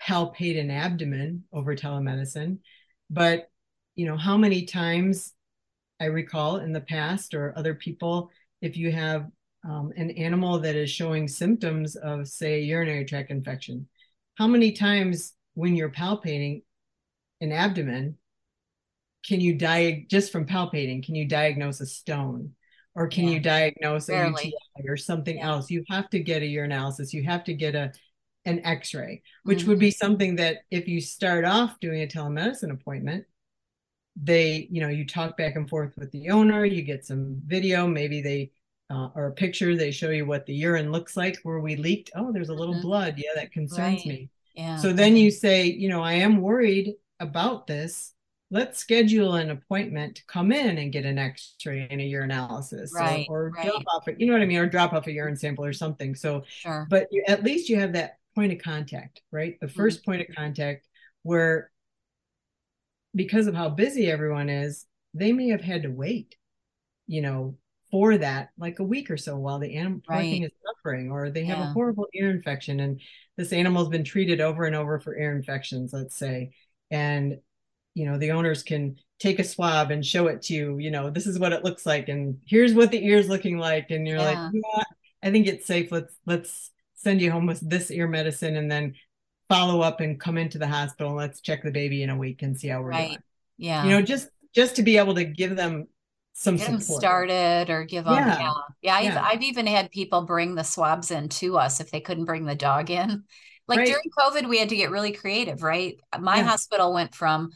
palpate 0.00 0.60
an 0.60 0.70
abdomen 0.70 1.44
over 1.52 1.74
telemedicine. 1.74 2.58
But, 3.08 3.50
you 3.94 4.06
know, 4.06 4.16
how 4.16 4.36
many 4.36 4.66
times 4.66 5.32
I 6.00 6.06
recall 6.06 6.56
in 6.58 6.72
the 6.72 6.80
past 6.80 7.34
or 7.34 7.56
other 7.56 7.74
people, 7.74 8.30
if 8.60 8.76
you 8.76 8.92
have 8.92 9.28
um, 9.64 9.92
an 9.96 10.10
animal 10.10 10.58
that 10.60 10.74
is 10.74 10.90
showing 10.90 11.28
symptoms 11.28 11.96
of, 11.96 12.28
say, 12.28 12.60
urinary 12.60 13.04
tract 13.04 13.30
infection, 13.30 13.88
how 14.34 14.46
many 14.46 14.72
times 14.72 15.34
when 15.54 15.76
you're 15.76 15.90
palpating 15.90 16.62
an 17.40 17.52
abdomen, 17.52 18.16
can 19.26 19.40
you 19.40 19.56
diag 19.56 20.08
just 20.08 20.32
from 20.32 20.46
palpating, 20.46 21.04
can 21.04 21.14
you 21.14 21.28
diagnose 21.28 21.80
a 21.80 21.86
stone? 21.86 22.54
Or 22.94 23.08
can 23.08 23.24
yeah. 23.24 23.30
you 23.30 23.40
diagnose 23.40 24.08
a 24.08 24.28
UTI 24.28 24.54
or 24.88 24.96
something 24.96 25.38
yeah. 25.38 25.48
else? 25.48 25.70
You 25.70 25.84
have 25.88 26.10
to 26.10 26.20
get 26.20 26.42
a 26.42 26.46
urinalysis. 26.46 27.12
You 27.12 27.22
have 27.24 27.44
to 27.44 27.54
get 27.54 27.74
a 27.74 27.92
an 28.44 28.64
X-ray, 28.64 29.22
which 29.44 29.60
mm-hmm. 29.60 29.68
would 29.68 29.78
be 29.78 29.90
something 29.92 30.34
that 30.36 30.58
if 30.70 30.88
you 30.88 31.00
start 31.00 31.44
off 31.44 31.78
doing 31.78 32.02
a 32.02 32.06
telemedicine 32.06 32.72
appointment, 32.72 33.24
they, 34.20 34.66
you 34.70 34.80
know, 34.80 34.88
you 34.88 35.06
talk 35.06 35.36
back 35.36 35.54
and 35.54 35.68
forth 35.68 35.92
with 35.96 36.10
the 36.10 36.30
owner, 36.30 36.64
you 36.64 36.82
get 36.82 37.06
some 37.06 37.40
video, 37.46 37.86
maybe 37.86 38.20
they 38.20 38.50
uh, 38.90 39.08
or 39.14 39.26
a 39.26 39.32
picture, 39.32 39.74
they 39.74 39.90
show 39.90 40.10
you 40.10 40.26
what 40.26 40.44
the 40.44 40.54
urine 40.54 40.92
looks 40.92 41.16
like 41.16 41.38
where 41.44 41.60
we 41.60 41.76
leaked. 41.76 42.10
Oh, 42.14 42.30
there's 42.30 42.50
a 42.50 42.54
little 42.54 42.74
mm-hmm. 42.74 42.82
blood. 42.82 43.14
Yeah, 43.16 43.30
that 43.36 43.52
concerns 43.52 44.00
right. 44.00 44.06
me. 44.06 44.30
Yeah. 44.54 44.76
So 44.76 44.92
then 44.92 45.16
you 45.16 45.30
say, 45.30 45.64
you 45.64 45.88
know, 45.88 46.02
I 46.02 46.14
am 46.14 46.42
worried 46.42 46.94
about 47.18 47.66
this 47.66 48.12
let's 48.52 48.78
schedule 48.78 49.34
an 49.34 49.50
appointment 49.50 50.16
to 50.16 50.26
come 50.26 50.52
in 50.52 50.76
and 50.76 50.92
get 50.92 51.06
an 51.06 51.18
x-ray 51.18 51.88
and 51.90 52.00
a 52.00 52.04
urinalysis 52.04 52.92
right, 52.94 53.26
or, 53.28 53.46
or 53.46 53.50
right. 53.50 53.66
drop 53.66 53.82
off 53.88 54.08
you 54.18 54.26
know 54.26 54.34
what 54.34 54.42
i 54.42 54.46
mean 54.46 54.58
or 54.58 54.66
drop 54.66 54.92
off 54.92 55.06
a 55.08 55.12
urine 55.12 55.34
sample 55.34 55.64
or 55.64 55.72
something 55.72 56.14
so 56.14 56.44
sure. 56.46 56.86
but 56.88 57.08
you, 57.10 57.24
at 57.26 57.42
least 57.42 57.68
you 57.68 57.80
have 57.80 57.94
that 57.94 58.18
point 58.36 58.52
of 58.52 58.58
contact 58.60 59.22
right 59.32 59.58
the 59.60 59.66
1st 59.66 59.74
mm-hmm. 59.74 60.10
point 60.10 60.20
of 60.20 60.36
contact 60.36 60.86
where 61.22 61.70
because 63.14 63.46
of 63.46 63.54
how 63.54 63.68
busy 63.68 64.10
everyone 64.10 64.48
is 64.48 64.86
they 65.14 65.32
may 65.32 65.48
have 65.48 65.62
had 65.62 65.82
to 65.82 65.88
wait 65.88 66.36
you 67.06 67.22
know 67.22 67.56
for 67.90 68.16
that 68.16 68.50
like 68.58 68.78
a 68.78 68.84
week 68.84 69.10
or 69.10 69.16
so 69.16 69.36
while 69.36 69.58
the 69.58 69.76
animal 69.76 70.00
right. 70.08 70.42
is 70.42 70.50
suffering 70.64 71.10
or 71.10 71.30
they 71.30 71.44
have 71.44 71.58
yeah. 71.58 71.70
a 71.70 71.72
horrible 71.72 72.06
ear 72.14 72.30
infection 72.30 72.80
and 72.80 73.00
this 73.36 73.52
animal's 73.52 73.88
been 73.88 74.04
treated 74.04 74.40
over 74.40 74.64
and 74.64 74.76
over 74.76 74.98
for 75.00 75.16
ear 75.16 75.34
infections 75.34 75.92
let's 75.92 76.16
say 76.16 76.52
and 76.90 77.38
you 77.94 78.06
know 78.06 78.18
the 78.18 78.30
owners 78.30 78.62
can 78.62 78.96
take 79.18 79.38
a 79.38 79.44
swab 79.44 79.90
and 79.90 80.04
show 80.04 80.26
it 80.26 80.42
to 80.42 80.54
you 80.54 80.78
you 80.78 80.90
know 80.90 81.10
this 81.10 81.26
is 81.26 81.38
what 81.38 81.52
it 81.52 81.64
looks 81.64 81.86
like 81.86 82.08
and 82.08 82.38
here's 82.46 82.74
what 82.74 82.90
the 82.90 83.04
ear's 83.06 83.28
looking 83.28 83.58
like 83.58 83.90
and 83.90 84.06
you're 84.06 84.18
yeah. 84.18 84.44
like 84.44 84.52
yeah, 84.52 84.82
i 85.22 85.30
think 85.30 85.46
it's 85.46 85.66
safe 85.66 85.92
let's 85.92 86.14
let's 86.26 86.70
send 86.94 87.20
you 87.20 87.30
home 87.30 87.46
with 87.46 87.60
this 87.68 87.90
ear 87.90 88.08
medicine 88.08 88.56
and 88.56 88.70
then 88.70 88.94
follow 89.48 89.80
up 89.80 90.00
and 90.00 90.18
come 90.18 90.38
into 90.38 90.58
the 90.58 90.66
hospital 90.66 91.10
and 91.10 91.18
let's 91.18 91.40
check 91.40 91.62
the 91.62 91.70
baby 91.70 92.02
in 92.02 92.10
a 92.10 92.16
week 92.16 92.42
and 92.42 92.58
see 92.58 92.68
how 92.68 92.80
we're 92.80 92.90
right. 92.90 93.08
doing 93.08 93.18
yeah 93.58 93.84
you 93.84 93.90
know 93.90 94.02
just 94.02 94.28
just 94.54 94.76
to 94.76 94.82
be 94.82 94.96
able 94.96 95.14
to 95.14 95.24
give 95.24 95.56
them 95.56 95.86
some 96.34 96.56
get 96.56 96.64
support. 96.64 96.78
them 96.78 96.98
started 96.98 97.70
or 97.70 97.84
give 97.84 98.04
them 98.04 98.14
yeah 98.14 98.38
yeah, 98.38 98.52
yeah, 98.80 98.94
I've, 98.94 99.04
yeah. 99.04 99.22
I've 99.22 99.42
even 99.42 99.66
had 99.66 99.90
people 99.90 100.22
bring 100.22 100.54
the 100.54 100.62
swabs 100.62 101.10
in 101.10 101.28
to 101.28 101.58
us 101.58 101.80
if 101.80 101.90
they 101.90 102.00
couldn't 102.00 102.24
bring 102.24 102.46
the 102.46 102.54
dog 102.54 102.90
in 102.90 103.24
like 103.68 103.78
right. 103.78 103.86
during 103.86 104.10
covid 104.18 104.48
we 104.48 104.58
had 104.58 104.70
to 104.70 104.76
get 104.76 104.90
really 104.90 105.12
creative 105.12 105.62
right 105.62 106.00
my 106.18 106.38
yeah. 106.38 106.44
hospital 106.44 106.92
went 106.94 107.14
from 107.14 107.52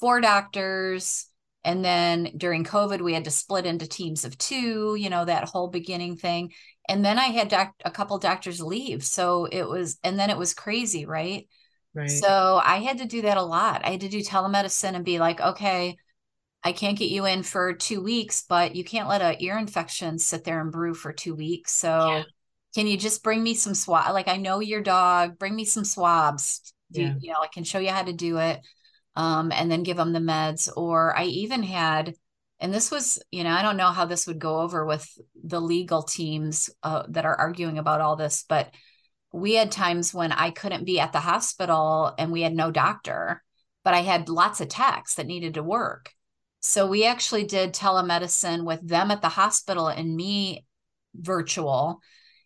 four 0.00 0.20
doctors 0.20 1.26
and 1.62 1.84
then 1.84 2.30
during 2.36 2.64
covid 2.64 3.02
we 3.02 3.12
had 3.12 3.24
to 3.24 3.30
split 3.30 3.66
into 3.66 3.86
teams 3.86 4.24
of 4.24 4.36
two 4.38 4.94
you 4.94 5.10
know 5.10 5.24
that 5.24 5.44
whole 5.44 5.68
beginning 5.68 6.16
thing. 6.16 6.52
And 6.88 7.04
then 7.04 7.18
i 7.18 7.26
had 7.26 7.48
doc- 7.48 7.74
a 7.84 7.90
couple 7.90 8.18
doctors 8.18 8.60
leave. 8.60 9.04
So 9.04 9.44
it 9.44 9.68
was 9.68 9.98
and 10.02 10.18
then 10.18 10.30
it 10.30 10.38
was 10.38 10.54
crazy 10.54 11.06
right? 11.06 11.46
Right. 11.94 12.10
So 12.10 12.60
i 12.64 12.78
had 12.78 12.98
to 12.98 13.04
do 13.04 13.22
that 13.22 13.36
a 13.36 13.42
lot. 13.42 13.82
I 13.84 13.90
had 13.90 14.00
to 14.00 14.08
do 14.08 14.20
telemedicine 14.20 14.94
and 14.94 15.04
be 15.04 15.18
like 15.18 15.40
okay 15.40 15.96
i 16.62 16.72
can't 16.72 16.98
get 16.98 17.08
you 17.08 17.24
in 17.24 17.42
for 17.42 17.72
two 17.72 18.02
weeks 18.02 18.44
but 18.46 18.76
you 18.76 18.84
can't 18.84 19.08
let 19.08 19.22
a 19.22 19.42
ear 19.42 19.56
infection 19.56 20.18
sit 20.18 20.44
there 20.44 20.60
and 20.60 20.72
brew 20.72 20.94
for 20.94 21.12
two 21.12 21.34
weeks. 21.34 21.72
So 21.72 21.88
yeah. 21.88 22.22
can 22.74 22.86
you 22.86 22.96
just 22.96 23.22
bring 23.22 23.42
me 23.42 23.54
some 23.54 23.74
swab 23.74 24.12
like 24.14 24.28
i 24.28 24.36
know 24.36 24.60
your 24.60 24.82
dog. 24.82 25.38
Bring 25.38 25.54
me 25.54 25.64
some 25.64 25.84
swabs. 25.84 26.72
Yeah. 26.90 27.14
you 27.20 27.30
know 27.32 27.38
i 27.40 27.46
can 27.46 27.64
show 27.64 27.78
you 27.78 27.90
how 27.90 28.02
to 28.02 28.12
do 28.12 28.38
it 28.38 28.60
um, 29.16 29.52
and 29.52 29.70
then 29.70 29.82
give 29.82 29.96
them 29.96 30.12
the 30.12 30.18
meds. 30.18 30.68
Or 30.76 31.16
I 31.16 31.24
even 31.24 31.62
had, 31.62 32.14
and 32.58 32.72
this 32.72 32.90
was, 32.90 33.18
you 33.30 33.44
know, 33.44 33.50
I 33.50 33.62
don't 33.62 33.76
know 33.76 33.90
how 33.90 34.04
this 34.04 34.26
would 34.26 34.38
go 34.38 34.60
over 34.60 34.84
with 34.84 35.06
the 35.42 35.60
legal 35.60 36.02
teams 36.02 36.70
uh, 36.82 37.04
that 37.08 37.24
are 37.24 37.36
arguing 37.36 37.78
about 37.78 38.00
all 38.00 38.16
this, 38.16 38.44
but 38.48 38.72
we 39.32 39.54
had 39.54 39.70
times 39.70 40.12
when 40.12 40.32
I 40.32 40.50
couldn't 40.50 40.84
be 40.84 40.98
at 40.98 41.12
the 41.12 41.20
hospital 41.20 42.12
and 42.18 42.32
we 42.32 42.42
had 42.42 42.54
no 42.54 42.70
doctor, 42.70 43.42
but 43.84 43.94
I 43.94 44.00
had 44.00 44.28
lots 44.28 44.60
of 44.60 44.68
techs 44.68 45.14
that 45.14 45.26
needed 45.26 45.54
to 45.54 45.62
work. 45.62 46.12
So 46.60 46.86
we 46.86 47.04
actually 47.06 47.44
did 47.44 47.72
telemedicine 47.72 48.64
with 48.64 48.86
them 48.86 49.10
at 49.10 49.22
the 49.22 49.28
hospital 49.28 49.88
and 49.88 50.14
me 50.14 50.66
virtual 51.14 52.00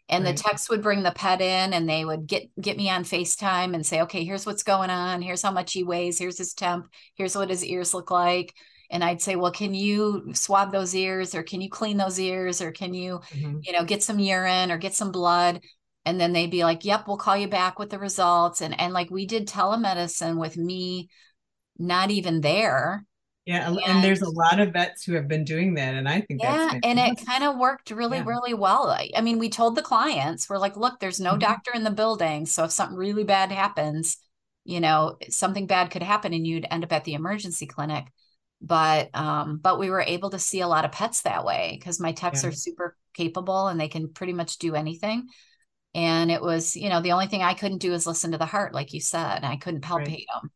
and 0.08 0.24
Right. 0.24 0.36
the 0.36 0.42
techs 0.42 0.68
would 0.68 0.82
bring 0.82 1.02
the 1.02 1.10
pet 1.12 1.40
in 1.40 1.72
and 1.72 1.88
they 1.88 2.04
would 2.04 2.26
get 2.26 2.50
get 2.60 2.76
me 2.76 2.90
on 2.90 3.04
FaceTime 3.04 3.74
and 3.74 3.84
say, 3.86 4.02
okay, 4.02 4.24
here's 4.24 4.46
what's 4.46 4.62
going 4.62 4.90
on. 4.90 5.22
Here's 5.22 5.42
how 5.42 5.50
much 5.50 5.72
he 5.72 5.82
weighs. 5.82 6.18
Here's 6.18 6.38
his 6.38 6.54
temp. 6.54 6.88
Here's 7.14 7.36
what 7.36 7.50
his 7.50 7.64
ears 7.64 7.94
look 7.94 8.10
like. 8.10 8.54
And 8.90 9.02
I'd 9.02 9.22
say, 9.22 9.34
well, 9.36 9.50
can 9.52 9.74
you 9.74 10.32
swab 10.34 10.72
those 10.72 10.94
ears 10.94 11.34
or 11.34 11.42
can 11.42 11.60
you 11.60 11.70
clean 11.70 11.96
those 11.96 12.20
ears 12.20 12.60
or 12.60 12.70
can 12.70 12.92
you, 12.94 13.20
Mhm. 13.34 13.64
you 13.64 13.72
know, 13.72 13.84
get 13.84 14.02
some 14.02 14.18
urine 14.18 14.70
or 14.70 14.78
get 14.78 14.94
some 14.94 15.10
blood? 15.10 15.62
And 16.04 16.20
then 16.20 16.32
they'd 16.34 16.50
be 16.50 16.64
like, 16.64 16.84
yep, 16.84 17.08
we'll 17.08 17.16
call 17.16 17.36
you 17.36 17.48
back 17.48 17.78
with 17.78 17.90
the 17.90 17.98
results. 17.98 18.60
And 18.60 18.78
and 18.78 18.92
like 18.92 19.10
we 19.10 19.26
did 19.26 19.48
telemedicine 19.48 20.38
with 20.38 20.56
me 20.56 21.08
not 21.78 22.10
even 22.10 22.40
there. 22.40 23.04
Yeah, 23.46 23.68
and, 23.68 23.78
and 23.86 24.02
there's 24.04 24.22
a 24.22 24.30
lot 24.30 24.58
of 24.60 24.72
vets 24.72 25.04
who 25.04 25.12
have 25.14 25.28
been 25.28 25.44
doing 25.44 25.74
that, 25.74 25.94
and 25.94 26.08
I 26.08 26.20
think 26.22 26.40
Yeah, 26.40 26.42
that's 26.42 26.66
and 26.82 26.98
it 26.98 27.24
kind 27.26 27.44
of 27.44 27.56
worked 27.58 27.90
really, 27.92 28.20
Yeah. 28.20 28.24
really 28.24 28.54
well. 28.54 28.90
I, 28.90 29.10
I 29.16 29.20
mean, 29.20 29.38
we 29.38 29.48
told 29.48 29.76
the 29.76 29.82
clients, 29.82 30.48
we're 30.48 30.58
like, 30.58 30.76
look, 30.76 30.98
there's 30.98 31.20
no 31.20 31.36
Mhm. 31.36 31.38
doctor 31.38 31.70
in 31.72 31.84
the 31.84 31.90
building. 31.92 32.44
So 32.46 32.64
if 32.64 32.72
something 32.72 32.96
really 32.98 33.22
bad 33.24 33.52
happens, 33.52 34.16
you 34.64 34.80
know, 34.80 35.16
something 35.30 35.66
bad 35.68 35.90
could 35.92 36.02
happen 36.02 36.34
and 36.34 36.44
you'd 36.46 36.66
end 36.70 36.82
up 36.84 36.92
at 36.92 37.04
the 37.04 37.14
emergency 37.14 37.66
clinic. 37.66 38.06
But 38.60 39.10
um, 39.14 39.58
but 39.58 39.78
we 39.78 39.90
were 39.90 40.00
able 40.00 40.30
to 40.30 40.38
see 40.38 40.60
a 40.60 40.68
lot 40.68 40.84
of 40.84 40.90
pets 40.92 41.22
that 41.22 41.44
way 41.44 41.76
because 41.78 42.00
my 42.00 42.12
techs 42.12 42.42
Yeah. 42.42 42.44
are 42.44 42.52
super 42.52 42.96
capable 43.14 43.68
and 43.68 43.78
they 43.78 43.88
can 43.88 44.08
pretty 44.12 44.32
much 44.32 44.58
do 44.58 44.74
anything. 44.74 45.28
And 45.94 46.30
it 46.30 46.42
was, 46.42 46.76
you 46.76 46.88
know, 46.90 47.00
the 47.02 47.12
only 47.12 47.26
thing 47.28 47.42
I 47.42 47.54
couldn't 47.54 47.78
do 47.78 47.94
is 47.94 48.06
listen 48.06 48.32
to 48.32 48.38
the 48.38 48.46
heart, 48.46 48.74
like 48.74 48.92
you 48.94 49.00
said, 49.00 49.36
and 49.38 49.46
I 49.46 49.56
couldn't 49.56 49.82
Right. 49.94 50.14
palpate 50.14 50.26
them. 50.32 50.50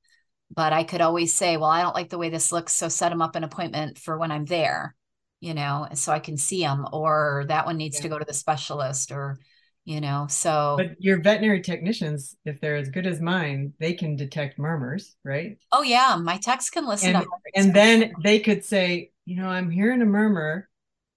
But 0.59 0.73
I 0.73 0.83
could 0.83 1.01
always 1.01 1.33
say, 1.33 1.57
well, 1.57 1.71
I 1.71 1.83
don't 1.83 1.95
like 1.95 2.11
the 2.11 2.19
way 2.19 2.31
this 2.31 2.51
looks, 2.51 2.73
so 2.73 2.89
set 2.89 3.11
them 3.11 3.23
up 3.23 3.37
an 3.37 3.45
appointment 3.45 3.97
for 3.97 4.19
when 4.19 4.33
I'm 4.33 4.45
there, 4.45 4.97
you 5.41 5.55
know, 5.55 5.87
so 5.95 6.13
I 6.13 6.19
can 6.19 6.37
see 6.37 6.63
them, 6.63 6.85
or 6.93 7.45
that 7.47 7.65
one 7.65 7.77
needs 7.77 8.01
to 8.01 8.09
go 8.09 8.19
to 8.19 8.25
the 8.25 8.35
specialist, 8.35 9.13
or, 9.13 9.39
you 9.85 10.01
know, 10.01 10.27
so 10.29 10.77
But 10.77 11.01
your 11.01 11.21
veterinary 11.21 11.63
technicians, 11.63 12.37
if 12.45 12.61
they're 12.61 12.75
as 12.75 12.89
good 12.89 13.07
as 13.07 13.21
mine, 13.21 13.73
they 13.79 13.93
can 13.95 14.17
detect 14.17 14.59
murmurs, 14.59 15.15
right? 15.25 15.59
oh 15.71 15.83
yeah, 15.83 16.17
my 16.17 16.39
techs 16.39 16.71
can 16.71 16.87
listen 16.87 17.15
And 17.15 17.25
and 17.55 17.75
then 17.75 18.13
they 18.25 18.41
could 18.41 18.65
say, 18.65 19.13
you 19.25 19.37
know, 19.37 19.49
I'm 19.49 19.71
hearing 19.71 20.03
a 20.03 20.07
murmur, 20.07 20.69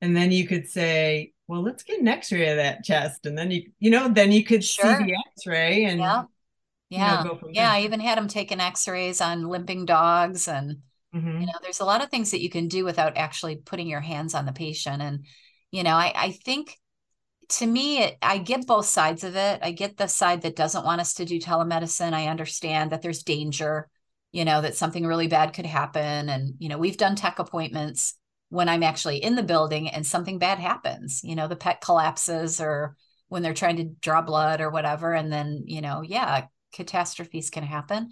and 0.01 0.15
then 0.15 0.31
you 0.31 0.47
could 0.47 0.69
say, 0.69 1.33
well, 1.47 1.63
let's 1.63 1.83
get 1.83 1.99
an 1.99 2.07
X-ray 2.07 2.49
of 2.49 2.57
that 2.57 2.83
chest, 2.83 3.25
and 3.25 3.37
then 3.37 3.51
you, 3.51 3.71
you 3.79 3.89
know, 3.89 4.07
then 4.07 4.31
you 4.31 4.43
could 4.43 4.61
Sure. 4.63 4.85
see 4.85 5.05
the 5.05 5.15
X-ray 5.37 5.85
and 5.85 5.99
yeah, 5.99 6.23
yeah, 6.99 7.23
go 7.23 7.35
from 7.35 7.49
yeah. 7.53 7.71
I 7.71 7.81
even 7.81 7.99
had 7.99 8.17
them 8.17 8.27
taking 8.27 8.59
X-rays 8.59 9.21
on 9.21 9.47
limping 9.47 9.85
dogs 9.85 10.47
and 10.47 10.77
Mhm. 11.13 11.41
you 11.41 11.45
know 11.45 11.53
there's 11.61 11.79
a 11.81 11.85
lot 11.85 12.03
of 12.03 12.09
things 12.09 12.31
that 12.31 12.41
you 12.41 12.49
can 12.49 12.67
do 12.67 12.85
without 12.85 13.17
actually 13.17 13.57
putting 13.57 13.87
your 13.87 14.01
hands 14.01 14.33
on 14.33 14.45
the 14.45 14.53
patient. 14.53 15.01
And 15.01 15.25
you 15.71 15.83
know 15.83 15.95
i, 15.95 16.13
I 16.15 16.31
think 16.31 16.77
to 17.49 17.67
me 17.67 17.99
it, 17.99 18.17
i 18.21 18.37
get 18.37 18.67
both 18.67 18.85
sides 18.85 19.23
of 19.23 19.35
it. 19.35 19.59
I 19.61 19.71
get 19.71 19.97
the 19.97 20.07
side 20.07 20.41
that 20.43 20.55
doesn't 20.55 20.85
want 20.85 21.01
us 21.01 21.13
to 21.15 21.25
do 21.25 21.39
telemedicine. 21.39 22.13
I 22.13 22.27
understand 22.27 22.91
that 22.91 23.01
there's 23.01 23.23
danger 23.23 23.89
you 24.31 24.45
know 24.45 24.61
that 24.61 24.75
something 24.77 25.05
really 25.05 25.27
bad 25.27 25.53
could 25.53 25.65
happen. 25.65 26.29
And 26.29 26.55
you 26.59 26.69
know 26.69 26.77
we've 26.77 26.97
done 26.97 27.15
tech 27.15 27.39
appointments 27.39 28.13
when 28.49 28.67
i'm 28.69 28.83
actually 28.83 29.17
in 29.23 29.35
the 29.35 29.43
building 29.43 29.87
and 29.89 30.05
something 30.05 30.37
bad 30.37 30.59
happens 30.59 31.21
you 31.23 31.35
know 31.35 31.47
the 31.47 31.55
pet 31.55 31.79
collapses 31.81 32.59
or 32.59 32.95
when 33.29 33.41
they're 33.43 33.53
trying 33.53 33.77
to 33.77 33.85
draw 34.01 34.21
blood 34.21 34.59
or 34.61 34.69
whatever. 34.69 35.13
And 35.13 35.31
then 35.31 35.63
you 35.65 35.81
know 35.81 36.01
yeah 36.01 36.45
catastrophes 36.71 37.49
can 37.49 37.63
happen 37.63 38.09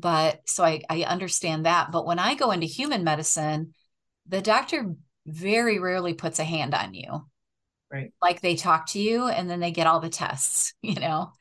but 0.00 0.40
so 0.48 0.64
I, 0.64 0.82
I 0.88 1.02
understand 1.02 1.66
that. 1.66 1.92
But 1.92 2.06
when 2.06 2.18
I 2.18 2.34
go 2.34 2.50
into 2.50 2.66
human 2.66 3.04
medicine, 3.04 3.74
the 4.26 4.40
doctor 4.40 4.94
very 5.26 5.78
rarely 5.78 6.14
puts 6.14 6.38
a 6.38 6.44
hand 6.44 6.74
on 6.74 6.94
you. 6.94 7.26
Right. 7.92 8.12
Like 8.22 8.40
they 8.40 8.56
talk 8.56 8.86
to 8.88 9.00
you 9.00 9.26
and 9.28 9.50
then 9.50 9.60
they 9.60 9.72
get 9.72 9.86
all 9.86 10.00
the 10.00 10.08
tests, 10.08 10.74
you 10.82 10.94
know, 10.94 11.32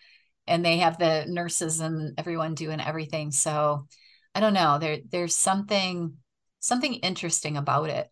and 0.48 0.66
they 0.66 0.80
have 0.80 0.98
the 0.98 1.26
nurses 1.28 1.80
and 1.80 2.14
everyone 2.18 2.56
doing 2.56 2.82
everything. 2.82 3.32
So 3.32 3.88
I 4.36 4.40
don't 4.40 4.54
know. 4.54 4.78
There 4.80 5.00
there's 5.10 5.36
something 5.36 6.18
something 6.60 6.96
interesting 6.96 7.56
about 7.56 7.90
it. 7.90 8.10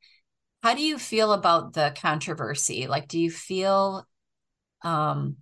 How 0.64 0.76
do 0.76 0.82
you 0.82 0.98
feel 0.98 1.34
about 1.34 1.74
the 1.74 1.94
controversy? 2.00 2.88
Like, 2.88 3.08
do 3.08 3.20
you 3.20 3.32
feel 3.32 4.08
um 4.84 5.38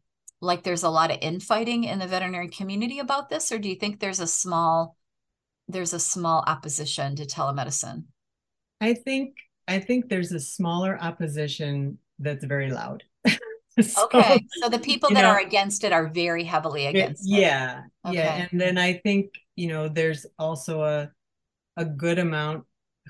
like 0.46 0.64
there's 0.64 0.84
a 0.84 0.90
lot 0.90 1.12
of 1.12 1.18
infighting 1.22 1.84
in 1.86 2.00
the 2.00 2.08
veterinary 2.08 2.50
community 2.50 3.00
about 3.00 3.30
this, 3.30 3.52
or 3.52 3.60
do 3.60 3.70
you 3.70 3.76
think 3.76 4.00
there's 4.00 4.20
a 4.20 4.28
small 4.28 4.98
there's 5.68 5.94
a 5.94 6.00
small 6.00 6.44
opposition 6.48 7.16
to 7.18 7.26
telemedicine? 7.26 8.06
I 8.82 8.94
think 8.94 9.36
I 9.68 9.80
think 9.80 10.10
there's 10.10 10.32
a 10.32 10.40
smaller 10.40 10.98
opposition 11.02 11.98
that's 12.20 12.46
very 12.46 12.72
loud. 12.72 13.04
So, 13.82 14.06
Okay, 14.06 14.46
so 14.52 14.70
the 14.70 14.80
people 14.80 15.12
that 15.12 15.24
know, 15.24 15.32
are 15.32 15.40
against 15.40 15.84
it 15.84 15.92
are 15.94 16.08
very 16.08 16.44
heavily 16.46 16.86
against 16.86 17.32
it. 17.34 17.40
yeah, 17.40 17.84
yeah, 18.04 18.32
Okay. 18.32 18.48
and 18.52 18.62
then 18.62 18.78
I 18.78 18.94
think 18.94 19.34
you 19.56 19.68
know 19.68 19.88
there's 19.88 20.26
also 20.38 20.84
a 20.84 21.12
a 21.78 21.86
good 21.86 22.20
amount 22.20 22.66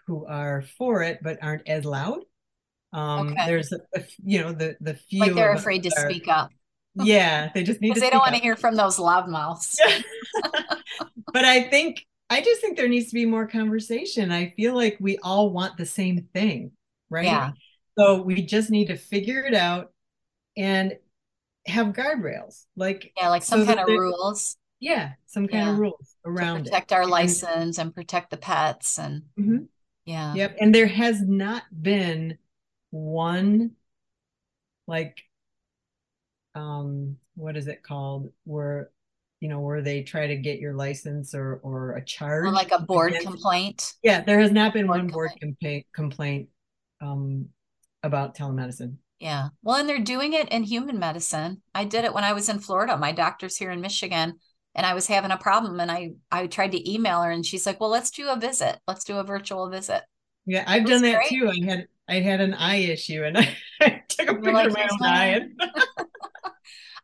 who 0.07 0.25
are 0.27 0.63
for 0.77 1.03
it 1.03 1.19
but 1.23 1.39
aren't 1.43 1.67
as 1.69 1.85
loud. 1.85 2.21
Um, 2.93 3.31
Okay. 3.31 3.45
there's 3.45 3.71
a, 3.73 3.79
a 3.95 4.03
you 4.23 4.41
know 4.41 4.53
the 4.53 4.77
the 4.81 4.95
few 4.95 5.27
Like 5.27 5.35
they're 5.35 5.51
afraid 5.53 5.83
to 5.83 5.91
are- 5.97 6.11
speak 6.11 6.27
up 6.27 6.51
Yeah, 6.95 7.49
they 7.53 7.63
just 7.63 7.81
need 7.81 7.93
to 7.95 7.99
they 7.99 8.09
don't 8.09 8.19
want 8.19 8.35
to 8.35 8.41
hear 8.41 8.55
from 8.55 8.75
those 8.75 8.99
loud 8.99 9.27
mouths. 9.27 9.79
but 11.33 11.45
I 11.45 11.63
think 11.63 12.05
I 12.29 12.41
just 12.41 12.61
think 12.61 12.77
there 12.77 12.87
needs 12.87 13.09
to 13.09 13.13
be 13.13 13.25
more 13.25 13.47
conversation. 13.47 14.31
I 14.31 14.53
feel 14.55 14.75
like 14.75 14.97
we 14.99 15.17
all 15.19 15.51
want 15.51 15.77
the 15.77 15.85
same 15.85 16.27
thing, 16.33 16.71
right? 17.09 17.25
Yeah. 17.25 17.51
So 17.97 18.21
we 18.21 18.41
just 18.45 18.69
need 18.69 18.87
to 18.87 18.97
figure 18.97 19.43
it 19.43 19.53
out 19.53 19.91
and 20.57 20.97
have 21.67 21.87
guardrails. 21.87 22.65
Like 22.75 23.13
Yeah, 23.17 23.29
like 23.29 23.43
some 23.43 23.65
that 23.65 23.77
kind 23.77 23.89
of 23.89 23.97
rules 23.97 24.57
Yeah, 24.79 25.13
some 25.25 25.47
kind 25.47 25.69
of 25.69 25.75
Yeah. 25.75 25.79
rules 25.81 26.15
to 26.23 26.29
around 26.31 26.63
protect 26.65 26.91
it. 26.91 26.95
our 26.95 27.05
license 27.07 27.77
and 27.77 27.93
protect 27.93 28.29
the 28.31 28.37
pets 28.37 28.99
and 28.99 29.23
Mhm. 29.39 29.67
yeah. 30.05 30.33
Yep. 30.35 30.57
And 30.61 30.75
there 30.75 30.87
has 30.87 31.21
not 31.21 31.63
been 31.71 32.37
one 32.91 33.75
like 34.87 35.24
um 36.55 37.17
what 37.35 37.57
is 37.57 37.67
it 37.67 37.83
called 37.83 38.31
where 38.45 38.89
you 39.41 39.49
know 39.49 39.59
where 39.59 39.81
they 39.81 40.01
try 40.03 40.25
to 40.27 40.35
get 40.37 40.59
your 40.59 40.73
license 40.73 41.35
or 41.35 41.59
or 41.63 41.97
a 41.97 42.05
charge 42.05 42.45
Or 42.45 42.51
like 42.51 42.71
a 42.71 42.79
board 42.79 43.11
against- 43.11 43.27
complaint. 43.27 43.93
Yeah, 44.03 44.21
there 44.21 44.39
has 44.39 44.51
not 44.51 44.73
been 44.73 44.87
Board 44.87 44.99
one 44.99 45.07
board 45.09 45.31
complaint 45.39 45.85
complaint 45.93 46.49
um 47.01 47.49
about 48.03 48.35
telemedicine. 48.35 48.95
Yeah. 49.19 49.49
Well, 49.63 49.77
and 49.77 49.87
they're 49.89 49.99
doing 50.03 50.33
it 50.33 50.49
in 50.49 50.63
human 50.63 50.99
medicine. 50.99 51.61
I 51.73 51.85
did 51.85 52.05
it 52.05 52.13
when 52.13 52.23
I 52.23 52.33
was 52.33 52.49
in 52.49 52.59
Florida. 52.59 52.97
My 52.97 53.11
doctor's 53.11 53.57
here 53.57 53.71
in 53.71 53.81
Michigan 53.81 54.39
and 54.75 54.85
I 54.85 54.93
was 54.93 55.07
having 55.07 55.31
a 55.31 55.37
problem 55.37 55.79
and 55.79 55.91
I 55.91 56.11
I 56.31 56.47
tried 56.47 56.71
to 56.73 56.91
email 56.91 57.21
her 57.21 57.31
and 57.31 57.45
she's 57.45 57.65
like, 57.65 57.79
"Well, 57.79 57.89
let's 57.89 58.11
do 58.11 58.29
a 58.29 58.35
visit. 58.39 58.79
Let's 58.87 59.03
do 59.05 59.17
a 59.17 59.23
virtual 59.23 59.69
visit." 59.69 60.03
Yeah, 60.45 60.63
I've 60.67 60.85
It 60.85 60.87
done 60.87 61.01
that 61.03 61.15
great. 61.15 61.29
too. 61.29 61.49
I 61.49 61.65
had 61.65 61.87
I 62.07 62.15
had 62.19 62.41
an 62.41 62.53
eye 62.53 62.77
issue 62.77 63.23
and 63.23 63.37
I, 63.81 64.03
took 64.09 64.29
a 64.29 64.33
You're 64.41 64.41
picture 64.41 64.51
like, 64.53 64.67
of 64.69 64.73
my 64.73 64.87
own 64.91 65.03
eye. 65.03 65.35
eye." 65.35 65.35
And, 65.35 65.59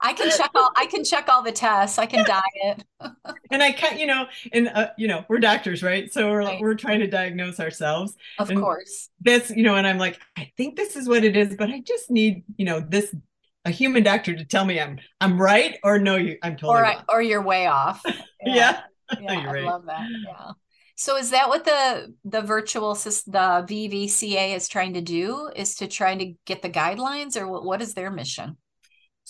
I 0.02 0.14
can 0.14 0.30
check 0.30 0.52
all 0.56 0.72
I 0.76 0.86
can 0.88 1.04
check 1.04 1.30
all 1.30 1.44
the 1.44 1.52
tests. 1.52 1.98
I 2.00 2.06
can 2.08 2.26
diet. 2.26 2.84
and 3.52 3.62
I 3.62 3.72
can't, 3.72 4.00
you 4.00 4.08
know, 4.08 4.26
and 4.52 4.68
uh, 4.70 4.90
you 4.98 5.08
know, 5.08 5.26
we're 5.30 5.40
doctors, 5.40 5.84
right? 5.84 6.12
So 6.12 6.30
we're 6.30 6.40
Right. 6.40 6.62
we're 6.62 6.76
trying 6.76 7.00
to 7.02 7.08
diagnose 7.08 7.60
ourselves. 7.60 8.16
Of 8.40 8.50
And 8.50 8.60
course. 8.60 9.10
This, 9.20 9.52
you 9.52 9.64
know, 9.64 9.76
and 9.76 9.86
I'm 9.86 9.98
like, 10.00 10.20
I 10.38 10.52
think 10.58 10.76
this 10.76 10.96
is 10.96 11.08
what 11.08 11.24
it 11.24 11.38
is, 11.38 11.56
but 11.56 11.70
I 11.70 11.82
just 11.82 12.10
need, 12.10 12.44
you 12.58 12.66
know, 12.66 12.80
this 12.80 13.14
a 13.66 13.70
human 13.70 14.02
doctor 14.02 14.36
to 14.36 14.44
tell 14.44 14.66
me 14.66 14.80
I'm 14.80 15.00
I'm 15.20 15.40
right 15.40 15.78
or 15.84 16.00
no, 16.00 16.16
you 16.16 16.38
I'm 16.42 16.56
totally 16.56 16.80
or, 16.80 16.82
wrong. 16.82 17.04
or 17.10 17.22
you're 17.22 17.42
way 17.44 17.68
off. 17.68 18.02
Yeah. 18.44 18.82
Yeah, 19.20 19.34
You're 19.42 19.50
I 19.50 19.54
right. 19.54 19.64
love 19.66 19.86
that. 19.86 20.08
Yeah. 20.26 20.52
So 20.96 21.18
is 21.18 21.32
that 21.32 21.50
what 21.50 21.66
the 21.66 22.14
the 22.26 22.42
virtual 22.42 22.94
the 22.96 23.66
VVCA 23.68 24.56
is 24.56 24.68
trying 24.68 24.94
to 24.96 25.02
do? 25.02 25.50
Is 25.56 25.76
to 25.76 25.88
try 25.88 26.16
to 26.16 26.34
get 26.46 26.62
the 26.62 26.70
guidelines, 26.70 27.36
or 27.40 27.48
what, 27.48 27.64
what 27.64 27.82
is 27.82 27.94
their 27.94 28.10
mission? 28.12 28.58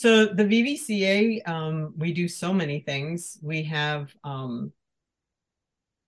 So 0.01 0.25
the 0.25 0.43
VVCA, 0.43 1.47
um, 1.47 1.93
we 1.95 2.11
do 2.11 2.27
so 2.27 2.51
many 2.51 2.79
things. 2.79 3.37
We 3.43 3.61
have, 3.65 4.11
um, 4.23 4.71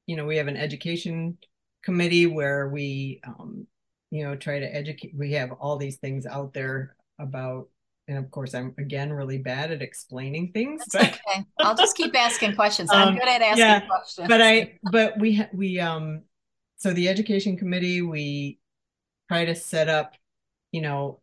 you 0.08 0.16
know, 0.16 0.26
we 0.26 0.38
have 0.38 0.48
an 0.48 0.58
education 0.58 1.38
committee 1.84 2.26
where 2.26 2.70
we, 2.70 3.22
um, 3.24 3.68
you 4.10 4.24
know, 4.24 4.36
try 4.36 4.58
to 4.58 4.66
educate. 4.66 5.14
We 5.16 5.34
have 5.34 5.52
all 5.52 5.78
these 5.78 5.98
things 5.98 6.26
out 6.26 6.56
there 6.56 6.96
about, 7.20 7.70
and 8.08 8.18
of 8.18 8.32
course, 8.32 8.56
I'm 8.56 8.74
again 8.80 9.14
really 9.14 9.38
bad 9.38 9.70
at 9.70 9.84
explaining 9.84 10.54
things, 10.54 10.82
That's 10.92 10.96
but 10.96 11.20
okay. 11.30 11.46
I'll 11.60 11.76
just 11.76 11.96
keep 11.96 12.18
asking 12.18 12.56
questions. 12.56 12.90
I'm 12.92 13.10
Um, 13.10 13.14
good 13.14 13.28
at 13.28 13.44
asking 13.44 13.60
yeah, 13.60 13.80
questions. 13.82 14.28
but 14.28 14.42
I, 14.42 14.80
but 14.92 15.20
we, 15.20 15.36
ha- 15.36 15.50
we, 15.54 15.80
um, 15.80 16.24
so 16.78 16.94
the 16.94 17.10
education 17.10 17.58
committee, 17.58 18.02
we 18.02 18.58
try 19.30 19.46
to 19.46 19.54
set 19.54 19.88
up, 19.88 20.16
you 20.72 20.82
know, 20.82 21.20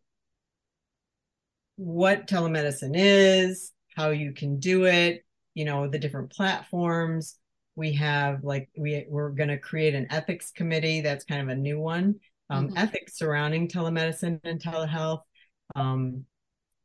what 1.81 2.27
telemedicine 2.27 2.91
is, 2.93 3.71
how 3.95 4.11
you 4.11 4.33
can 4.33 4.59
do 4.59 4.85
it, 4.85 5.25
you 5.55 5.65
know, 5.65 5.87
the 5.87 5.97
different 5.97 6.31
platforms. 6.31 7.39
We 7.75 7.93
have 7.93 8.43
like 8.43 8.69
we 8.77 9.07
we're 9.09 9.31
going 9.31 9.49
to 9.49 9.57
create 9.57 9.95
an 9.95 10.05
ethics 10.11 10.51
committee. 10.51 11.01
That's 11.01 11.25
kind 11.25 11.41
of 11.41 11.47
a 11.47 11.59
new 11.59 11.79
one. 11.79 12.19
Um, 12.51 12.69
Mhm. 12.69 12.77
Ethics 12.77 13.17
surrounding 13.17 13.67
telemedicine 13.67 14.39
and 14.43 14.61
telehealth. 14.61 15.21
Um, 15.75 16.25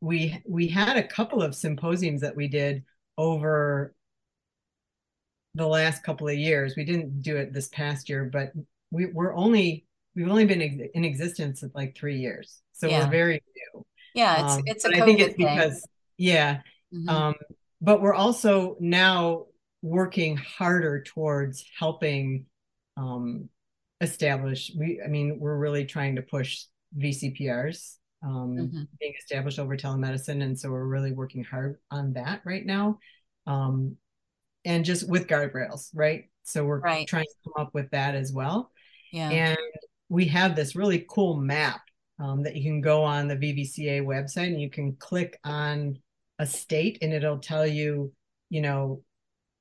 we 0.00 0.42
we 0.48 0.66
had 0.68 0.96
a 0.96 1.06
couple 1.06 1.42
of 1.42 1.54
symposiums 1.54 2.22
that 2.22 2.34
we 2.34 2.48
did 2.48 2.82
over 3.18 3.94
the 5.54 5.66
last 5.66 6.04
couple 6.04 6.26
of 6.26 6.38
years. 6.38 6.74
We 6.74 6.84
didn't 6.84 7.20
do 7.20 7.36
it 7.36 7.52
this 7.52 7.68
past 7.68 8.08
year, 8.08 8.30
but 8.32 8.52
we, 8.90 9.06
we're 9.06 9.34
only 9.34 9.84
we've 10.14 10.28
only 10.28 10.46
been 10.46 10.62
in 10.62 11.04
existence 11.04 11.62
like 11.74 11.94
three 11.94 12.18
years, 12.18 12.62
so 12.72 12.88
yeah. 12.88 13.04
we're 13.04 13.10
very 13.10 13.42
new. 13.74 13.84
Yeah, 14.16 14.44
it's 14.44 14.54
um, 14.54 14.62
it's 14.64 14.84
a 14.86 14.88
I 14.88 15.04
think 15.04 15.20
it's 15.20 15.36
thing. 15.36 15.46
because 15.46 15.86
yeah, 16.16 16.60
mm-hmm. 16.92 17.08
um, 17.08 17.34
but 17.82 18.00
we're 18.00 18.14
also 18.14 18.76
now 18.80 19.46
working 19.82 20.38
harder 20.38 21.02
towards 21.02 21.64
helping 21.78 22.46
um, 22.96 23.50
establish. 24.00 24.72
We, 24.76 25.02
I 25.04 25.08
mean, 25.08 25.38
we're 25.38 25.58
really 25.58 25.84
trying 25.84 26.16
to 26.16 26.22
push 26.22 26.64
VCPRs 26.98 27.96
um, 28.24 28.56
mm-hmm. 28.56 28.82
being 28.98 29.12
established 29.18 29.58
over 29.58 29.76
telemedicine, 29.76 30.42
and 30.42 30.58
so 30.58 30.70
we're 30.70 30.86
really 30.86 31.12
working 31.12 31.44
hard 31.44 31.76
on 31.90 32.14
that 32.14 32.40
right 32.46 32.64
now, 32.64 32.98
um, 33.46 33.96
and 34.64 34.86
just 34.86 35.06
with 35.06 35.26
guardrails, 35.26 35.90
right? 35.92 36.30
So 36.44 36.64
we're 36.64 36.80
right. 36.80 37.06
trying 37.06 37.24
to 37.24 37.50
come 37.50 37.66
up 37.66 37.74
with 37.74 37.90
that 37.90 38.14
as 38.14 38.32
well. 38.32 38.72
Yeah, 39.12 39.28
and 39.28 39.58
we 40.08 40.24
have 40.28 40.56
this 40.56 40.74
really 40.74 41.04
cool 41.06 41.36
map 41.36 41.82
um, 42.18 42.42
that 42.42 42.56
you 42.56 42.62
can 42.62 42.80
go 42.80 43.02
on 43.02 43.28
the 43.28 43.36
VVCA 43.36 44.02
website 44.02 44.48
and 44.48 44.60
you 44.60 44.70
can 44.70 44.96
click 44.96 45.38
on 45.44 45.98
a 46.38 46.46
state 46.46 46.98
and 47.02 47.12
it'll 47.12 47.38
tell 47.38 47.66
you, 47.66 48.12
you 48.48 48.60
know, 48.60 49.02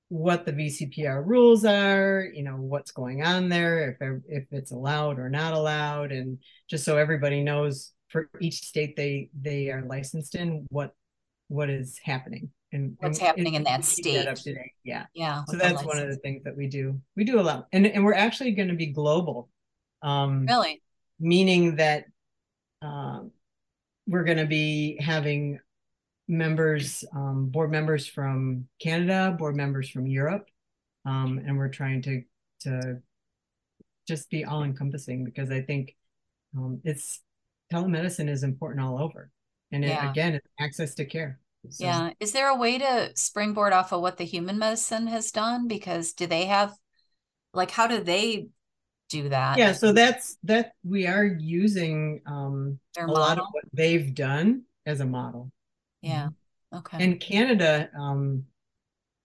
what 0.10 0.46
the 0.46 0.54
VCPR 0.54 1.26
rules 1.26 1.66
are, 1.66 2.28
you 2.34 2.44
know, 2.44 2.56
what's 2.58 2.92
going 2.92 3.24
on 3.24 3.50
there, 3.50 3.98
if 4.00 4.22
if 4.28 4.46
it's 4.52 4.72
allowed 4.72 5.20
or 5.20 5.30
not 5.30 5.54
allowed, 5.54 6.12
and 6.12 6.38
just 6.70 6.86
so 6.86 6.98
everybody 6.98 7.44
knows 7.44 7.92
for 8.10 8.30
each 8.40 8.62
state 8.62 8.96
they 8.96 9.30
they 9.40 9.72
are 9.72 9.84
licensed 9.84 10.36
in 10.36 10.66
what 10.70 10.94
what 11.48 11.70
is 11.70 12.00
happening 12.04 12.52
and 12.72 12.96
what's 13.00 13.18
and 13.18 13.28
happening 13.28 13.56
in 13.56 13.64
that 13.64 13.84
state. 13.84 14.26
That 14.26 14.36
today. 14.36 14.72
Yeah, 14.84 15.06
yeah. 15.14 15.44
So 15.48 15.58
that's 15.58 15.84
one 15.84 15.98
of 15.98 16.08
the 16.08 16.18
things 16.18 16.44
that 16.44 16.56
we 16.56 16.68
do. 16.68 17.00
We 17.16 17.24
do 17.24 17.40
a 17.40 17.42
lot, 17.42 17.68
and 17.72 17.88
and 17.88 18.06
we're 18.06 18.14
actually 18.14 18.52
going 18.52 18.70
to 18.70 18.76
be 18.76 18.88
global. 18.88 19.50
Um, 20.02 20.46
really, 20.46 20.82
meaning 21.20 21.78
that 21.78 22.06
um, 22.86 23.32
we're 24.08 24.24
going 24.24 24.38
to 24.38 24.46
be 24.46 24.98
having 25.00 25.60
members, 26.28 27.04
um, 27.14 27.48
board 27.48 27.72
members 27.72 28.08
from 28.08 28.68
Canada, 28.80 29.36
board 29.38 29.56
members 29.56 29.90
from 29.90 30.08
Europe, 30.08 30.48
um, 31.06 31.42
and 31.46 31.58
we're 31.58 31.70
trying 31.70 32.02
to 32.04 32.22
to 32.62 33.02
just 34.08 34.30
be 34.30 34.46
all 34.46 34.64
encompassing 34.64 35.24
because 35.24 35.52
I 35.52 35.62
think 35.62 35.96
um, 36.56 36.82
it's 36.84 37.22
telemedicine 37.72 38.30
is 38.30 38.44
important 38.44 38.86
all 38.86 39.02
over, 39.02 39.32
and 39.72 39.84
it, 39.84 39.90
yeah. 39.90 40.10
again, 40.10 40.36
it's 40.36 40.48
access 40.60 40.96
to 40.96 41.06
care. 41.06 41.40
So. 41.70 41.84
Yeah, 41.84 42.12
is 42.20 42.32
there 42.32 42.50
a 42.50 42.56
way 42.56 42.78
to 42.78 43.12
springboard 43.16 43.74
off 43.74 43.92
of 43.92 44.02
what 44.02 44.18
the 44.18 44.24
human 44.24 44.60
medicine 44.60 45.08
has 45.08 45.32
done? 45.32 45.68
Because 45.68 46.14
do 46.14 46.28
they 46.28 46.46
have, 46.46 46.78
like, 47.54 47.72
how 47.72 47.88
do 47.88 48.04
they 48.04 48.50
do 49.24 49.30
that? 49.30 49.58
Yeah, 49.58 49.74
so 49.74 49.92
that's 49.92 50.38
that 50.44 50.74
we 50.84 51.08
are 51.08 51.26
using 51.26 52.22
um, 52.26 52.80
Their 52.96 53.06
a 53.06 53.08
model? 53.08 53.22
lot 53.22 53.38
of 53.40 53.46
what 53.52 53.64
they've 53.74 54.14
done 54.14 54.64
as 54.86 55.00
a 55.00 55.06
model. 55.06 55.52
Yeah. 56.02 56.30
Okay. 56.74 57.04
And 57.04 57.20
Canada, 57.20 57.90
um, 57.98 58.46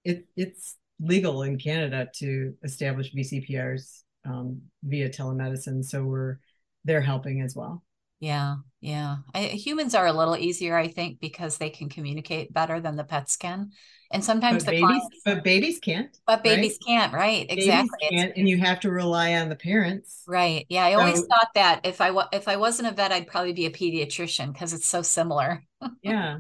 it 0.05 0.27
it's 0.37 0.77
legal 1.01 1.43
in 1.43 1.59
Canada 1.59 2.09
to 2.17 2.55
establish 2.63 3.13
VCPRs 3.13 4.03
um, 4.25 4.63
via 4.83 5.09
telemedicine, 5.09 5.85
so 5.85 6.05
we're 6.05 6.39
they're 6.85 7.01
helping 7.01 7.41
as 7.43 7.55
well. 7.57 7.83
Yeah, 8.21 8.57
yeah. 8.81 9.17
I, 9.35 9.45
humans 9.45 9.95
are 9.95 10.07
a 10.07 10.13
little 10.13 10.37
easier, 10.37 10.77
I 10.77 10.89
think, 10.89 11.21
because 11.21 11.57
they 11.57 11.71
can 11.71 11.89
communicate 11.89 12.53
better 12.53 12.79
than 12.79 12.97
the 12.97 13.05
pets 13.05 13.37
can. 13.37 13.73
And 14.13 14.23
sometimes 14.23 14.65
but 14.65 14.73
the 14.73 14.83
babies, 14.83 14.87
clients, 14.87 15.21
but 15.25 15.45
babies 15.45 15.79
can't. 15.79 16.19
But 16.27 16.45
babies 16.45 16.79
right? 16.87 16.87
can't, 16.87 17.13
right? 17.13 17.47
Exactly. 17.49 18.09
Can't, 18.11 18.33
and 18.37 18.49
you 18.49 18.59
have 18.59 18.81
to 18.81 18.91
rely 18.91 19.35
on 19.35 19.49
the 19.49 19.57
parents. 19.57 20.23
Right. 20.27 20.67
Yeah. 20.69 20.85
I 20.85 20.93
so, 20.93 21.01
always 21.01 21.21
thought 21.21 21.49
that 21.55 21.81
if 21.85 22.01
I 22.01 22.13
if 22.33 22.49
I 22.49 22.57
wasn't 22.57 22.89
a 22.89 22.95
vet, 22.95 23.13
I'd 23.13 23.29
probably 23.29 23.53
be 23.53 23.67
a 23.67 23.71
pediatrician 23.71 24.53
because 24.53 24.73
it's 24.73 24.89
so 24.89 25.01
similar. 25.01 25.65
yeah. 26.03 26.39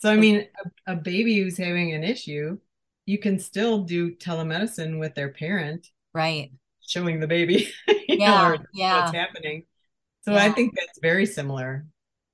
So, 0.00 0.10
I 0.10 0.16
mean, 0.16 0.46
a, 0.88 0.94
a, 0.94 0.96
baby 0.96 1.38
who's 1.38 1.56
having 1.56 1.92
an 1.94 2.02
issue, 2.02 2.58
you 3.06 3.18
can 3.18 3.38
still 3.38 3.84
do 3.84 4.16
telemedicine 4.16 4.98
with 4.98 5.14
their 5.14 5.28
parent. 5.28 5.86
Right. 6.12 6.50
Showing 6.84 7.20
the 7.20 7.28
baby, 7.28 7.72
yeah, 8.08 8.48
know, 8.48 8.58
yeah. 8.74 9.00
what's 9.00 9.14
happening. 9.14 9.64
So 10.22 10.32
yeah. 10.32 10.44
I 10.44 10.50
think 10.50 10.74
that's 10.74 10.98
very 11.00 11.26
similar. 11.26 11.86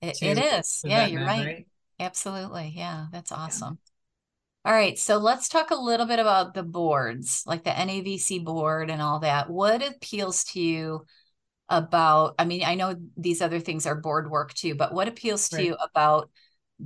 it, 0.03 0.23
it 0.23 0.39
is. 0.39 0.83
Yeah, 0.85 1.07
you're 1.07 1.25
right. 1.25 1.47
right. 1.47 1.67
Absolutely. 2.01 2.73
Yeah, 2.77 3.07
that's 3.13 3.33
awesome. 3.33 3.79
Yeah. 4.65 4.71
All 4.71 4.75
right, 4.75 4.99
so 4.99 5.17
let's 5.17 5.49
talk 5.49 5.71
a 5.71 5.77
little 5.77 6.05
bit 6.05 6.19
about 6.19 6.53
the 6.53 6.63
boards, 6.63 7.43
like 7.47 7.65
the 7.65 7.71
NAVC 7.71 8.45
board 8.45 8.91
and 8.91 9.01
all 9.01 9.21
that. 9.21 9.49
What 9.49 9.87
appeals 9.87 10.45
to 10.45 10.61
you 10.61 11.07
about? 11.71 12.35
I 12.39 12.45
mean, 12.45 12.65
I 12.65 12.75
know 12.75 12.97
these 13.17 13.41
other 13.41 13.61
things 13.61 13.87
are 13.87 13.95
board 13.95 14.31
work 14.31 14.53
too, 14.53 14.75
but 14.75 14.93
what 14.93 15.09
appeals 15.09 15.49
to 15.51 15.57
right. 15.57 15.67
you 15.67 15.75
about 15.75 16.29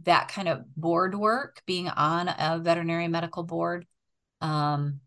that 0.04 0.28
kind 0.28 0.48
of 0.48 0.64
board 0.76 1.14
work, 1.14 1.62
being 1.66 1.88
on 1.88 2.28
a 2.28 2.60
veterinary 2.62 3.08
medical 3.08 3.42
board. 3.42 3.86
Um, 4.40 5.00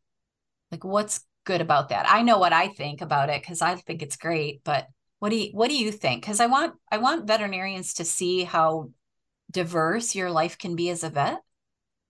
like 0.72 0.84
what's 0.84 1.22
good 1.46 1.62
about 1.62 1.90
that? 1.90 2.06
I 2.10 2.22
know 2.24 2.40
what 2.40 2.54
I 2.54 2.68
think 2.68 3.02
about 3.02 3.30
it 3.30 3.42
because 3.42 3.62
I 3.62 3.76
think 3.76 4.02
it's 4.02 4.18
great, 4.18 4.62
but 4.64 4.88
what 5.26 5.32
do 5.32 5.38
you 5.38 5.50
what 5.54 5.72
do 5.72 5.76
you 5.76 5.92
think? 5.92 6.22
Because 6.22 6.40
I 6.40 6.46
want 6.46 6.76
I 6.92 7.00
want 7.00 7.26
veterinarians 7.26 7.96
to 7.96 8.06
see 8.06 8.44
how 8.44 8.92
diverse 9.50 10.14
your 10.14 10.30
life 10.30 10.60
can 10.60 10.76
be 10.76 10.92
as 10.92 11.04
a 11.04 11.10
vet. 11.10 11.42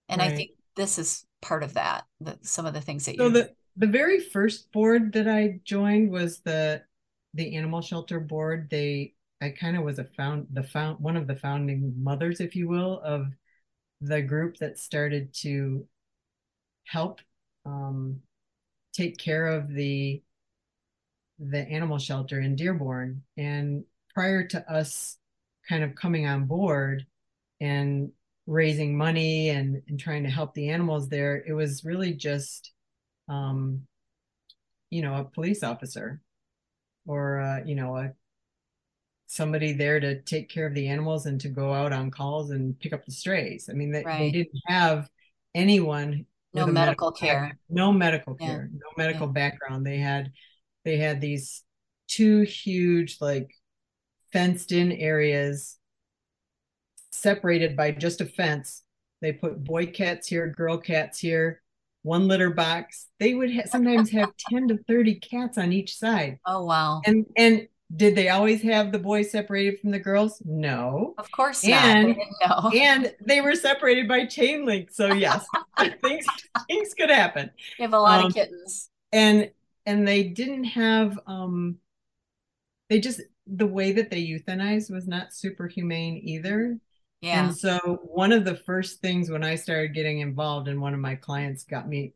And 0.09 0.19
right. 0.19 0.33
I 0.33 0.35
think 0.35 0.51
this 0.75 0.99
is 0.99 1.25
part 1.41 1.63
of 1.63 1.75
that, 1.75 2.03
the, 2.19 2.37
some 2.41 2.65
of 2.65 2.73
the 2.73 2.81
things 2.81 3.05
that 3.05 3.15
so 3.15 3.27
you 3.27 3.29
the 3.31 3.51
the 3.77 3.87
very 3.87 4.19
first 4.19 4.69
board 4.73 5.13
that 5.13 5.29
I 5.29 5.61
joined 5.63 6.11
was 6.11 6.41
the 6.41 6.81
the 7.33 7.55
animal 7.55 7.79
shelter 7.79 8.19
board. 8.19 8.67
They 8.69 9.13
I 9.39 9.51
kind 9.51 9.77
of 9.77 9.83
was 9.83 9.97
a 9.97 10.03
found 10.03 10.47
the 10.51 10.63
found 10.63 10.99
one 10.99 11.15
of 11.15 11.25
the 11.25 11.37
founding 11.37 11.93
mothers, 11.97 12.41
if 12.41 12.53
you 12.53 12.67
will, 12.67 12.99
of 12.99 13.27
the 14.01 14.21
group 14.21 14.57
that 14.57 14.77
started 14.77 15.33
to 15.35 15.87
help 16.83 17.21
um, 17.65 18.19
take 18.91 19.17
care 19.17 19.47
of 19.47 19.69
the 19.69 20.21
the 21.39 21.59
animal 21.59 21.97
shelter 21.97 22.39
in 22.39 22.55
Dearborn. 22.55 23.23
And 23.37 23.83
prior 24.13 24.47
to 24.47 24.71
us 24.71 25.17
kind 25.67 25.83
of 25.83 25.95
coming 25.95 26.27
on 26.27 26.45
board 26.45 27.05
and 27.59 28.11
raising 28.47 28.97
money 28.97 29.49
and, 29.49 29.81
and 29.87 29.99
trying 29.99 30.23
to 30.23 30.29
help 30.29 30.53
the 30.53 30.69
animals 30.69 31.09
there, 31.09 31.43
it 31.45 31.53
was 31.53 31.83
really 31.83 32.13
just, 32.13 32.71
um, 33.27 33.81
you 34.89 35.01
know, 35.01 35.15
a 35.15 35.23
police 35.23 35.63
officer 35.63 36.21
or, 37.05 37.39
uh, 37.39 37.59
you 37.65 37.75
know, 37.75 37.97
a 37.97 38.13
somebody 39.27 39.73
there 39.73 39.99
to 39.99 40.21
take 40.21 40.49
care 40.49 40.67
of 40.67 40.75
the 40.75 40.87
animals 40.87 41.25
and 41.25 41.41
to 41.41 41.49
go 41.49 41.73
out 41.73 41.91
on 41.91 42.11
calls 42.11 42.51
and 42.51 42.79
pick 42.79 42.93
up 42.93 43.03
the 43.05 43.11
strays. 43.11 43.67
I 43.69 43.73
mean, 43.73 43.91
they, 43.91 44.03
right. 44.03 44.19
they 44.19 44.31
didn't 44.31 44.61
have 44.67 45.09
anyone 45.55 46.25
no 46.53 46.65
medical, 46.67 46.73
medical 46.73 47.11
care 47.11 47.57
no 47.69 47.91
medical 47.91 48.37
yeah. 48.39 48.47
care 48.47 48.69
no 48.73 48.87
medical 48.97 49.27
yeah. 49.27 49.33
background 49.33 49.85
they 49.85 49.97
had 49.97 50.31
they 50.85 50.97
had 50.97 51.19
these 51.19 51.63
two 52.07 52.41
huge 52.41 53.17
like 53.19 53.51
fenced 54.31 54.71
in 54.71 54.91
areas 54.91 55.77
separated 57.11 57.75
by 57.75 57.91
just 57.91 58.21
a 58.21 58.25
fence 58.25 58.83
they 59.21 59.31
put 59.31 59.63
boy 59.63 59.85
cats 59.85 60.27
here 60.27 60.47
girl 60.47 60.77
cats 60.77 61.19
here 61.19 61.61
one 62.03 62.27
litter 62.27 62.51
box 62.51 63.07
they 63.19 63.33
would 63.33 63.53
ha- 63.53 63.63
sometimes 63.65 64.11
have 64.11 64.31
10 64.49 64.67
to 64.69 64.77
30 64.87 65.15
cats 65.15 65.57
on 65.57 65.71
each 65.71 65.97
side 65.97 66.39
oh 66.45 66.63
wow 66.63 67.01
and 67.05 67.25
and 67.35 67.67
did 67.95 68.15
they 68.15 68.29
always 68.29 68.61
have 68.63 68.91
the 68.91 68.99
boys 68.99 69.31
separated 69.31 69.79
from 69.79 69.91
the 69.91 69.99
girls? 69.99 70.41
No. 70.43 71.13
Of 71.17 71.31
course 71.31 71.63
and, 71.63 72.17
not. 72.41 72.73
And 72.73 73.13
they 73.21 73.41
were 73.41 73.55
separated 73.55 74.07
by 74.07 74.25
chain 74.25 74.65
link. 74.65 74.89
So 74.91 75.13
yes, 75.13 75.45
things 76.03 76.25
things 76.67 76.93
could 76.95 77.09
happen. 77.09 77.51
You 77.77 77.83
have 77.83 77.93
a 77.93 77.99
lot 77.99 78.21
um, 78.21 78.25
of 78.27 78.33
kittens. 78.33 78.89
And 79.11 79.51
and 79.85 80.07
they 80.07 80.23
didn't 80.23 80.65
have 80.65 81.19
um 81.27 81.77
they 82.89 82.99
just 82.99 83.21
the 83.47 83.67
way 83.67 83.91
that 83.91 84.09
they 84.09 84.25
euthanized 84.25 84.91
was 84.91 85.07
not 85.07 85.33
super 85.33 85.67
humane 85.67 86.19
either. 86.23 86.77
Yeah. 87.21 87.45
And 87.45 87.57
so 87.57 87.99
one 88.03 88.31
of 88.31 88.45
the 88.45 88.55
first 88.55 89.01
things 89.01 89.29
when 89.29 89.43
I 89.43 89.55
started 89.55 89.93
getting 89.93 90.19
involved 90.19 90.67
and 90.67 90.81
one 90.81 90.93
of 90.93 90.99
my 90.99 91.15
clients 91.15 91.63
got 91.63 91.87
me 91.87 92.13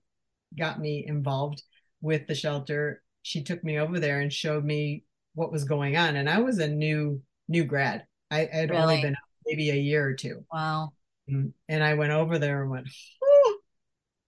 got 0.57 0.79
me 0.79 1.05
involved 1.07 1.61
with 2.01 2.27
the 2.27 2.35
shelter, 2.35 3.03
she 3.21 3.43
took 3.43 3.63
me 3.63 3.79
over 3.79 3.99
there 3.99 4.21
and 4.21 4.31
showed 4.31 4.63
me 4.63 5.03
what 5.35 5.51
was 5.51 5.63
going 5.63 5.97
on. 5.97 6.15
And 6.15 6.29
I 6.29 6.39
was 6.39 6.59
a 6.59 6.67
new 6.67 7.21
new 7.47 7.63
grad. 7.63 8.05
I 8.31 8.49
had 8.51 8.69
really? 8.69 8.81
only 8.81 9.01
been 9.01 9.15
maybe 9.45 9.69
a 9.69 9.75
year 9.75 10.05
or 10.05 10.13
two. 10.13 10.45
Wow. 10.51 10.93
Mm, 11.29 11.53
and 11.67 11.83
I 11.83 11.95
went 11.95 12.11
over 12.11 12.39
there 12.39 12.61
and 12.61 12.71
went, 12.71 12.87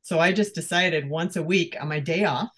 so 0.02 0.20
I 0.20 0.32
just 0.32 0.56
decided 0.56 1.10
once 1.10 1.36
a 1.36 1.44
week 1.44 1.78
on 1.80 1.88
my 1.88 2.00
day 2.00 2.26
off, 2.26 2.50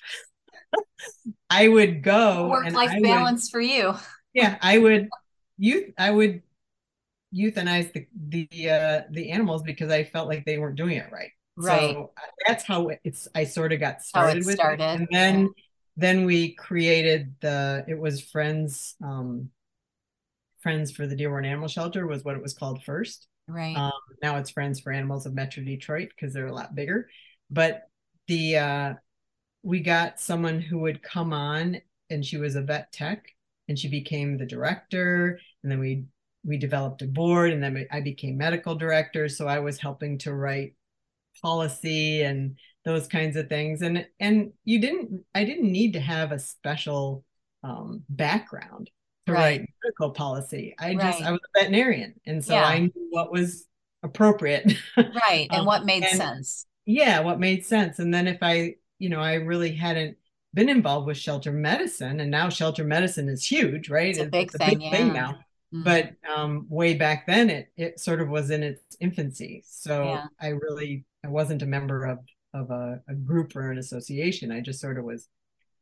I 1.50 1.68
would 1.68 2.04
go 2.04 2.50
work 2.50 2.72
life 2.72 3.02
balance 3.02 3.48
would, 3.48 3.52
for 3.52 3.62
you. 3.62 3.94
Yeah, 4.34 4.58
I 4.62 4.78
would 4.78 5.10
you 5.58 5.94
I 5.98 6.12
would 6.12 6.42
euthanize 7.34 7.92
the 7.94 8.08
the 8.16 8.70
uh, 8.70 9.02
the 9.12 9.32
animals 9.32 9.64
because 9.64 9.92
I 9.92 10.04
felt 10.04 10.28
like 10.28 10.46
they 10.46 10.58
weren't 10.58 10.76
doing 10.76 10.98
it 10.98 11.12
right. 11.12 11.32
Right. 11.56 11.94
So 11.94 12.12
that's 12.48 12.64
how 12.64 12.90
it's. 13.04 13.28
I 13.36 13.44
sort 13.44 13.74
of 13.74 13.80
got 13.80 14.02
started 14.02 14.46
with 14.46 14.56
started. 14.56 14.84
it, 14.84 14.88
and 14.88 15.08
then 15.12 15.42
yeah. 15.42 15.48
then 15.98 16.26
we 16.26 16.56
created 16.56 17.36
the. 17.42 17.86
It 17.88 17.98
was 17.98 18.22
Friends. 18.22 18.96
Um, 19.04 19.50
Friends 20.62 20.92
for 20.92 21.06
the 21.06 21.16
Dearborn 21.16 21.46
Animal 21.46 21.68
Shelter 21.68 22.08
was 22.08 22.24
what 22.24 22.36
it 22.36 22.42
was 22.42 22.54
called 22.54 22.84
first. 22.84 23.28
Right. 23.48 23.76
Um, 23.76 23.92
now 24.22 24.38
it's 24.38 24.50
Friends 24.50 24.80
for 24.80 24.92
Animals 24.92 25.26
of 25.26 25.34
Metro 25.34 25.64
Detroit 25.64 26.10
because 26.10 26.34
they're 26.34 26.48
a 26.48 26.54
lot 26.54 26.74
bigger. 26.74 27.10
But 27.52 27.84
the 28.28 28.58
uh, 28.58 28.94
we 29.64 29.80
got 29.80 30.20
someone 30.20 30.60
who 30.60 30.80
would 30.80 31.02
come 31.02 31.34
on, 31.34 31.78
and 32.10 32.26
she 32.26 32.38
was 32.38 32.56
a 32.56 32.62
vet 32.62 32.92
tech, 32.92 33.26
and 33.68 33.80
she 33.80 33.88
became 33.88 34.38
the 34.38 34.46
director, 34.46 35.40
and 35.64 35.72
then 35.72 35.80
we 35.80 36.06
we 36.46 36.58
developed 36.58 37.02
a 37.02 37.08
board, 37.08 37.52
and 37.52 37.64
then 37.64 37.88
I 37.92 38.02
became 38.02 38.38
medical 38.38 38.76
director. 38.76 39.30
So 39.30 39.48
I 39.48 39.60
was 39.60 39.80
helping 39.80 40.18
to 40.20 40.34
write 40.34 40.76
policy 41.42 42.22
and 42.22 42.58
those 42.86 43.08
kinds 43.08 43.38
of 43.38 43.48
things, 43.48 43.82
and 43.82 44.06
and 44.20 44.52
you 44.66 44.80
didn't 44.80 45.24
I 45.34 45.46
didn't 45.46 45.72
need 45.72 45.94
to 45.94 46.02
have 46.02 46.32
a 46.32 46.40
special 46.40 47.24
um, 47.64 48.04
background 48.10 48.90
to 49.26 49.34
right. 49.34 49.40
write 49.40 49.70
medical 49.84 50.12
policy. 50.12 50.76
I 50.78 50.96
just. 50.96 51.22
I 51.22 51.32
was 51.32 51.40
a 51.56 51.60
veterinarian, 51.60 52.16
and 52.26 52.44
so 52.44 52.54
yeah. 52.54 52.66
I 52.66 52.80
knew 52.80 53.08
what 53.10 53.32
was 53.32 53.66
appropriate. 54.04 54.74
right, 54.98 55.48
and 55.52 55.62
um, 55.62 55.66
what 55.66 55.86
made 55.86 56.04
and, 56.04 56.18
sense. 56.18 56.66
Yeah, 56.86 57.22
what 57.22 57.40
made 57.40 57.66
sense. 57.66 58.00
And 58.00 58.14
then 58.14 58.28
if 58.28 58.40
I, 58.42 58.76
you 59.00 59.10
know, 59.10 59.20
I 59.20 59.36
really 59.36 59.74
hadn't 59.74 60.18
been 60.54 60.70
involved 60.70 61.08
with 61.08 61.18
shelter 61.18 61.52
medicine, 61.52 62.20
and 62.20 62.30
now 62.32 62.50
shelter 62.50 62.84
medicine 62.84 63.30
is 63.30 63.46
huge, 63.46 63.90
right? 63.90 64.10
It's 64.10 64.20
a 64.20 64.26
big, 64.26 64.48
it's 64.48 64.58
thing, 64.58 64.70
big 64.70 64.82
yeah. 64.82 64.92
thing 64.92 65.14
now. 65.14 65.40
Mm-hmm. 65.74 65.84
But 65.84 66.12
um, 66.32 66.68
way 66.70 66.94
back 66.94 67.26
then, 67.26 67.50
it 67.50 67.70
it 67.76 68.00
sort 68.00 68.22
of 68.22 68.30
was 68.30 68.52
in 68.52 68.64
its 68.64 68.96
infancy. 69.00 69.64
So 69.66 70.04
yeah. 70.04 70.26
I 70.40 70.50
really 70.50 71.06
I 71.26 71.30
wasn't 71.30 71.64
a 71.64 71.68
member 71.68 72.06
of 72.06 72.20
of 72.54 72.70
a, 72.70 73.02
a 73.08 73.16
group 73.16 73.56
or 73.56 73.72
an 73.72 73.78
association. 73.78 74.52
I 74.52 74.62
just 74.62 74.80
sort 74.80 75.00
of 75.00 75.06
was 75.06 75.28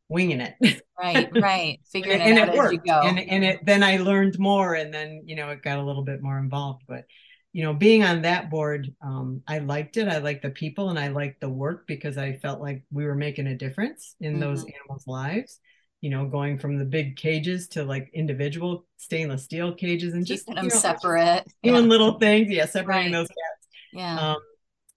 winging 0.08 0.42
it. 0.42 0.84
Right, 1.00 1.30
right. 1.42 1.80
Figuring 1.92 2.22
and, 2.22 2.38
it, 2.38 2.42
and 2.42 2.50
it 2.52 2.58
worked. 2.58 2.88
And 2.88 3.20
and 3.20 3.44
it 3.44 3.66
then 3.66 3.84
I 3.84 3.98
learned 3.98 4.38
more 4.40 4.76
and 4.76 4.94
then, 4.94 5.24
you 5.26 5.36
know, 5.36 5.50
it 5.50 5.64
got 5.64 5.80
a 5.80 5.84
little 5.84 6.04
bit 6.04 6.22
more 6.22 6.38
involved. 6.38 6.84
But 6.88 7.06
you 7.54 7.64
know, 7.64 7.74
being 7.74 8.04
on 8.04 8.22
that 8.22 8.50
board, 8.50 8.94
um, 9.02 9.42
I 9.48 9.60
liked 9.60 9.98
it. 9.98 10.08
I 10.08 10.20
liked 10.20 10.44
the 10.44 10.50
people 10.50 10.90
and 10.90 10.98
I 10.98 11.10
liked 11.10 11.42
the 11.42 11.50
work 11.50 11.86
because 11.86 12.18
I 12.18 12.34
felt 12.34 12.62
like 12.62 12.84
we 12.92 13.06
were 13.06 13.16
making 13.16 13.48
a 13.48 13.58
difference 13.58 14.16
in 14.22 14.34
mm-hmm. 14.34 14.42
those 14.42 14.64
animals' 14.64 15.08
lives. 15.08 15.60
You 16.00 16.10
know, 16.10 16.26
going 16.26 16.58
from 16.58 16.80
the 16.80 16.86
big 16.86 17.16
cages 17.16 17.68
to 17.70 17.84
like 17.84 18.10
individual 18.14 18.88
stainless 18.98 19.44
steel 19.44 19.72
cages 19.76 20.16
and 20.16 20.26
just 20.26 20.48
keeping 20.48 20.56
them 20.56 20.70
know, 20.70 20.76
separate, 20.76 21.44
doing 21.62 21.84
yeah. 21.84 21.90
little 21.90 22.18
things. 22.18 22.50
Yeah, 22.50 22.66
separating 22.66 23.14
right. 23.14 23.20
those 23.20 23.28
cats. 23.28 23.68
Yeah. 23.94 24.32
Um, 24.32 24.38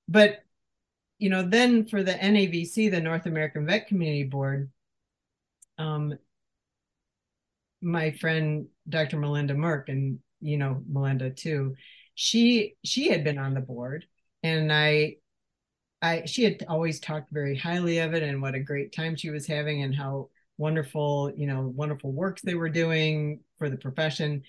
but 0.09 0.45
you 1.19 1.29
know, 1.29 1.43
then 1.43 1.87
for 1.87 2.03
the 2.03 2.13
NAVC, 2.13 2.91
the 2.91 3.01
North 3.01 3.27
American 3.27 3.67
Vet 3.67 3.87
Community 3.87 4.25
Board, 4.25 4.71
um, 5.77 6.17
my 7.83 8.13
friend 8.13 8.69
Dr. 8.89 9.19
Melinda 9.19 9.55
Merck, 9.55 9.89
and 9.89 10.21
you 10.41 10.57
know 10.57 10.83
Melinda 10.89 11.31
too, 11.31 11.75
she 12.15 12.77
she 12.85 13.09
had 13.09 13.25
been 13.25 13.39
on 13.39 13.55
the 13.55 13.61
board, 13.61 14.07
and 14.43 14.73
I, 14.73 15.17
I 16.03 16.25
she 16.27 16.45
had 16.45 16.65
always 16.69 17.01
talked 17.01 17.31
very 17.31 17.57
highly 17.57 17.99
of 17.99 18.15
it 18.15 18.23
and 18.23 18.41
what 18.41 18.55
a 18.55 18.61
great 18.61 18.93
time 18.93 19.17
she 19.17 19.31
was 19.31 19.47
having 19.47 19.83
and 19.83 19.95
how 19.95 20.31
wonderful 20.57 21.33
you 21.37 21.47
know 21.47 21.73
wonderful 21.75 22.13
works 22.13 22.43
they 22.43 22.55
were 22.55 22.69
doing 22.69 23.41
for 23.59 23.69
the 23.69 23.77
profession. 23.77 24.43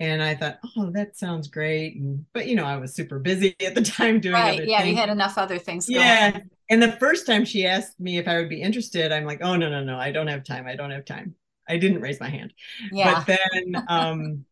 And 0.00 0.20
I 0.20 0.34
thought, 0.34 0.58
oh, 0.76 0.90
that 0.94 1.16
sounds 1.16 1.46
great. 1.46 1.94
And, 1.94 2.24
but 2.32 2.48
you 2.48 2.56
know, 2.56 2.64
I 2.64 2.76
was 2.76 2.92
super 2.92 3.20
busy 3.20 3.54
at 3.64 3.76
the 3.76 3.82
time 3.82 4.18
doing 4.18 4.34
right. 4.34 4.66
yeah, 4.66 4.78
things. 4.78 4.90
you 4.90 4.96
had 4.96 5.10
enough 5.10 5.38
other 5.38 5.58
things. 5.58 5.88
Yeah, 5.88 6.40
and 6.68 6.82
the 6.82 6.92
first 6.92 7.26
time 7.26 7.44
she 7.44 7.66
asked 7.66 8.00
me 8.00 8.18
if 8.18 8.26
I 8.26 8.38
would 8.38 8.48
be 8.48 8.62
interested, 8.62 9.12
I'm 9.12 9.26
like, 9.26 9.42
oh 9.42 9.56
no, 9.56 9.68
no, 9.68 9.84
no, 9.84 9.98
I 9.98 10.10
don't 10.10 10.26
have 10.26 10.42
time. 10.42 10.66
I 10.66 10.74
don't 10.74 10.90
have 10.90 11.04
time. 11.04 11.36
I 11.68 11.76
didn't 11.76 12.00
raise 12.00 12.18
my 12.18 12.28
hand. 12.28 12.52
Yeah. 12.90 13.22
But 13.26 13.26
then 13.26 13.84
um 13.88 14.44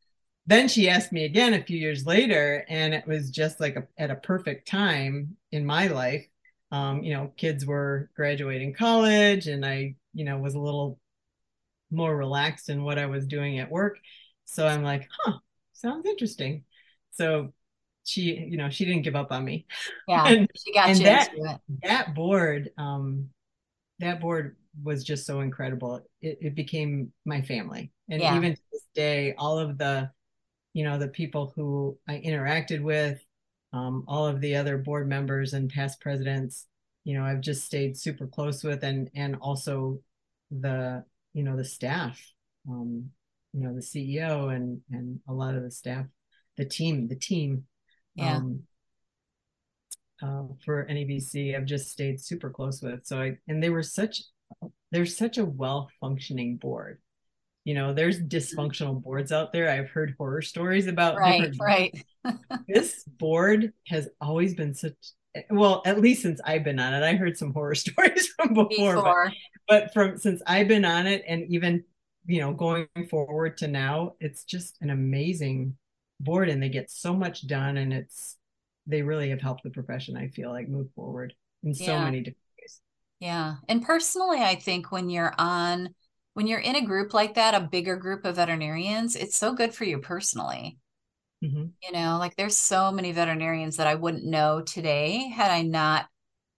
then 0.47 0.68
she 0.68 0.88
asked 0.88 1.12
me 1.12 1.24
again 1.24 1.55
a 1.55 1.62
few 1.62 1.78
years 1.78 2.07
later, 2.07 2.64
and 2.68 2.95
it 2.95 3.07
was 3.07 3.30
just 3.30 3.61
like 3.61 3.76
a, 3.76 3.86
at 3.99 4.11
a 4.11 4.16
perfect 4.16 4.66
time 4.66 5.36
in 5.53 5.64
my 5.64 5.86
life. 5.88 6.26
Um, 6.72 7.03
you 7.03 7.14
know, 7.14 7.32
kids 7.36 7.66
were 7.66 8.11
graduating 8.14 8.74
college, 8.74 9.47
and 9.47 9.64
I, 9.64 9.97
you 10.12 10.24
know, 10.24 10.38
was 10.38 10.55
a 10.55 10.61
little 10.61 10.99
more 11.91 12.16
relaxed 12.16 12.68
in 12.68 12.84
what 12.84 12.99
I 12.99 13.07
was 13.07 13.26
doing 13.26 13.59
at 13.59 13.70
work. 13.70 13.99
So 14.45 14.66
I'm 14.66 14.82
like, 14.82 15.09
huh, 15.24 15.38
sounds 15.72 16.07
interesting. 16.07 16.64
So 17.12 17.53
she 18.05 18.34
you 18.34 18.57
know 18.57 18.70
she 18.70 18.84
didn't 18.84 19.03
give 19.03 19.16
up 19.16 19.30
on 19.30 19.45
me 19.45 19.66
yeah 20.09 20.26
and, 20.26 20.49
she 20.57 20.72
got 20.72 20.88
and 20.88 20.99
you 20.99 21.05
that, 21.05 21.30
that 21.82 22.14
board 22.14 22.70
um 22.78 23.28
that 23.99 24.20
board 24.20 24.57
was 24.82 25.05
just 25.05 25.26
so 25.26 25.41
incredible 25.41 26.01
it, 26.22 26.38
it 26.41 26.55
became 26.55 27.12
my 27.24 27.43
family 27.43 27.93
and 28.09 28.20
yeah. 28.20 28.36
even 28.36 28.55
to 28.55 28.61
this 28.72 28.86
day 28.95 29.34
all 29.36 29.59
of 29.59 29.78
the 29.78 30.11
you 30.73 30.85
know 30.85 30.99
the 30.99 31.09
people 31.09 31.53
who 31.55 31.97
i 32.09 32.14
interacted 32.14 32.83
with 32.83 33.25
um, 33.73 34.05
all 34.09 34.27
of 34.27 34.41
the 34.41 34.57
other 34.57 34.77
board 34.79 35.09
members 35.09 35.53
and 35.53 35.71
past 35.71 36.01
presidents 36.01 36.66
you 37.05 37.14
know 37.14 37.25
i've 37.25 37.41
just 37.41 37.64
stayed 37.64 37.97
super 37.97 38.27
close 38.27 38.62
with 38.64 38.83
and 38.83 39.11
and 39.14 39.37
also 39.41 39.99
the 40.51 41.05
you 41.33 41.43
know 41.43 41.57
the 41.57 41.64
staff 41.64 42.21
um, 42.68 43.11
you 43.53 43.61
know 43.61 43.75
the 43.75 43.81
ceo 43.81 44.55
and 44.55 44.81
and 44.91 45.21
a 45.29 45.33
lot 45.33 45.55
of 45.55 45.62
the 45.62 45.71
staff 45.71 46.07
the 46.57 46.64
team 46.64 47.09
the 47.09 47.16
team 47.16 47.64
yeah. 48.16 48.37
Um, 48.37 48.62
uh, 50.23 50.43
for 50.64 50.87
NAVC, 50.87 51.57
I've 51.57 51.64
just 51.64 51.91
stayed 51.91 52.21
super 52.21 52.51
close 52.51 52.83
with. 52.83 53.07
So 53.07 53.21
I 53.21 53.39
and 53.49 53.62
they 53.62 53.71
were 53.71 53.83
such 53.83 54.23
they're 54.91 55.07
such 55.07 55.39
a 55.39 55.45
well 55.45 55.89
functioning 56.01 56.57
board. 56.57 57.01
You 57.71 57.77
know, 57.77 57.95
there's 57.95 58.18
mm-hmm. 58.18 58.27
dysfunctional 58.27 59.01
boards 59.01 59.31
out 59.31 59.53
there. 59.53 59.71
I've 59.71 59.91
heard 59.91 60.16
horror 60.18 60.43
stories 60.43 60.89
about. 60.89 61.16
Right, 61.16 61.55
right. 61.61 62.05
this 62.66 63.05
board 63.05 63.73
has 63.87 64.09
always 64.21 64.55
been 64.57 64.75
such. 64.75 64.95
Well, 65.51 65.81
at 65.87 66.01
least 66.01 66.23
since 66.23 66.41
I've 66.45 66.64
been 66.64 66.81
on 66.81 66.93
it, 66.93 67.05
I 67.05 67.14
heard 67.14 67.39
some 67.39 67.53
horror 67.53 67.75
stories 67.77 68.27
from 68.35 68.55
before, 68.55 68.97
before. 68.97 69.33
But, 69.68 69.85
but 69.85 69.95
from 69.95 70.18
since 70.18 70.43
I've 70.49 70.66
been 70.66 70.85
on 70.85 71.07
it, 71.07 71.23
and 71.29 71.45
even 71.45 71.85
you 72.27 72.41
know 72.41 72.53
going 72.53 72.89
forward 73.09 73.59
to 73.59 73.68
now, 73.68 74.14
it's 74.18 74.43
just 74.43 74.79
an 74.81 74.91
amazing 74.91 75.77
board 76.18 76.49
and 76.49 76.61
they 76.61 76.68
get 76.68 76.91
so 76.91 77.14
much 77.14 77.47
done 77.47 77.77
and 77.77 77.93
it's 77.93 78.37
they 78.87 79.01
really 79.01 79.31
have 79.31 79.41
helped 79.41 79.62
the 79.62 79.71
profession 79.71 80.18
i 80.18 80.29
feel 80.29 80.51
like 80.51 80.68
move 80.68 80.89
forward 80.95 81.33
in 81.62 81.73
so 81.73 81.85
yeah. 81.85 82.05
many 82.05 82.18
different 82.18 82.37
ways 82.61 82.81
yeah 83.21 83.55
and 83.68 83.83
personally 83.83 84.41
i 84.41 84.55
think 84.55 84.93
when 84.93 85.09
you're 85.09 85.35
on 85.39 85.89
when 86.35 86.47
you're 86.47 86.61
in 86.61 86.76
a 86.76 86.85
group 86.85 87.12
like 87.12 87.35
that 87.35 87.55
a 87.55 87.61
bigger 87.61 87.97
group 87.97 88.24
of 88.24 88.37
veterinarians 88.37 89.16
it's 89.16 89.37
so 89.37 89.53
good 89.53 89.74
for 89.74 89.85
you 89.85 89.99
personally 89.99 90.78
mm-hmm. 91.43 91.66
you 91.83 91.93
know 91.93 92.16
like 92.18 92.37
there's 92.37 92.57
so 92.57 92.91
many 92.91 93.12
veterinarians 93.12 93.76
that 93.76 93.87
i 93.87 93.95
wouldn't 93.95 94.24
know 94.24 94.61
today 94.61 95.28
had 95.28 95.51
i 95.51 95.62
not 95.62 96.07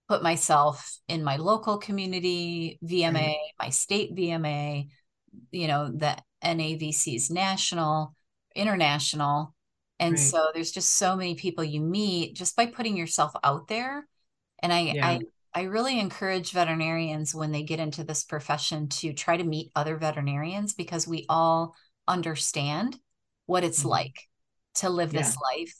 put 0.07 0.21
myself 0.23 0.97
in 1.07 1.23
my 1.23 1.37
local 1.37 1.77
community 1.77 2.77
vma 2.83 3.35
my 3.59 3.69
state 3.69 4.15
vma 4.15 4.87
you 5.51 5.67
know 5.67 5.89
the 5.89 6.15
navc's 6.43 7.29
national 7.29 8.15
international 8.55 9.53
and 9.99 10.13
right. 10.13 10.19
so 10.19 10.51
there's 10.53 10.71
just 10.71 10.95
so 10.95 11.15
many 11.15 11.35
people 11.35 11.63
you 11.63 11.81
meet 11.81 12.35
just 12.35 12.55
by 12.55 12.65
putting 12.65 12.97
yourself 12.97 13.31
out 13.43 13.67
there 13.67 14.07
and 14.61 14.71
i 14.73 14.79
yeah. 14.81 15.07
i 15.07 15.19
i 15.53 15.63
really 15.63 15.99
encourage 15.99 16.51
veterinarians 16.51 17.33
when 17.33 17.51
they 17.51 17.63
get 17.63 17.79
into 17.79 18.03
this 18.03 18.23
profession 18.23 18.87
to 18.89 19.13
try 19.13 19.37
to 19.37 19.43
meet 19.43 19.71
other 19.75 19.97
veterinarians 19.97 20.73
because 20.73 21.07
we 21.07 21.25
all 21.29 21.75
understand 22.07 22.97
what 23.45 23.63
it's 23.63 23.79
mm-hmm. 23.79 23.89
like 23.89 24.15
to 24.75 24.89
live 24.89 25.13
yeah. 25.13 25.21
this 25.21 25.37
life 25.37 25.75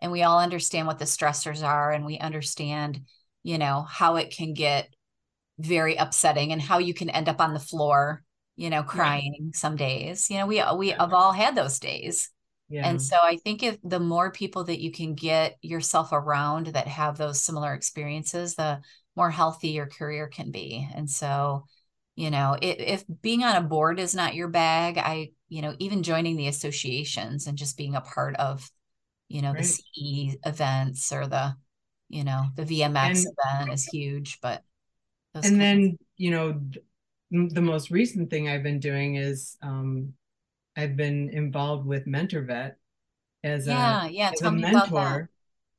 and 0.00 0.12
we 0.12 0.22
all 0.22 0.38
understand 0.38 0.86
what 0.86 0.98
the 0.98 1.04
stressors 1.04 1.62
are 1.62 1.92
and 1.92 2.04
we 2.04 2.18
understand 2.18 3.00
you 3.42 3.58
know 3.58 3.84
how 3.88 4.16
it 4.16 4.34
can 4.34 4.54
get 4.54 4.88
very 5.58 5.96
upsetting 5.96 6.52
and 6.52 6.62
how 6.62 6.78
you 6.78 6.94
can 6.94 7.10
end 7.10 7.28
up 7.28 7.40
on 7.40 7.52
the 7.52 7.60
floor 7.60 8.22
you 8.56 8.70
know 8.70 8.82
crying 8.82 9.50
some 9.54 9.76
days 9.76 10.30
you 10.30 10.36
know 10.36 10.46
we 10.46 10.62
we 10.76 10.90
have 10.90 11.12
all 11.12 11.32
had 11.32 11.54
those 11.54 11.78
days 11.78 12.30
yeah. 12.68 12.88
and 12.88 13.00
so 13.00 13.16
i 13.16 13.36
think 13.36 13.62
if 13.62 13.76
the 13.82 14.00
more 14.00 14.30
people 14.30 14.64
that 14.64 14.80
you 14.80 14.90
can 14.90 15.14
get 15.14 15.56
yourself 15.62 16.12
around 16.12 16.68
that 16.68 16.86
have 16.86 17.16
those 17.16 17.40
similar 17.40 17.74
experiences 17.74 18.54
the 18.54 18.80
more 19.18 19.30
healthy 19.30 19.68
your 19.68 19.86
career 19.86 20.28
can 20.28 20.50
be 20.50 20.88
and 20.94 21.10
so 21.10 21.66
you 22.16 22.30
know 22.30 22.56
if, 22.62 22.78
if 22.78 23.04
being 23.20 23.44
on 23.44 23.56
a 23.56 23.60
board 23.60 24.00
is 24.00 24.14
not 24.14 24.34
your 24.34 24.48
bag 24.48 24.96
i 24.96 25.30
you 25.48 25.60
know 25.60 25.74
even 25.78 26.02
joining 26.02 26.36
the 26.36 26.48
associations 26.48 27.46
and 27.46 27.58
just 27.58 27.76
being 27.76 27.94
a 27.94 28.00
part 28.00 28.34
of 28.36 28.70
you 29.28 29.42
know 29.42 29.52
right. 29.52 29.62
the 29.62 29.64
ce 29.64 30.36
events 30.46 31.12
or 31.12 31.26
the 31.26 31.54
you 32.08 32.24
know 32.24 32.44
the 32.56 32.64
vmx 32.64 33.24
and, 33.24 33.26
event 33.36 33.72
is 33.72 33.84
huge 33.84 34.38
but 34.40 34.62
and 35.34 35.60
then 35.60 35.98
you 36.16 36.30
know 36.30 36.58
the 37.30 37.60
most 37.60 37.90
recent 37.90 38.30
thing 38.30 38.48
I've 38.48 38.62
been 38.62 38.80
doing 38.80 39.16
is 39.16 39.56
um, 39.62 40.14
I've 40.76 40.96
been 40.96 41.28
involved 41.30 41.86
with 41.86 42.06
MentorVet, 42.06 42.72
as 43.44 43.66
yeah, 43.66 44.06
a 44.06 44.08
yeah. 44.08 44.30
as 44.32 44.42
a 44.42 44.50
me 44.50 44.62
mentor. 44.62 45.28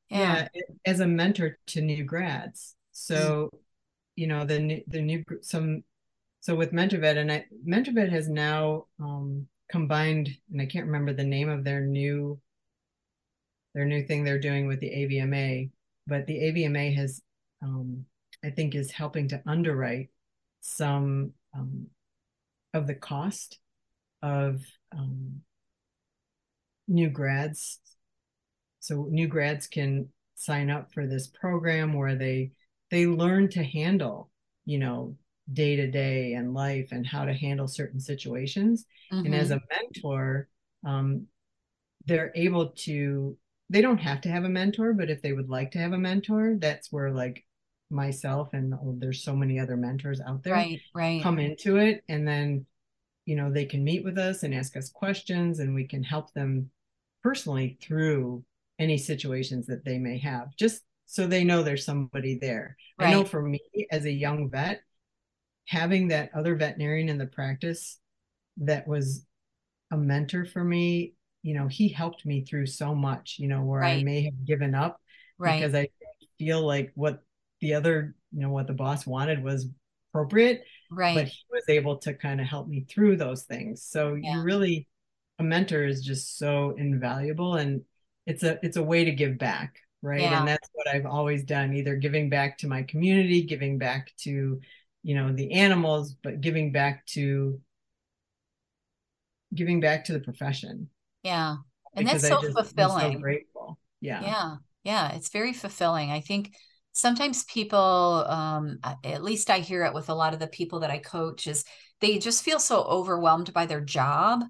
Yeah. 0.10 0.48
yeah, 0.54 0.62
as 0.86 1.00
a 1.00 1.08
mentor 1.08 1.58
to 1.68 1.82
new 1.82 2.04
grads. 2.04 2.76
So, 3.00 3.50
mm. 3.54 3.60
you 4.16 4.28
know, 4.28 4.46
the 4.46 4.60
new 4.60 4.84
the 4.88 5.02
new 5.02 5.24
some 5.42 5.84
so 6.42 6.56
with 6.56 6.74
MentorVet 6.74 7.18
and 7.18 7.32
I 7.32 7.46
MentorVet 7.68 8.10
has 8.10 8.28
now 8.28 8.86
um 9.00 9.48
combined 9.70 10.30
and 10.52 10.62
I 10.62 10.66
can't 10.66 10.88
remember 10.88 11.14
the 11.14 11.24
name 11.24 11.50
of 11.50 11.64
their 11.64 11.82
new 11.82 12.40
their 13.74 13.86
new 13.86 14.04
thing 14.04 14.24
they're 14.24 14.40
doing 14.40 14.68
with 14.68 14.80
the 14.80 14.90
AVMA, 14.90 15.70
but 16.08 16.26
the 16.28 16.40
AVMA 16.40 16.96
has 16.96 17.22
um 17.62 18.06
I 18.44 18.50
think 18.50 18.76
is 18.76 18.92
helping 18.92 19.30
to 19.30 19.42
underwrite 19.46 20.10
some 20.62 21.32
um, 21.54 21.88
of 22.74 22.88
the 22.88 22.96
cost 22.96 23.60
of 24.22 24.62
um, 24.92 25.42
new 26.88 27.10
grads. 27.10 27.80
So 28.82 29.08
new 29.10 29.28
grads 29.28 29.68
can 29.68 30.10
sign 30.36 30.70
up 30.70 30.94
for 30.94 31.06
this 31.06 31.28
program 31.28 31.94
where 31.94 32.16
they 32.16 32.52
they 32.92 33.06
learn 33.06 33.50
to 33.50 33.64
handle, 33.64 34.30
you 34.66 34.80
know, 34.80 35.16
day 35.52 35.76
to 35.76 35.90
day 35.90 36.34
and 36.34 36.54
life 36.54 36.90
and 36.92 37.06
how 37.06 37.26
to 37.26 37.34
handle 37.34 37.68
certain 37.68 38.00
situations. 38.00 38.86
Mm-hmm. 39.12 39.26
And 39.26 39.36
as 39.36 39.50
mm-hmm. 39.50 39.58
a 39.58 39.76
mentor, 39.76 40.48
um, 40.86 41.28
they're 42.06 42.32
able 42.36 42.70
to. 42.70 43.38
They 43.72 43.82
don't 43.82 44.00
have 44.00 44.22
to 44.22 44.30
have 44.30 44.46
a 44.46 44.50
mentor, 44.50 44.94
but 44.94 45.12
if 45.12 45.22
they 45.22 45.32
would 45.32 45.50
like 45.50 45.72
to 45.72 45.78
have 45.78 45.94
a 45.94 45.98
mentor, 45.98 46.56
that's 46.58 46.92
where 46.92 47.12
like 47.12 47.46
myself 47.90 48.50
and 48.54 48.74
oh, 48.74 48.96
there's 48.98 49.24
so 49.24 49.36
many 49.36 49.60
other 49.60 49.76
mentors 49.76 50.22
out 50.22 50.44
there 50.44 50.54
right 50.54 50.80
right 50.94 51.24
come 51.24 51.40
into 51.40 51.78
it 51.78 52.04
and 52.08 52.28
then 52.28 52.66
you 53.26 53.36
know 53.36 53.52
they 53.52 53.66
can 53.66 53.84
meet 53.84 54.04
with 54.04 54.18
us 54.18 54.44
and 54.44 54.54
ask 54.54 54.78
us 54.78 54.90
questions 54.90 55.60
and 55.60 55.74
we 55.74 55.88
can 55.88 56.04
help 56.04 56.32
them 56.34 56.70
personally 57.24 57.78
through 57.82 58.44
any 58.78 58.98
situations 58.98 59.66
that 59.66 59.84
they 59.84 59.98
may 59.98 60.18
have 60.18 60.56
just 60.56 60.84
so 61.10 61.28
they 61.28 61.44
know 61.44 61.64
there's 61.64 61.86
somebody 61.86 62.38
there 62.40 62.78
right. 63.00 63.08
i 63.08 63.12
know 63.12 63.24
for 63.24 63.42
me 63.42 63.60
as 63.92 64.06
a 64.06 64.12
young 64.12 64.50
vet 64.50 64.82
having 65.68 66.08
that 66.08 66.30
other 66.36 66.56
veterinarian 66.56 67.10
in 67.10 67.18
the 67.18 67.26
practice 67.26 68.00
that 68.58 68.88
was 68.88 69.26
a 69.92 69.98
mentor 69.98 70.46
for 70.46 70.64
me 70.64 71.14
you 71.42 71.54
know 71.54 71.68
he 71.68 71.88
helped 71.90 72.26
me 72.26 72.44
through 72.44 72.66
so 72.66 72.94
much 72.94 73.38
you 73.40 73.48
know 73.48 73.62
where 73.62 73.82
right. 73.82 74.00
i 74.00 74.04
may 74.04 74.24
have 74.24 74.46
given 74.46 74.76
up 74.76 75.00
right. 75.38 75.60
because 75.60 75.76
i 75.76 75.88
feel 76.40 76.62
like 76.66 76.92
what 76.96 77.22
the 77.62 77.74
other, 77.74 78.16
you 78.32 78.42
know, 78.42 78.50
what 78.50 78.68
the 78.68 78.74
boss 78.74 79.06
wanted 79.06 79.44
was 79.44 79.68
appropriate. 80.12 80.64
Right. 80.90 81.16
But 81.16 81.28
he 81.28 81.44
was 81.52 81.64
able 81.68 81.98
to 82.00 82.14
kind 82.14 82.42
of 82.42 82.48
help 82.48 82.68
me 82.68 82.86
through 82.90 83.18
those 83.18 83.44
things. 83.44 83.84
So 83.84 84.16
yeah. 84.16 84.36
you 84.36 84.42
really 84.42 84.88
a 85.38 85.44
mentor 85.44 85.86
is 85.86 86.04
just 86.04 86.38
so 86.38 86.76
invaluable 86.78 87.56
and 87.56 87.82
it's 88.26 88.44
a 88.44 88.60
it's 88.62 88.78
a 88.78 88.84
way 88.84 89.06
to 89.06 89.12
give 89.12 89.38
back 89.38 89.78
right? 90.02 90.22
Yeah. 90.22 90.40
and 90.40 90.48
that's 90.48 90.70
what 90.74 90.88
i've 90.88 91.06
always 91.06 91.44
done 91.44 91.74
either 91.74 91.96
giving 91.96 92.30
back 92.30 92.58
to 92.58 92.68
my 92.68 92.84
community 92.84 93.44
giving 93.44 93.78
back 93.78 94.14
to 94.18 94.60
you 95.04 95.16
know 95.16 95.34
the 95.34 95.52
animals 95.52 96.16
but 96.24 96.42
giving 96.42 96.72
back 96.72 97.06
to 97.06 97.60
giving 99.54 99.80
back 99.80 100.06
to 100.06 100.14
the 100.14 100.20
profession. 100.20 100.90
Yeah. 101.24 101.58
And 101.96 102.08
that's 102.08 102.28
so 102.28 102.42
just, 102.42 102.56
fulfilling 102.56 103.14
so 103.14 103.20
grateful. 103.20 103.80
Yeah. 104.00 104.22
Yeah. 104.22 104.56
Yeah. 104.84 105.12
It's 105.14 105.30
very 105.30 105.54
fulfilling. 105.54 106.12
I 106.12 106.22
think 106.22 106.54
sometimes 106.92 107.44
people 107.46 108.26
um, 108.28 108.80
at 109.04 109.24
least 109.24 109.50
i 109.52 109.60
hear 109.60 109.86
it 109.86 109.94
with 109.94 110.10
a 110.10 110.14
lot 110.14 110.34
of 110.34 110.40
the 110.40 110.48
people 110.48 110.80
that 110.80 110.90
i 110.90 110.98
coach 110.98 111.46
is 111.46 111.64
they 112.02 112.18
just 112.18 112.44
feel 112.44 112.60
so 112.60 112.82
overwhelmed 112.82 113.54
by 113.54 113.68
their 113.68 113.80
job 113.80 114.44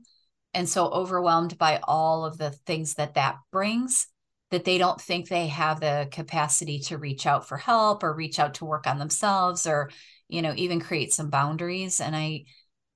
and 0.53 0.67
so 0.67 0.87
overwhelmed 0.87 1.57
by 1.57 1.79
all 1.83 2.25
of 2.25 2.37
the 2.37 2.49
things 2.65 2.95
that 2.95 3.15
that 3.15 3.35
brings 3.51 4.07
that 4.51 4.65
they 4.65 4.77
don't 4.77 4.99
think 4.99 5.27
they 5.27 5.47
have 5.47 5.79
the 5.79 6.07
capacity 6.11 6.79
to 6.79 6.97
reach 6.97 7.25
out 7.25 7.47
for 7.47 7.57
help 7.57 8.03
or 8.03 8.13
reach 8.13 8.39
out 8.39 8.55
to 8.55 8.65
work 8.65 8.87
on 8.87 8.97
themselves 8.97 9.67
or 9.67 9.91
you 10.27 10.41
know 10.41 10.53
even 10.55 10.79
create 10.79 11.13
some 11.13 11.29
boundaries. 11.29 12.01
And 12.01 12.15
i 12.15 12.45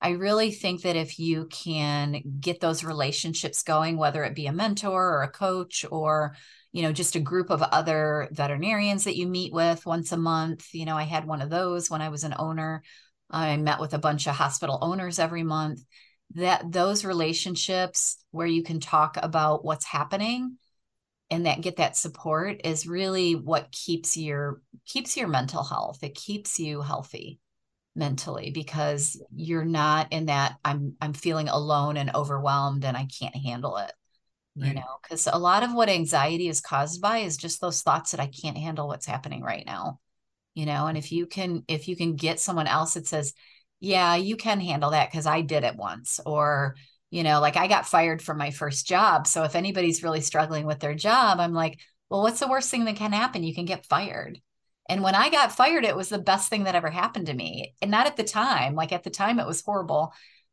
i 0.00 0.10
really 0.10 0.50
think 0.50 0.82
that 0.82 0.96
if 0.96 1.18
you 1.18 1.46
can 1.46 2.20
get 2.40 2.60
those 2.60 2.84
relationships 2.84 3.62
going 3.62 3.96
whether 3.96 4.24
it 4.24 4.34
be 4.34 4.46
a 4.46 4.52
mentor 4.52 5.08
or 5.08 5.22
a 5.22 5.30
coach 5.30 5.84
or 5.90 6.34
you 6.72 6.82
know 6.82 6.92
just 6.92 7.14
a 7.14 7.20
group 7.20 7.50
of 7.50 7.62
other 7.62 8.28
veterinarians 8.32 9.04
that 9.04 9.16
you 9.16 9.26
meet 9.26 9.52
with 9.52 9.86
once 9.86 10.10
a 10.10 10.16
month 10.16 10.74
you 10.74 10.84
know 10.84 10.96
i 10.96 11.04
had 11.04 11.24
one 11.24 11.40
of 11.40 11.48
those 11.50 11.88
when 11.88 12.02
i 12.02 12.08
was 12.08 12.24
an 12.24 12.34
owner. 12.38 12.82
I 13.30 13.56
met 13.56 13.80
with 13.80 13.94
a 13.94 13.98
bunch 13.98 14.26
of 14.26 14.36
hospital 14.36 14.78
owners 14.80 15.18
every 15.18 15.42
month. 15.42 15.80
That 16.34 16.70
those 16.70 17.04
relationships 17.04 18.16
where 18.30 18.46
you 18.46 18.62
can 18.62 18.80
talk 18.80 19.18
about 19.20 19.64
what's 19.64 19.84
happening 19.84 20.56
and 21.30 21.46
that 21.46 21.60
get 21.60 21.76
that 21.76 21.96
support 21.96 22.60
is 22.64 22.86
really 22.86 23.34
what 23.34 23.72
keeps 23.72 24.16
your 24.16 24.60
keeps 24.86 25.16
your 25.16 25.28
mental 25.28 25.62
health 25.62 26.02
it 26.02 26.14
keeps 26.14 26.58
you 26.58 26.80
healthy 26.80 27.38
mentally 27.96 28.50
because 28.50 29.20
you're 29.34 29.64
not 29.64 30.12
in 30.12 30.26
that 30.26 30.56
i'm 30.64 30.94
i'm 31.00 31.12
feeling 31.12 31.48
alone 31.48 31.96
and 31.96 32.14
overwhelmed 32.14 32.84
and 32.84 32.96
i 32.96 33.06
can't 33.18 33.36
handle 33.36 33.76
it 33.76 33.92
right. 34.56 34.68
you 34.68 34.74
know 34.74 34.98
because 35.02 35.28
a 35.32 35.38
lot 35.38 35.62
of 35.62 35.72
what 35.72 35.88
anxiety 35.88 36.48
is 36.48 36.60
caused 36.60 37.00
by 37.00 37.18
is 37.18 37.36
just 37.36 37.60
those 37.60 37.82
thoughts 37.82 38.10
that 38.10 38.20
i 38.20 38.26
can't 38.26 38.58
handle 38.58 38.88
what's 38.88 39.06
happening 39.06 39.42
right 39.42 39.64
now 39.66 39.98
you 40.54 40.66
know 40.66 40.86
and 40.86 40.98
if 40.98 41.12
you 41.12 41.26
can 41.26 41.62
if 41.68 41.88
you 41.88 41.96
can 41.96 42.16
get 42.16 42.40
someone 42.40 42.66
else 42.66 42.94
that 42.94 43.06
says 43.06 43.32
yeah 43.80 44.16
you 44.16 44.36
can 44.36 44.60
handle 44.60 44.90
that 44.90 45.10
because 45.10 45.26
i 45.26 45.40
did 45.40 45.62
it 45.62 45.76
once 45.76 46.20
or 46.26 46.74
you 47.14 47.22
know 47.22 47.40
like 47.40 47.56
i 47.56 47.66
got 47.66 47.86
fired 47.86 48.20
from 48.22 48.38
my 48.38 48.50
first 48.50 48.86
job 48.86 49.26
so 49.26 49.44
if 49.44 49.54
anybody's 49.54 50.02
really 50.02 50.20
struggling 50.20 50.66
with 50.66 50.80
their 50.80 50.94
job 50.94 51.40
i'm 51.40 51.54
like 51.54 51.78
well 52.10 52.22
what's 52.22 52.40
the 52.40 52.48
worst 52.48 52.70
thing 52.70 52.84
that 52.84 52.96
can 52.96 53.12
happen 53.12 53.42
you 53.42 53.54
can 53.54 53.64
get 53.66 53.86
fired 53.86 54.40
and 54.88 55.02
when 55.02 55.14
i 55.14 55.30
got 55.30 55.52
fired 55.52 55.84
it 55.84 55.96
was 55.96 56.08
the 56.08 56.18
best 56.18 56.50
thing 56.50 56.64
that 56.64 56.74
ever 56.74 56.90
happened 56.90 57.26
to 57.26 57.34
me 57.34 57.74
and 57.82 57.90
not 57.90 58.06
at 58.06 58.16
the 58.16 58.24
time 58.24 58.74
like 58.74 58.92
at 58.92 59.04
the 59.04 59.10
time 59.10 59.38
it 59.38 59.46
was 59.46 59.62
horrible 59.62 60.12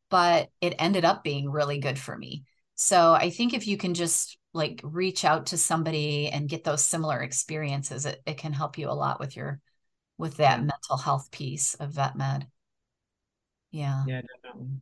but 0.09 0.49
it 0.61 0.75
ended 0.79 1.05
up 1.05 1.23
being 1.23 1.49
really 1.49 1.79
good 1.79 1.97
for 1.97 2.17
me 2.17 2.43
so 2.75 3.13
I 3.13 3.29
think 3.29 3.53
if 3.53 3.67
you 3.67 3.77
can 3.77 3.93
just 3.93 4.39
like 4.53 4.81
reach 4.83 5.23
out 5.23 5.47
to 5.47 5.57
somebody 5.57 6.29
and 6.29 6.49
get 6.49 6.63
those 6.63 6.83
similar 6.83 7.19
experiences, 7.21 8.07
it, 8.07 8.23
it 8.25 8.39
can 8.39 8.53
help 8.53 8.79
you 8.79 8.89
a 8.89 8.91
lot 8.91 9.19
with 9.19 9.35
your 9.35 9.61
with 10.17 10.37
that 10.37 10.61
mental 10.61 10.97
health 10.97 11.29
piece 11.29 11.75
of 11.75 11.91
vet 11.91 12.15
med. 12.15 12.47
Yeah. 13.69 14.03
Yeah, 14.07 14.21
definitely. 14.43 14.81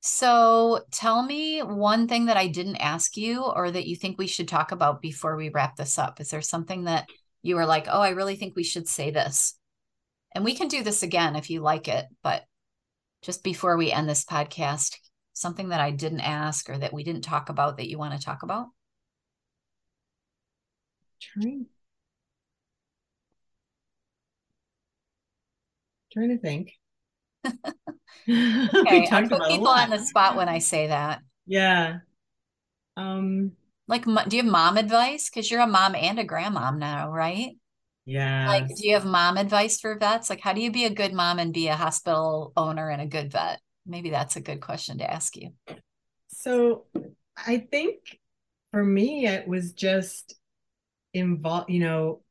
So 0.00 0.84
tell 0.90 1.22
me 1.22 1.60
one 1.60 2.08
thing 2.08 2.26
that 2.26 2.36
I 2.36 2.48
didn't 2.48 2.76
ask 2.76 3.16
you 3.16 3.44
or 3.44 3.70
that 3.70 3.86
you 3.86 3.96
think 3.96 4.18
we 4.18 4.26
should 4.26 4.48
talk 4.48 4.72
about 4.72 5.02
before 5.02 5.36
we 5.36 5.50
wrap 5.50 5.76
this 5.76 5.98
up. 5.98 6.20
Is 6.20 6.30
there 6.30 6.40
something 6.40 6.84
that 6.84 7.08
you 7.42 7.56
were 7.56 7.66
like, 7.66 7.86
oh, 7.88 8.00
I 8.00 8.10
really 8.10 8.36
think 8.36 8.56
we 8.56 8.64
should 8.64 8.88
say 8.88 9.10
this? 9.10 9.54
And 10.34 10.44
we 10.44 10.54
can 10.54 10.68
do 10.68 10.82
this 10.82 11.02
again 11.02 11.36
if 11.36 11.50
you 11.50 11.60
like 11.60 11.88
it, 11.88 12.06
but 12.22 12.44
just 13.22 13.44
before 13.44 13.76
we 13.76 13.92
end 13.92 14.08
this 14.08 14.24
podcast, 14.24 14.96
something 15.34 15.70
that 15.70 15.80
I 15.80 15.90
didn't 15.90 16.20
ask 16.20 16.70
or 16.70 16.78
that 16.78 16.92
we 16.92 17.04
didn't 17.04 17.22
talk 17.22 17.50
about 17.50 17.76
that 17.76 17.88
you 17.88 17.98
want 17.98 18.18
to 18.18 18.24
talk 18.24 18.42
about? 18.42 18.68
Trying, 21.20 21.66
trying 26.12 26.28
to 26.30 26.38
think. 26.38 26.79
okay, 28.28 29.08
I 29.10 29.26
put 29.28 29.42
people 29.48 29.68
on 29.68 29.90
the 29.90 29.98
spot 29.98 30.36
when 30.36 30.48
I 30.48 30.58
say 30.58 30.88
that. 30.88 31.20
Yeah. 31.46 31.98
Um. 32.96 33.52
Like, 33.88 34.04
do 34.04 34.36
you 34.36 34.42
have 34.42 34.52
mom 34.52 34.76
advice? 34.76 35.28
Because 35.28 35.50
you're 35.50 35.60
a 35.60 35.66
mom 35.66 35.96
and 35.96 36.18
a 36.20 36.24
grandmom 36.24 36.78
now, 36.78 37.10
right? 37.10 37.56
Yeah. 38.04 38.46
Like, 38.46 38.68
do 38.68 38.86
you 38.86 38.94
have 38.94 39.04
mom 39.04 39.36
advice 39.36 39.80
for 39.80 39.98
vets? 39.98 40.30
Like, 40.30 40.40
how 40.40 40.52
do 40.52 40.60
you 40.60 40.70
be 40.70 40.84
a 40.84 40.90
good 40.90 41.12
mom 41.12 41.40
and 41.40 41.52
be 41.52 41.66
a 41.66 41.74
hospital 41.74 42.52
owner 42.56 42.88
and 42.88 43.02
a 43.02 43.06
good 43.06 43.32
vet? 43.32 43.60
maybe 43.86 44.10
that's 44.10 44.36
a 44.36 44.40
good 44.40 44.60
question 44.60 44.98
to 44.98 45.10
ask 45.10 45.36
you. 45.36 45.50
So 46.28 46.86
I 47.36 47.58
think 47.70 48.18
for 48.70 48.84
me, 48.84 49.26
it 49.26 49.46
was 49.46 49.72
just 49.72 50.34
involve, 51.12 51.68
you 51.68 51.80
know, 51.80 52.22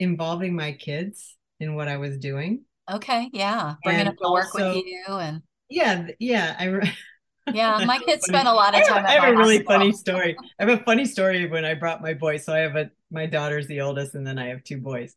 involving 0.00 0.54
my 0.54 0.72
kids 0.72 1.36
in 1.60 1.74
what 1.74 1.88
I 1.88 1.98
was 1.98 2.18
doing. 2.18 2.62
Okay. 2.90 3.30
Yeah. 3.32 3.74
Bringing 3.84 4.06
them 4.06 4.16
to 4.22 4.32
work 4.32 4.54
with 4.54 4.76
you 4.76 5.04
and. 5.08 5.42
Yeah. 5.68 6.08
Yeah. 6.18 6.56
I. 6.58 6.94
yeah, 7.52 7.84
my 7.86 7.98
kids 7.98 8.26
spent 8.26 8.46
a 8.48 8.52
lot 8.52 8.74
of 8.74 8.86
time. 8.86 9.06
I 9.06 9.10
have, 9.10 9.22
I 9.22 9.26
have 9.26 9.34
a 9.34 9.36
really 9.36 9.62
funny 9.62 9.92
story. 9.92 10.36
I 10.58 10.64
have 10.64 10.80
a 10.80 10.84
funny 10.84 11.04
story 11.04 11.48
when 11.48 11.64
I 11.64 11.74
brought 11.74 12.02
my 12.02 12.14
boys. 12.14 12.44
So 12.44 12.52
I 12.52 12.58
have 12.58 12.76
a 12.76 12.90
my 13.10 13.26
daughter's 13.26 13.66
the 13.66 13.80
oldest, 13.80 14.14
and 14.14 14.26
then 14.26 14.38
I 14.38 14.48
have 14.48 14.62
two 14.64 14.78
boys, 14.78 15.14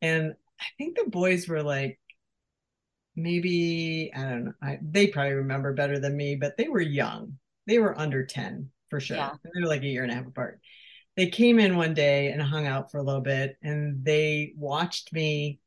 and 0.00 0.34
I 0.60 0.64
think 0.78 0.96
the 0.96 1.10
boys 1.10 1.48
were 1.48 1.62
like 1.62 1.98
maybe 3.16 4.10
I 4.14 4.22
don't 4.22 4.44
know. 4.46 4.52
I, 4.62 4.78
they 4.82 5.08
probably 5.08 5.34
remember 5.34 5.72
better 5.72 5.98
than 5.98 6.16
me, 6.16 6.36
but 6.36 6.56
they 6.56 6.68
were 6.68 6.80
young. 6.80 7.38
They 7.66 7.78
were 7.78 7.98
under 7.98 8.24
10 8.24 8.70
for 8.90 9.00
sure. 9.00 9.16
Yeah. 9.16 9.32
They 9.42 9.60
were 9.60 9.68
like 9.68 9.82
a 9.82 9.86
year 9.86 10.02
and 10.02 10.10
a 10.10 10.14
half 10.14 10.26
apart. 10.26 10.60
They 11.16 11.26
came 11.28 11.58
in 11.58 11.76
one 11.76 11.94
day 11.94 12.28
and 12.28 12.40
hung 12.40 12.66
out 12.66 12.90
for 12.90 12.98
a 12.98 13.02
little 13.02 13.20
bit 13.20 13.56
and 13.62 14.04
they 14.04 14.54
watched 14.56 15.12
me 15.12 15.60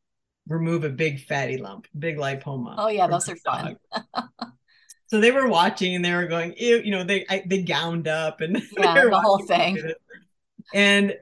remove 0.47 0.83
a 0.83 0.89
big 0.89 1.21
fatty 1.21 1.57
lump, 1.57 1.87
big 1.97 2.17
lipoma. 2.17 2.75
Oh 2.77 2.87
yeah, 2.87 3.07
those 3.07 3.29
are 3.29 3.35
fun. 3.37 3.77
so 5.07 5.19
they 5.19 5.31
were 5.31 5.47
watching 5.47 5.95
and 5.95 6.05
they 6.05 6.13
were 6.13 6.27
going, 6.27 6.53
Ew, 6.57 6.81
you 6.83 6.91
know, 6.91 7.03
they 7.03 7.25
I, 7.29 7.43
they 7.45 7.61
gowned 7.61 8.07
up 8.07 8.41
and 8.41 8.61
yeah, 8.77 9.05
the 9.05 9.19
whole 9.19 9.43
thing. 9.45 9.77
And 10.73 11.15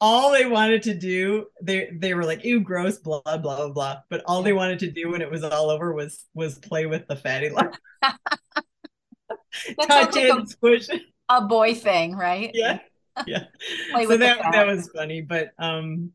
all 0.00 0.32
they 0.32 0.46
wanted 0.46 0.82
to 0.82 0.94
do, 0.94 1.46
they 1.62 1.88
they 1.92 2.12
were 2.14 2.24
like, 2.24 2.44
ew, 2.44 2.58
gross, 2.60 2.98
blah, 2.98 3.20
blah, 3.22 3.38
blah, 3.38 3.68
blah. 3.68 4.00
But 4.10 4.22
all 4.26 4.42
they 4.42 4.52
wanted 4.52 4.80
to 4.80 4.90
do 4.90 5.12
when 5.12 5.22
it 5.22 5.30
was 5.30 5.44
all 5.44 5.70
over 5.70 5.92
was 5.92 6.24
was 6.34 6.58
play 6.58 6.86
with 6.86 7.06
the 7.06 7.14
fatty 7.14 7.50
life. 7.50 7.74
Touch 8.02 9.88
like 9.88 10.16
it, 10.16 10.36
a, 10.36 10.46
squish 10.46 10.88
it. 10.88 11.02
A 11.28 11.42
boy 11.42 11.74
thing, 11.74 12.16
right? 12.16 12.50
Yeah. 12.52 12.80
Yeah. 13.26 13.44
so 13.92 14.16
that 14.16 14.38
that 14.52 14.66
was 14.66 14.90
funny. 14.94 15.20
But 15.20 15.52
um 15.58 16.10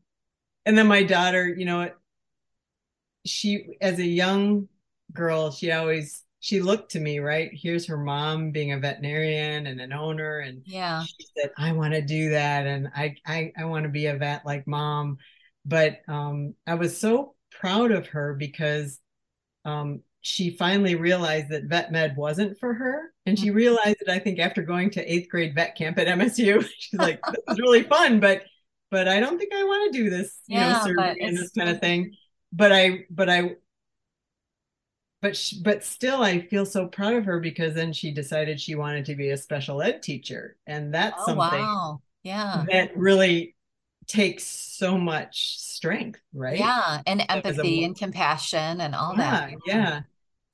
and 0.66 0.76
then 0.76 0.86
my 0.86 1.02
daughter, 1.02 1.48
you 1.48 1.64
know, 1.64 1.90
she 3.24 3.76
as 3.80 3.98
a 3.98 4.06
young 4.06 4.68
girl, 5.12 5.50
she 5.50 5.72
always 5.72 6.24
she 6.40 6.60
looked 6.60 6.92
to 6.92 7.00
me, 7.00 7.18
right? 7.18 7.50
Here's 7.52 7.86
her 7.86 7.96
mom 7.96 8.52
being 8.52 8.72
a 8.72 8.78
veterinarian 8.78 9.66
and 9.66 9.80
an 9.80 9.92
owner. 9.92 10.38
And 10.38 10.62
yeah, 10.64 11.02
she 11.02 11.26
said, 11.36 11.50
I 11.58 11.72
want 11.72 11.94
to 11.94 12.02
do 12.02 12.30
that. 12.30 12.66
And 12.66 12.88
I 12.94 13.16
I, 13.26 13.52
I 13.58 13.64
want 13.64 13.84
to 13.84 13.90
be 13.90 14.06
a 14.06 14.16
vet 14.16 14.46
like 14.46 14.66
mom. 14.66 15.18
But 15.64 15.98
um, 16.08 16.54
I 16.66 16.74
was 16.74 16.98
so 16.98 17.34
proud 17.50 17.90
of 17.90 18.06
her 18.08 18.34
because 18.34 19.00
um, 19.64 20.00
she 20.20 20.50
finally 20.56 20.94
realized 20.94 21.50
that 21.50 21.64
vet 21.64 21.92
med 21.92 22.16
wasn't 22.16 22.58
for 22.58 22.72
her. 22.72 23.12
And 23.26 23.38
she 23.38 23.48
mm-hmm. 23.48 23.56
realized 23.56 23.96
it, 24.00 24.08
I 24.08 24.18
think, 24.18 24.38
after 24.38 24.62
going 24.62 24.90
to 24.90 25.12
eighth 25.12 25.28
grade 25.28 25.54
vet 25.54 25.76
camp 25.76 25.98
at 25.98 26.06
MSU. 26.06 26.66
She's 26.78 26.98
like, 26.98 27.20
this 27.26 27.42
is 27.48 27.58
really 27.58 27.82
fun, 27.82 28.20
but 28.20 28.44
but 28.90 29.06
I 29.06 29.20
don't 29.20 29.38
think 29.38 29.52
I 29.52 29.64
want 29.64 29.92
to 29.92 29.98
do 29.98 30.08
this, 30.08 30.38
you 30.46 30.58
yeah, 30.58 30.72
know, 30.72 30.84
surgery 30.84 31.20
and 31.20 31.36
this 31.36 31.50
kind 31.50 31.68
of 31.68 31.80
thing. 31.80 32.14
But 32.52 32.72
I 32.72 33.06
but 33.10 33.28
I 33.28 33.56
but 35.20 35.36
she, 35.36 35.60
but 35.62 35.84
still 35.84 36.22
i 36.22 36.40
feel 36.40 36.64
so 36.64 36.86
proud 36.86 37.14
of 37.14 37.24
her 37.24 37.40
because 37.40 37.74
then 37.74 37.92
she 37.92 38.12
decided 38.12 38.60
she 38.60 38.74
wanted 38.74 39.04
to 39.06 39.14
be 39.14 39.30
a 39.30 39.36
special 39.36 39.82
ed 39.82 40.02
teacher. 40.02 40.56
And 40.66 40.94
that's 40.94 41.16
oh, 41.20 41.26
something 41.26 41.60
wow. 41.60 42.00
yeah. 42.22 42.64
that 42.70 42.96
really 42.96 43.56
takes 44.06 44.44
so 44.44 44.96
much 44.96 45.58
strength 45.58 46.20
right? 46.32 46.58
Yeah. 46.58 47.02
And 47.06 47.24
empathy 47.28 47.84
and 47.84 47.96
compassion 47.96 48.80
and 48.80 48.94
all 48.94 49.14
yeah, 49.16 49.48
that. 49.50 49.58
yeah. 49.66 50.00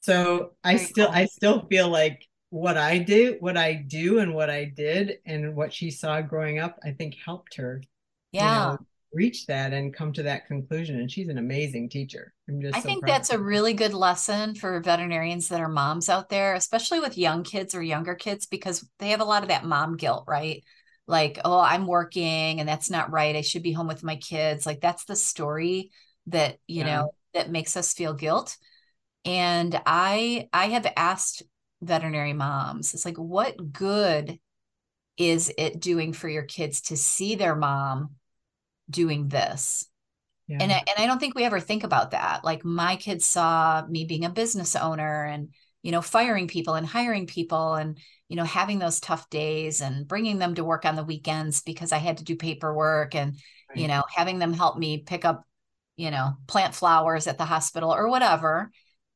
So 0.01 0.53
Very 0.65 0.77
i 0.77 0.77
still 0.77 1.07
cool. 1.07 1.15
i 1.15 1.27
still 1.27 1.67
feel 1.67 1.89
like 1.89 2.27
what 2.51 2.77
i 2.77 2.99
do 2.99 3.37
what 3.41 3.57
i 3.57 3.75
do 3.75 4.21
and 4.21 4.35
what 4.35 4.49
i 4.49 4.65
did 4.65 5.19
and 5.27 5.57
what 5.57 5.73
she 5.73 5.91
saw 5.91 6.21
growing 6.21 6.61
up 6.61 6.79
i 6.85 6.93
think 6.93 7.17
helped 7.17 7.57
her 7.57 7.83
yeah. 8.31 8.43
you 8.43 8.71
know, 8.73 8.79
reach 9.15 9.47
that 9.47 9.73
and 9.73 9.95
come 9.95 10.13
to 10.13 10.23
that 10.25 10.47
conclusion. 10.47 10.99
And 10.99 11.11
she's 11.11 11.29
an 11.29 11.39
amazing 11.39 11.89
teacher. 11.89 12.33
I'm 12.49 12.61
just 12.61 12.77
I 12.77 12.81
so 12.81 12.87
think 12.87 13.07
that's 13.07 13.31
a 13.31 13.39
really 13.39 13.73
good 13.73 13.95
lesson 13.95 14.55
for 14.55 14.81
veterinarians 14.81 15.49
that 15.49 15.61
are 15.61 15.69
moms 15.69 16.09
out 16.09 16.29
there, 16.29 16.55
especially 16.55 17.01
with 17.01 17.17
young 17.17 17.43
kids 17.43 17.75
or 17.75 17.83
younger 17.83 18.15
kids, 18.15 18.47
because 18.47 18.89
they 18.99 19.11
have 19.11 19.21
a 19.21 19.25
lot 19.25 19.43
of 19.43 19.49
that 19.49 19.65
mom 19.65 19.97
guilt, 19.97 20.25
right? 20.27 20.65
Like, 21.07 21.39
oh, 21.45 21.61
I'm 21.61 21.87
working 21.87 22.61
and 22.61 22.69
that's 22.69 22.91
not 22.91 23.13
right. 23.13 23.37
I 23.37 23.43
should 23.43 23.63
be 23.63 23.73
home 23.73 23.87
with 23.87 24.03
my 24.03 24.17
kids. 24.17 24.67
Like 24.67 24.81
that's 24.81 25.05
the 25.05 25.17
story 25.17 25.91
that, 26.27 26.59
you 26.67 26.81
yeah. 26.81 26.97
know, 26.97 27.15
that 27.35 27.51
makes 27.51 27.77
us 27.77 27.95
feel 27.95 28.15
guilt. 28.15 28.57
And 29.25 29.81
I 29.87 30.49
I 30.53 30.67
have 30.67 30.91
asked 30.97 31.43
veterinary 31.83 32.33
moms, 32.33 32.95
it's 32.95 33.05
like, 33.05 33.19
what 33.19 33.73
good 33.73 34.39
is 35.17 35.53
it 35.57 35.81
doing 35.81 36.13
for 36.13 36.29
your 36.29 36.43
kids 36.43 36.81
to 36.83 36.97
see 36.97 37.35
their 37.35 37.55
mom 37.55 38.11
doing 38.91 39.29
this 39.29 39.87
yeah. 40.49 40.59
and 40.61 40.73
I, 40.73 40.77
and 40.77 40.99
I 40.99 41.07
don't 41.07 41.19
think 41.19 41.35
we 41.35 41.45
ever 41.45 41.61
think 41.61 41.85
about 41.85 42.13
that 42.13 42.45
like 42.45 42.65
my 42.65 42.97
kids 42.97 43.25
saw 43.25 43.85
me 43.89 44.05
being 44.05 44.25
a 44.25 44.31
business 44.31 44.77
owner 44.77 45.25
and 45.25 45.49
you 45.83 45.93
know 45.93 46.03
firing 46.03 46.49
people 46.49 46.75
and 46.75 46.87
hiring 46.87 47.27
people 47.27 47.75
and 47.75 47.99
you 48.29 48.37
know 48.37 48.45
having 48.45 48.81
those 48.81 49.01
tough 49.01 49.31
days 49.31 49.81
and 49.81 50.09
bringing 50.09 50.39
them 50.39 50.57
to 50.57 50.65
work 50.65 50.85
on 50.85 50.97
the 50.97 51.05
weekends 51.05 51.63
because 51.63 51.93
i 51.93 51.99
had 51.99 52.17
to 52.17 52.25
do 52.25 52.35
paperwork 52.35 53.15
and 53.15 53.37
right. 53.69 53.79
you 53.79 53.87
know 53.87 54.03
having 54.13 54.41
them 54.41 54.53
help 54.53 54.77
me 54.77 54.99
pick 54.99 55.25
up 55.25 55.45
you 55.97 56.11
know 56.11 56.35
plant 56.49 56.75
flowers 56.75 57.27
at 57.27 57.39
the 57.39 57.45
hospital 57.45 57.95
or 57.95 58.09
whatever 58.09 58.73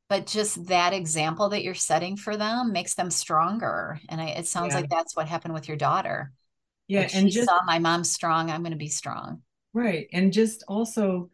but 0.07 0.25
just 0.25 0.67
that 0.67 0.93
example 0.93 1.49
that 1.49 1.63
you're 1.63 1.75
setting 1.75 2.15
for 2.15 2.37
them 2.37 2.71
makes 2.71 2.93
them 2.93 3.11
stronger 3.11 3.99
and 4.07 4.21
I, 4.21 4.27
it 4.29 4.47
sounds 4.47 4.73
yeah. 4.73 4.81
like 4.81 4.89
that's 4.89 5.15
what 5.15 5.27
happened 5.27 5.53
with 5.53 5.67
your 5.67 5.77
daughter 5.77 6.31
yeah 6.87 7.01
like 7.01 7.15
and 7.15 7.29
just 7.29 7.47
saw 7.47 7.63
my 7.65 7.79
mom 7.79 8.03
strong 8.03 8.49
i'm 8.49 8.61
going 8.61 8.71
to 8.71 8.77
be 8.77 8.87
strong 8.87 9.41
Right. 9.73 10.07
And 10.13 10.33
just 10.33 10.63
also, 10.67 11.29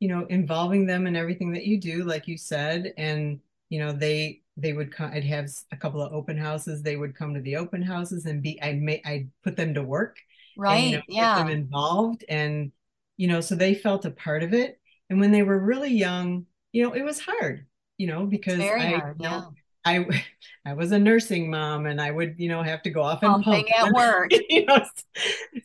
you 0.00 0.08
know, 0.08 0.26
involving 0.26 0.86
them 0.86 1.06
in 1.06 1.16
everything 1.16 1.52
that 1.52 1.66
you 1.66 1.80
do, 1.80 2.04
like 2.04 2.28
you 2.28 2.36
said, 2.36 2.92
and 2.96 3.40
you 3.68 3.78
know, 3.78 3.92
they 3.92 4.42
they 4.56 4.72
would 4.72 4.92
come 4.92 5.12
I'd 5.12 5.24
have 5.24 5.48
a 5.72 5.76
couple 5.76 6.02
of 6.02 6.12
open 6.12 6.36
houses. 6.36 6.82
They 6.82 6.96
would 6.96 7.16
come 7.16 7.34
to 7.34 7.40
the 7.40 7.56
open 7.56 7.82
houses 7.82 8.26
and 8.26 8.42
be 8.42 8.60
I 8.62 8.74
may 8.74 9.00
I 9.04 9.28
put 9.44 9.56
them 9.56 9.74
to 9.74 9.82
work. 9.82 10.16
Right. 10.56 10.76
And, 10.76 10.90
you 10.90 10.96
know, 10.98 11.02
yeah. 11.08 11.38
them 11.38 11.48
involved 11.48 12.24
and 12.28 12.72
you 13.16 13.28
know, 13.28 13.40
so 13.40 13.54
they 13.54 13.74
felt 13.74 14.04
a 14.04 14.10
part 14.10 14.42
of 14.42 14.54
it. 14.54 14.80
And 15.10 15.20
when 15.20 15.32
they 15.32 15.42
were 15.42 15.58
really 15.58 15.92
young, 15.92 16.46
you 16.72 16.84
know, 16.84 16.92
it 16.94 17.02
was 17.02 17.20
hard, 17.20 17.66
you 17.96 18.06
know, 18.06 18.26
because 18.26 18.60
I 18.60 18.90
hard, 18.90 19.20
know, 19.20 19.52
I 19.84 20.06
I 20.64 20.74
was 20.74 20.92
a 20.92 20.98
nursing 20.98 21.50
mom 21.50 21.86
and 21.86 22.00
I 22.00 22.10
would, 22.10 22.34
you 22.38 22.48
know, 22.48 22.62
have 22.62 22.82
to 22.82 22.90
go 22.90 23.02
off 23.02 23.22
and 23.22 23.42
pump 23.42 23.66
at 23.74 23.92
work. 23.94 24.30
you 24.50 24.66
know, 24.66 24.84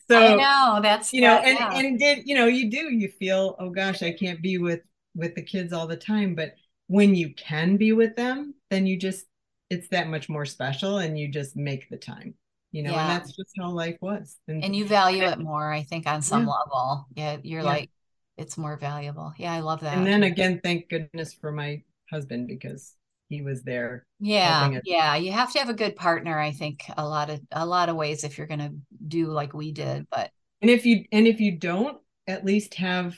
so 0.08 0.18
I 0.18 0.34
know 0.36 0.80
that's 0.82 1.12
you 1.12 1.20
know, 1.20 1.36
and, 1.36 1.58
yeah. 1.58 1.78
and 1.78 1.98
did 1.98 2.26
you 2.26 2.34
know, 2.34 2.46
you 2.46 2.70
do, 2.70 2.94
you 2.94 3.08
feel, 3.08 3.56
oh 3.58 3.70
gosh, 3.70 4.02
I 4.02 4.12
can't 4.12 4.40
be 4.42 4.58
with 4.58 4.80
with 5.14 5.34
the 5.34 5.42
kids 5.42 5.72
all 5.72 5.86
the 5.86 5.96
time. 5.96 6.34
But 6.34 6.54
when 6.86 7.14
you 7.14 7.34
can 7.34 7.76
be 7.76 7.92
with 7.92 8.16
them, 8.16 8.54
then 8.70 8.86
you 8.86 8.98
just 8.98 9.26
it's 9.70 9.88
that 9.88 10.08
much 10.08 10.28
more 10.28 10.44
special 10.44 10.98
and 10.98 11.18
you 11.18 11.28
just 11.28 11.56
make 11.56 11.88
the 11.88 11.96
time. 11.96 12.34
You 12.72 12.82
know, 12.82 12.90
yeah. 12.90 13.02
and 13.02 13.10
that's 13.10 13.36
just 13.36 13.50
how 13.56 13.70
life 13.70 13.98
was. 14.00 14.36
And, 14.48 14.64
and 14.64 14.74
you 14.74 14.84
value 14.84 15.22
it 15.22 15.38
more, 15.38 15.72
I 15.72 15.84
think, 15.84 16.08
on 16.08 16.22
some 16.22 16.46
yeah. 16.46 16.52
level. 16.52 17.06
Yeah, 17.14 17.36
you're 17.42 17.62
like 17.62 17.90
it's 18.36 18.58
more 18.58 18.76
valuable. 18.76 19.32
Yeah, 19.36 19.52
I 19.52 19.60
love 19.60 19.80
that. 19.80 19.96
And 19.96 20.06
then 20.06 20.24
again, 20.24 20.60
thank 20.62 20.88
goodness 20.88 21.32
for 21.32 21.52
my 21.52 21.82
husband 22.10 22.48
because 22.48 22.94
he 23.28 23.42
was 23.42 23.62
there. 23.62 24.06
Yeah, 24.20 24.78
yeah. 24.84 25.16
You 25.16 25.32
have 25.32 25.52
to 25.52 25.58
have 25.58 25.68
a 25.68 25.74
good 25.74 25.96
partner. 25.96 26.38
I 26.38 26.52
think 26.52 26.84
a 26.96 27.06
lot 27.06 27.30
of 27.30 27.40
a 27.52 27.66
lot 27.66 27.88
of 27.88 27.96
ways 27.96 28.24
if 28.24 28.38
you're 28.38 28.46
going 28.46 28.60
to 28.60 28.74
do 29.06 29.26
like 29.26 29.54
we 29.54 29.72
did. 29.72 30.06
But 30.10 30.30
and 30.60 30.70
if 30.70 30.86
you 30.86 31.04
and 31.12 31.26
if 31.26 31.40
you 31.40 31.52
don't, 31.52 31.98
at 32.26 32.44
least 32.44 32.74
have 32.74 33.16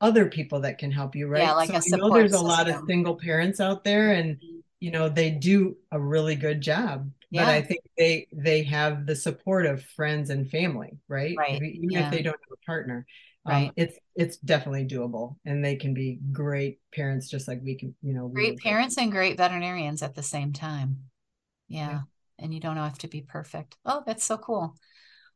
other 0.00 0.26
people 0.26 0.60
that 0.60 0.78
can 0.78 0.90
help 0.90 1.14
you, 1.14 1.26
right? 1.26 1.42
Yeah, 1.42 1.52
like 1.52 1.70
so 1.70 1.76
a 1.76 1.82
support. 1.82 2.02
I 2.02 2.08
know 2.08 2.14
there's 2.14 2.30
system. 2.32 2.46
a 2.46 2.48
lot 2.48 2.68
of 2.68 2.82
single 2.86 3.16
parents 3.16 3.60
out 3.60 3.84
there, 3.84 4.12
and 4.12 4.36
mm-hmm. 4.36 4.58
you 4.80 4.90
know 4.90 5.08
they 5.08 5.30
do 5.30 5.76
a 5.90 6.00
really 6.00 6.36
good 6.36 6.60
job. 6.60 7.10
Yeah. 7.30 7.44
But 7.44 7.50
I 7.50 7.62
think 7.62 7.80
they 7.96 8.26
they 8.32 8.62
have 8.64 9.06
the 9.06 9.16
support 9.16 9.66
of 9.66 9.82
friends 9.82 10.30
and 10.30 10.50
family, 10.50 10.98
right? 11.08 11.34
Right. 11.36 11.62
Even 11.62 11.90
yeah. 11.90 12.06
if 12.06 12.10
they 12.10 12.22
don't 12.22 12.32
have 12.32 12.58
a 12.62 12.66
partner. 12.66 13.06
Um, 13.46 13.52
right. 13.52 13.66
Um, 13.68 13.72
it's 13.76 13.98
it's 14.16 14.36
definitely 14.38 14.86
doable, 14.86 15.36
and 15.44 15.64
they 15.64 15.76
can 15.76 15.94
be 15.94 16.20
great 16.32 16.78
parents, 16.92 17.28
just 17.28 17.48
like 17.48 17.60
we 17.62 17.74
can. 17.76 17.94
You 18.02 18.14
know, 18.14 18.28
great 18.28 18.58
parents 18.58 18.98
and 18.98 19.10
great 19.10 19.36
veterinarians 19.36 20.02
at 20.02 20.14
the 20.14 20.22
same 20.22 20.52
time. 20.52 21.10
Yeah. 21.68 21.90
yeah, 21.90 22.00
and 22.38 22.52
you 22.54 22.60
don't 22.60 22.76
have 22.76 22.98
to 22.98 23.08
be 23.08 23.22
perfect. 23.22 23.76
Oh, 23.84 24.02
that's 24.06 24.24
so 24.24 24.36
cool. 24.38 24.74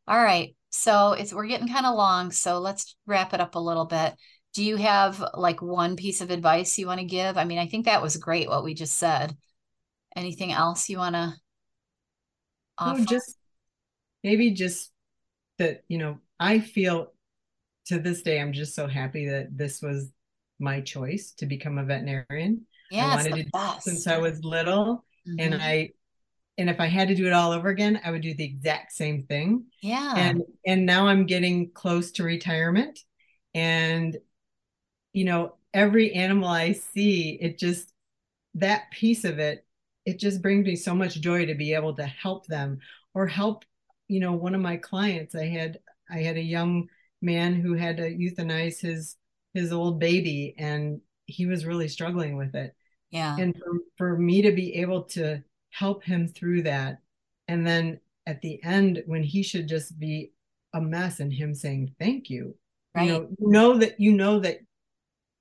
All 0.07 0.23
right, 0.23 0.55
so 0.71 1.13
it's 1.13 1.33
we're 1.33 1.47
getting 1.47 1.69
kind 1.69 1.87
of 1.87 1.95
long, 1.95 2.31
so 2.31 2.59
let's 2.59 2.97
wrap 3.07 3.33
it 3.33 3.41
up 3.41 3.55
a 3.55 3.61
little 3.61 3.87
bit. 3.87 4.15
Do 4.53 4.63
you 4.63 4.77
have 4.77 5.25
like 5.35 5.63
one 5.63 5.97
piece 5.97 6.21
of 6.21 6.31
advice 6.31 6.79
you 6.79 6.87
want 6.87 7.01
to 7.01 7.07
give? 7.07 7.37
I 7.37 7.45
mean, 7.45 7.59
I 7.59 7.67
think 7.67 7.87
that 7.87 8.03
was 8.03 8.17
great 8.17 8.49
what 8.49 8.65
we 8.65 8.75
just 8.75 8.95
said. 8.95 9.37
Anything 10.17 10.53
else 10.53 10.89
you 10.89 10.99
want 10.99 11.15
to 11.17 11.35
offer? 12.79 13.01
Oh, 13.01 13.05
just 13.05 13.37
maybe 14.25 14.53
just 14.53 14.93
that 15.59 15.85
you 15.89 15.99
know 15.99 16.21
I 16.41 16.61
feel 16.61 17.14
to 17.87 17.99
this 17.99 18.23
day, 18.23 18.41
I'm 18.41 18.53
just 18.53 18.75
so 18.75 18.87
happy 18.87 19.29
that 19.29 19.57
this 19.57 19.83
was 19.83 20.11
my 20.59 20.81
choice 20.81 21.33
to 21.39 21.47
become 21.47 21.79
a 21.79 21.85
veterinarian. 21.85 22.67
Yeah, 22.91 23.07
I 23.07 23.17
wanted 23.17 23.51
to 23.53 23.77
since 23.81 24.07
I 24.07 24.19
was 24.19 24.45
little, 24.45 25.05
mm-hmm. 25.27 25.41
and 25.41 25.55
I 25.55 25.91
and 26.57 26.71
if 26.71 26.81
I 26.81 26.87
had 26.87 27.09
to 27.09 27.15
do 27.15 27.27
it 27.27 27.33
all 27.33 27.53
over 27.53 27.69
again, 27.69 28.01
I 28.05 28.11
would 28.11 28.23
do 28.23 28.35
the 28.35 28.45
exact 28.45 28.93
same 28.93 29.25
thing. 29.25 29.65
Yeah. 29.83 30.15
And 30.17 30.43
and 30.67 30.87
now 30.87 31.09
I'm 31.09 31.27
getting 31.27 31.71
close 31.73 32.13
to 32.13 32.23
retirement, 32.23 33.01
and 33.55 34.17
you 35.13 35.25
know 35.25 35.57
every 35.73 36.13
animal 36.13 36.49
I 36.49 36.73
see, 36.73 37.39
it 37.41 37.59
just 37.59 37.93
that 38.55 38.91
piece 38.93 39.25
of 39.25 39.39
it, 39.39 39.67
it 40.07 40.19
just 40.19 40.41
brings 40.43 40.65
me 40.65 40.77
so 40.77 40.95
much 40.95 41.21
joy 41.21 41.47
to 41.47 41.55
be 41.55 41.75
able 41.75 41.95
to 41.97 42.07
help 42.07 42.47
them 42.47 42.79
or 43.15 43.27
help. 43.27 43.65
You 44.07 44.21
know, 44.21 44.33
one 44.33 44.55
of 44.55 44.61
my 44.61 44.77
clients, 44.77 45.35
I 45.35 45.47
had 45.47 45.79
I 46.11 46.19
had 46.19 46.37
a 46.37 46.43
young 46.43 46.89
man 47.25 47.55
who 47.55 47.75
had 47.75 47.97
to 47.97 48.15
euthanize 48.15 48.81
his 48.81 49.17
his 49.53 49.73
old 49.73 49.99
baby 49.99 50.55
and 50.59 51.01
he 51.27 51.47
was 51.47 51.65
really 51.65 51.89
struggling 51.89 52.37
with 52.37 52.55
it 52.55 52.75
yeah 53.11 53.37
and 53.39 53.57
for, 53.57 53.73
for 53.97 54.19
me 54.19 54.43
to 54.43 54.53
be 54.53 54.75
able 54.77 55.03
to 55.03 55.43
help 55.71 56.05
him 56.05 56.29
through 56.29 56.63
that 56.63 56.99
and 57.49 57.67
then 57.67 57.99
at 58.27 58.41
the 58.41 58.63
end 58.63 59.03
when 59.07 59.23
he 59.23 59.43
should 59.43 59.69
just 59.69 59.99
be 59.99 60.33
a 60.75 60.81
mess 60.81 61.21
and 61.21 61.33
him 61.33 61.55
saying 61.55 61.95
thank 61.99 62.29
you 62.29 62.55
right. 62.95 63.07
you 63.07 63.13
know 63.13 63.29
you 63.39 63.51
know 63.51 63.79
that 63.79 64.01
you 64.01 64.13
know 64.13 64.39
that 64.41 64.59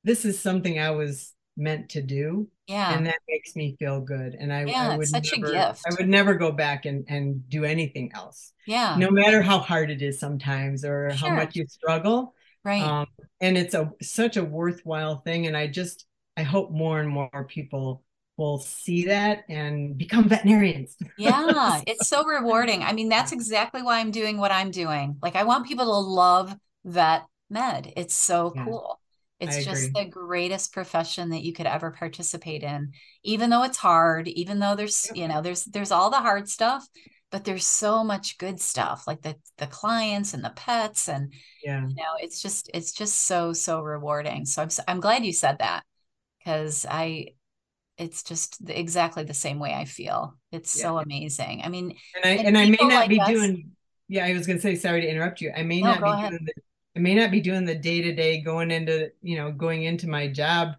this 0.03 0.25
is 0.25 0.39
something 0.39 0.79
i 0.79 0.91
was 0.91 1.34
meant 1.57 1.89
to 1.89 2.01
do. 2.01 2.47
Yeah. 2.68 2.97
And 2.97 3.05
that 3.05 3.20
makes 3.28 3.55
me 3.55 3.76
feel 3.78 3.99
good. 4.01 4.36
And 4.39 4.53
I, 4.53 4.64
yeah, 4.66 4.91
I 4.91 4.97
would 4.97 5.07
such 5.07 5.32
never, 5.38 5.51
a 5.51 5.51
gift. 5.51 5.82
I 5.86 5.93
would 5.97 6.07
never 6.07 6.34
go 6.36 6.51
back 6.51 6.86
and, 6.86 7.05
and 7.09 7.47
do 7.49 7.66
anything 7.66 8.11
else. 8.16 8.53
Yeah. 8.66 8.95
No 8.97 9.11
matter 9.11 9.41
how 9.41 9.59
hard 9.59 9.89
it 9.91 10.01
is 10.01 10.20
sometimes 10.20 10.86
or 10.86 11.11
Sure. 11.11 11.30
how 11.30 11.36
much 11.36 11.55
you 11.55 11.66
struggle. 11.68 12.34
Right. 12.64 12.82
Um, 12.82 13.07
and 13.41 13.57
it's 13.57 13.74
a 13.74 13.91
such 14.01 14.38
a 14.38 14.43
worthwhile 14.43 15.18
thing. 15.18 15.47
And 15.47 15.57
I 15.57 15.68
just 15.68 16.05
I 16.38 16.43
hope 16.43 16.72
more 16.72 16.99
and 16.99 17.09
more 17.09 17.45
people 17.49 18.03
will 18.38 18.59
see 18.59 19.05
that 19.05 19.43
and 19.49 19.97
become 19.97 20.30
veterinarians. 20.30 20.95
yeah, 21.18 21.82
it's 21.88 22.07
so 22.07 22.24
rewarding. 22.26 22.82
I 22.84 22.93
mean, 22.93 23.09
that's 23.09 23.32
exactly 23.34 23.82
why 23.82 23.99
I'm 23.99 24.11
doing 24.11 24.38
what 24.38 24.51
I'm 24.51 24.72
doing. 24.72 25.18
Like 25.22 25.36
I 25.36 25.43
want 25.43 25.68
people 25.68 25.86
to 25.86 25.91
love 25.91 26.55
vet 26.86 27.26
med. 27.49 27.93
It's 27.97 28.14
so 28.16 28.53
Yeah, 28.55 28.66
cool. 28.66 28.99
It's 29.43 29.65
just 29.65 29.93
the 29.93 30.05
greatest 30.05 30.73
profession 30.73 31.29
that 31.29 31.43
you 31.43 31.53
could 31.53 31.65
ever 31.67 31.91
participate 31.91 32.63
in. 32.63 32.91
Even 33.23 33.49
though 33.49 33.63
it's 33.63 33.77
hard, 33.77 34.27
even 34.27 34.59
though 34.59 34.75
there's, 34.75 35.05
Yep. 35.07 35.15
you 35.17 35.27
know, 35.27 35.41
there's 35.41 35.63
there's 35.65 35.91
all 35.91 36.09
the 36.09 36.21
hard 36.21 36.49
stuff, 36.49 36.87
but 37.31 37.43
there's 37.45 37.65
so 37.65 38.03
much 38.03 38.37
good 38.37 38.59
stuff 38.59 39.05
like 39.07 39.21
the 39.21 39.35
the 39.57 39.67
clients 39.67 40.33
and 40.33 40.43
the 40.43 40.51
pets 40.55 41.09
and 41.09 41.33
Yeah. 41.63 41.81
you 41.87 41.95
know 41.95 42.13
it's 42.19 42.41
just 42.41 42.69
it's 42.73 42.91
just 42.91 43.15
so 43.23 43.53
so 43.53 43.81
rewarding 43.81 44.45
so 44.45 44.61
i'm 44.61 44.69
i'm 44.87 44.99
glad 44.99 45.25
you 45.25 45.33
said 45.33 45.57
that 45.59 45.83
because 46.39 46.85
i 46.89 47.29
it's 47.97 48.21
just 48.23 48.63
the- 48.65 48.79
exactly 48.79 49.23
the 49.23 49.33
same 49.33 49.59
way 49.59 49.73
i 49.73 49.85
feel 49.85 50.35
it's 50.51 50.69
so 50.71 50.97
amazing 50.99 51.61
i 51.63 51.69
mean 51.69 51.95
And 52.15 52.25
I 52.25 52.29
And 52.29 52.47
and 52.49 52.57
I 52.57 52.65
may 52.69 52.77
not 52.81 52.89
like 52.93 53.09
be 53.09 53.19
us- 53.19 53.27
doing 53.29 53.71
yeah, 54.09 54.25
I 54.25 54.33
was 54.33 54.45
gonna 54.45 54.59
say 54.59 54.75
sorry 54.75 55.01
to 55.01 55.07
interrupt 55.09 55.41
you. 55.41 55.51
I 55.55 55.63
may 55.63 55.81
No, 55.81 55.95
not 55.95 56.03
be 56.03 56.09
ahead. 56.09 56.29
doing 56.31 56.45
the 56.45 56.53
I 56.95 56.99
may 56.99 57.15
not 57.15 57.31
be 57.31 57.41
doing 57.41 57.65
the 57.65 57.75
day 57.75 58.01
to 58.01 58.13
day 58.13 58.41
going 58.41 58.71
into, 58.71 59.11
you 59.21 59.37
know, 59.37 59.51
going 59.51 59.83
into 59.83 60.07
my 60.07 60.27
job 60.27 60.75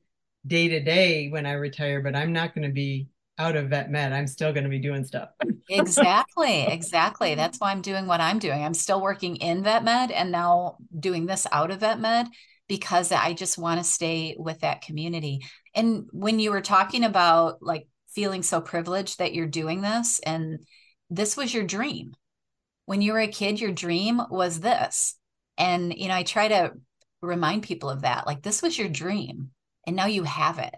day 0.47 0.69
to 0.69 0.81
day 0.81 1.29
when 1.29 1.47
I 1.47 1.53
retire, 1.53 2.01
but 2.03 2.15
I'm 2.15 2.33
not 2.33 2.55
gonna 2.55 2.71
be 2.71 3.09
out 3.39 3.57
of 3.57 3.71
vet 3.71 3.91
med. 3.91 4.13
I'm 4.13 4.27
still 4.27 4.53
gonna 4.53 4.69
be 4.69 4.79
doing 4.79 5.05
stuff. 5.05 5.31
exactly 5.69 6.63
exactly. 6.69 7.35
That's 7.35 7.59
why 7.59 7.73
i'm 7.73 7.83
doing 7.83 8.07
what 8.07 8.21
i'm 8.21 8.39
doing. 8.39 8.63
I'm 8.63 8.75
still 8.75 9.01
working 9.01 9.37
in 9.37 9.65
vet 9.65 9.85
med 9.85 10.11
and 10.11 10.31
now 10.31 10.77
doing 10.99 11.27
this 11.27 11.47
out 11.51 11.71
of 11.71 11.81
vet 11.81 11.99
med 12.01 12.29
because 12.67 13.13
i 13.13 13.35
just 13.35 13.59
want 13.59 13.79
to 13.81 13.85
stay 13.85 14.37
with 14.39 14.61
that 14.61 14.83
community. 14.83 15.41
And 15.75 16.07
when 16.13 16.39
you 16.39 16.51
were 16.51 16.61
talking 16.61 17.05
about 17.05 17.61
like 17.61 17.89
feeling 18.15 18.43
so 18.43 18.61
privileged 18.61 19.19
that 19.19 19.35
you're 19.35 19.47
doing 19.47 19.81
this 19.81 20.21
and 20.21 20.61
this 21.11 21.37
was 21.37 21.53
your 21.53 21.65
dream. 21.65 22.15
When 22.87 23.03
you 23.03 23.13
were 23.15 23.21
a 23.21 23.29
kid 23.29 23.61
your 23.61 23.73
dream 23.73 24.23
was 24.31 24.61
this 24.61 25.17
and 25.59 25.95
you 25.97 26.09
know 26.09 26.15
i 26.15 26.23
try 26.23 26.49
to 26.49 26.73
remind 27.23 27.63
people 27.63 27.89
of 27.91 28.03
that 28.03 28.27
like 28.27 28.43
this 28.43 28.63
was 28.63 28.79
your 28.79 28.89
dream 28.89 29.51
and 29.87 29.97
now 29.97 30.07
you 30.07 30.23
have 30.25 30.59
it 30.59 30.75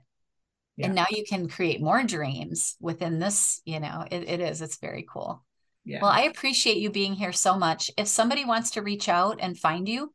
Yeah. 0.76 0.86
and 0.86 0.94
now 0.94 1.06
you 1.10 1.24
can 1.28 1.48
create 1.48 1.80
more 1.80 2.02
dreams 2.04 2.76
within 2.80 3.18
this 3.18 3.60
you 3.64 3.80
know 3.80 4.04
it, 4.10 4.28
it 4.28 4.40
is 4.40 4.62
it's 4.62 4.78
very 4.78 5.06
cool 5.10 5.44
Yeah. 5.84 6.00
well 6.02 6.10
i 6.10 6.22
appreciate 6.22 6.78
you 6.78 6.90
being 6.90 7.14
here 7.14 7.32
so 7.32 7.56
much 7.56 7.90
if 7.96 8.06
somebody 8.08 8.44
wants 8.44 8.72
to 8.72 8.82
reach 8.82 9.08
out 9.08 9.38
and 9.40 9.58
find 9.58 9.88
you 9.88 10.12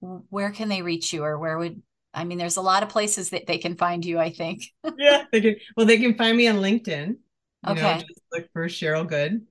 where 0.00 0.50
can 0.50 0.68
they 0.68 0.82
reach 0.82 1.12
you 1.12 1.24
or 1.24 1.38
where 1.38 1.58
would 1.58 1.82
i 2.14 2.24
mean 2.24 2.38
there's 2.38 2.56
a 2.56 2.62
lot 2.62 2.82
of 2.82 2.88
places 2.88 3.30
that 3.30 3.46
they 3.46 3.58
can 3.58 3.76
find 3.76 4.04
you 4.04 4.18
i 4.18 4.30
think 4.30 4.62
yeah. 4.98 5.24
They 5.32 5.40
can 5.40 5.56
well 5.76 5.86
they 5.86 5.98
can 5.98 6.14
find 6.16 6.36
me 6.36 6.48
on 6.48 6.56
LinkedIn. 6.56 7.16
You 7.62 7.74
know, 7.74 7.94
Okay. 7.94 7.94
just 7.94 8.20
look 8.32 8.46
for 8.52 8.66
Cheryl 8.68 9.08
Good. 9.08 9.46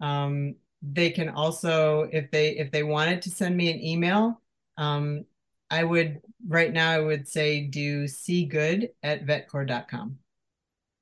Um, 0.00 0.56
they 0.82 1.10
can 1.10 1.28
also 1.28 2.08
if 2.12 2.30
they 2.30 2.50
if 2.56 2.70
they 2.70 2.82
wanted 2.82 3.22
to 3.22 3.30
send 3.30 3.56
me 3.56 3.70
an 3.70 3.80
email, 3.82 4.40
um, 4.76 5.24
I 5.70 5.82
would 5.84 6.20
right 6.46 6.72
now 6.72 6.90
I 6.90 7.00
would 7.00 7.26
say 7.26 7.62
do 7.62 8.06
see 8.06 8.44
good 8.44 8.90
at 9.02 9.26
vetcor.com. 9.26 10.18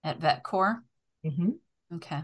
at 0.05 0.21
vetcor 0.21 0.79
Mm-hmm. 1.27 1.51
okay 1.97 2.23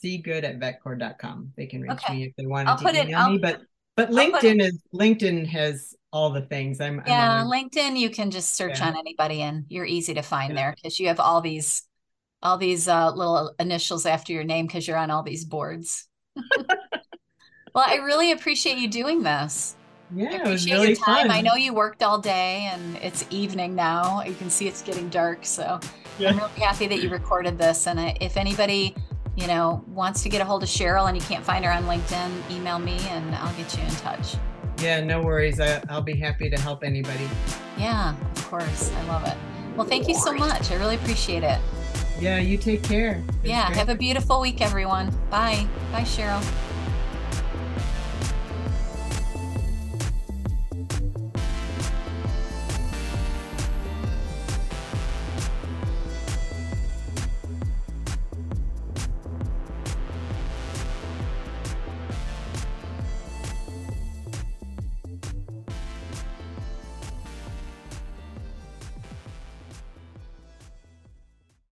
See 0.00 0.16
good 0.18 0.44
at 0.44 0.58
vetcor.com. 0.58 1.52
They 1.56 1.66
can 1.66 1.82
reach 1.82 1.90
Okay. 1.92 2.14
me 2.14 2.22
if 2.24 2.32
they 2.36 2.46
I'll 2.46 2.76
to 2.78 2.82
put 2.84 2.94
it- 2.94 3.08
email 3.08 3.18
I'll- 3.18 3.30
me, 3.32 3.38
but 3.38 3.60
but 3.96 4.10
LinkedIn 4.10 4.62
is 4.62 4.80
LinkedIn 4.94 5.46
has 5.48 5.94
all 6.12 6.30
the 6.30 6.40
things. 6.42 6.80
I'm, 6.80 7.00
I'm 7.00 7.06
yeah 7.06 7.42
on- 7.42 7.48
linkedin 7.50 7.98
you 7.98 8.08
can 8.08 8.30
just 8.30 8.54
search 8.54 8.78
Yeah. 8.78 8.88
on 8.88 8.96
anybody 8.96 9.42
and 9.42 9.66
you're 9.68 9.84
easy 9.84 10.14
to 10.14 10.22
find 10.22 10.54
Yeah. 10.54 10.60
there 10.62 10.74
because 10.74 10.98
you 10.98 11.08
have 11.08 11.20
all 11.20 11.40
these 11.42 11.82
all 12.42 12.56
these 12.56 12.88
uh, 12.88 13.10
little 13.12 13.54
initials 13.60 14.06
after 14.06 14.32
your 14.32 14.44
name 14.44 14.66
because 14.66 14.88
you're 14.88 14.96
on 14.96 15.10
all 15.10 15.22
these 15.22 15.44
boards 15.44 16.08
well 17.74 17.84
i 17.86 17.96
really 17.96 18.32
appreciate 18.32 18.78
you 18.78 18.88
doing 18.88 19.22
this 19.22 19.76
I 20.12 20.14
yeah, 20.16 20.26
it 20.26 20.32
was 20.32 20.64
appreciate 20.64 20.72
really 20.74 20.88
your 20.88 20.96
time. 20.96 21.28
fun. 21.28 21.30
I 21.30 21.40
know 21.40 21.54
you 21.54 21.72
worked 21.72 22.02
all 22.02 22.18
day 22.18 22.68
and 22.72 22.96
it's 22.96 23.24
evening 23.30 23.76
now. 23.76 24.24
You 24.24 24.34
can 24.34 24.50
see 24.50 24.66
it's 24.66 24.82
getting 24.82 25.08
dark. 25.08 25.46
So 25.46 25.78
Yeah. 26.18 26.30
I'm 26.30 26.36
really 26.38 26.50
happy 26.60 26.88
that 26.88 27.00
you 27.00 27.08
recorded 27.10 27.56
this. 27.58 27.86
And 27.86 27.96
uh, 28.00 28.12
if 28.20 28.36
anybody, 28.36 28.96
you 29.36 29.46
know, 29.46 29.84
wants 29.86 30.24
to 30.24 30.28
get 30.28 30.40
a 30.40 30.44
hold 30.44 30.64
of 30.64 30.68
Cheryl 30.68 31.06
and 31.08 31.16
you 31.16 31.22
can't 31.22 31.44
find 31.44 31.64
her 31.64 31.70
on 31.70 31.84
LinkedIn, 31.84 32.50
email 32.50 32.80
me 32.80 32.98
and 33.10 33.36
I'll 33.36 33.54
get 33.54 33.76
you 33.78 33.84
in 33.84 33.90
touch. 33.90 34.34
Yeah, 34.80 35.00
no 35.00 35.22
worries. 35.22 35.60
I, 35.60 35.80
I'll 35.88 36.02
be 36.02 36.16
happy 36.18 36.50
to 36.50 36.60
help 36.60 36.82
anybody. 36.82 37.28
Yeah, 37.78 38.16
of 38.34 38.48
course. 38.48 38.90
I 38.92 39.04
love 39.06 39.24
it. 39.28 39.36
Well, 39.76 39.86
thank 39.86 40.08
you 40.08 40.16
so 40.16 40.32
much. 40.32 40.72
I 40.72 40.74
really 40.74 40.96
appreciate 40.96 41.44
it. 41.44 41.60
Yeah, 42.20 42.38
you 42.38 42.58
take 42.58 42.82
care. 42.82 43.22
It's 43.28 43.48
yeah. 43.48 43.66
great. 43.66 43.78
Have 43.78 43.88
a 43.88 43.94
beautiful 43.94 44.40
week, 44.40 44.60
everyone. 44.60 45.10
Bye. 45.30 45.66
Bye, 45.90 46.02
Cheryl. 46.02 46.44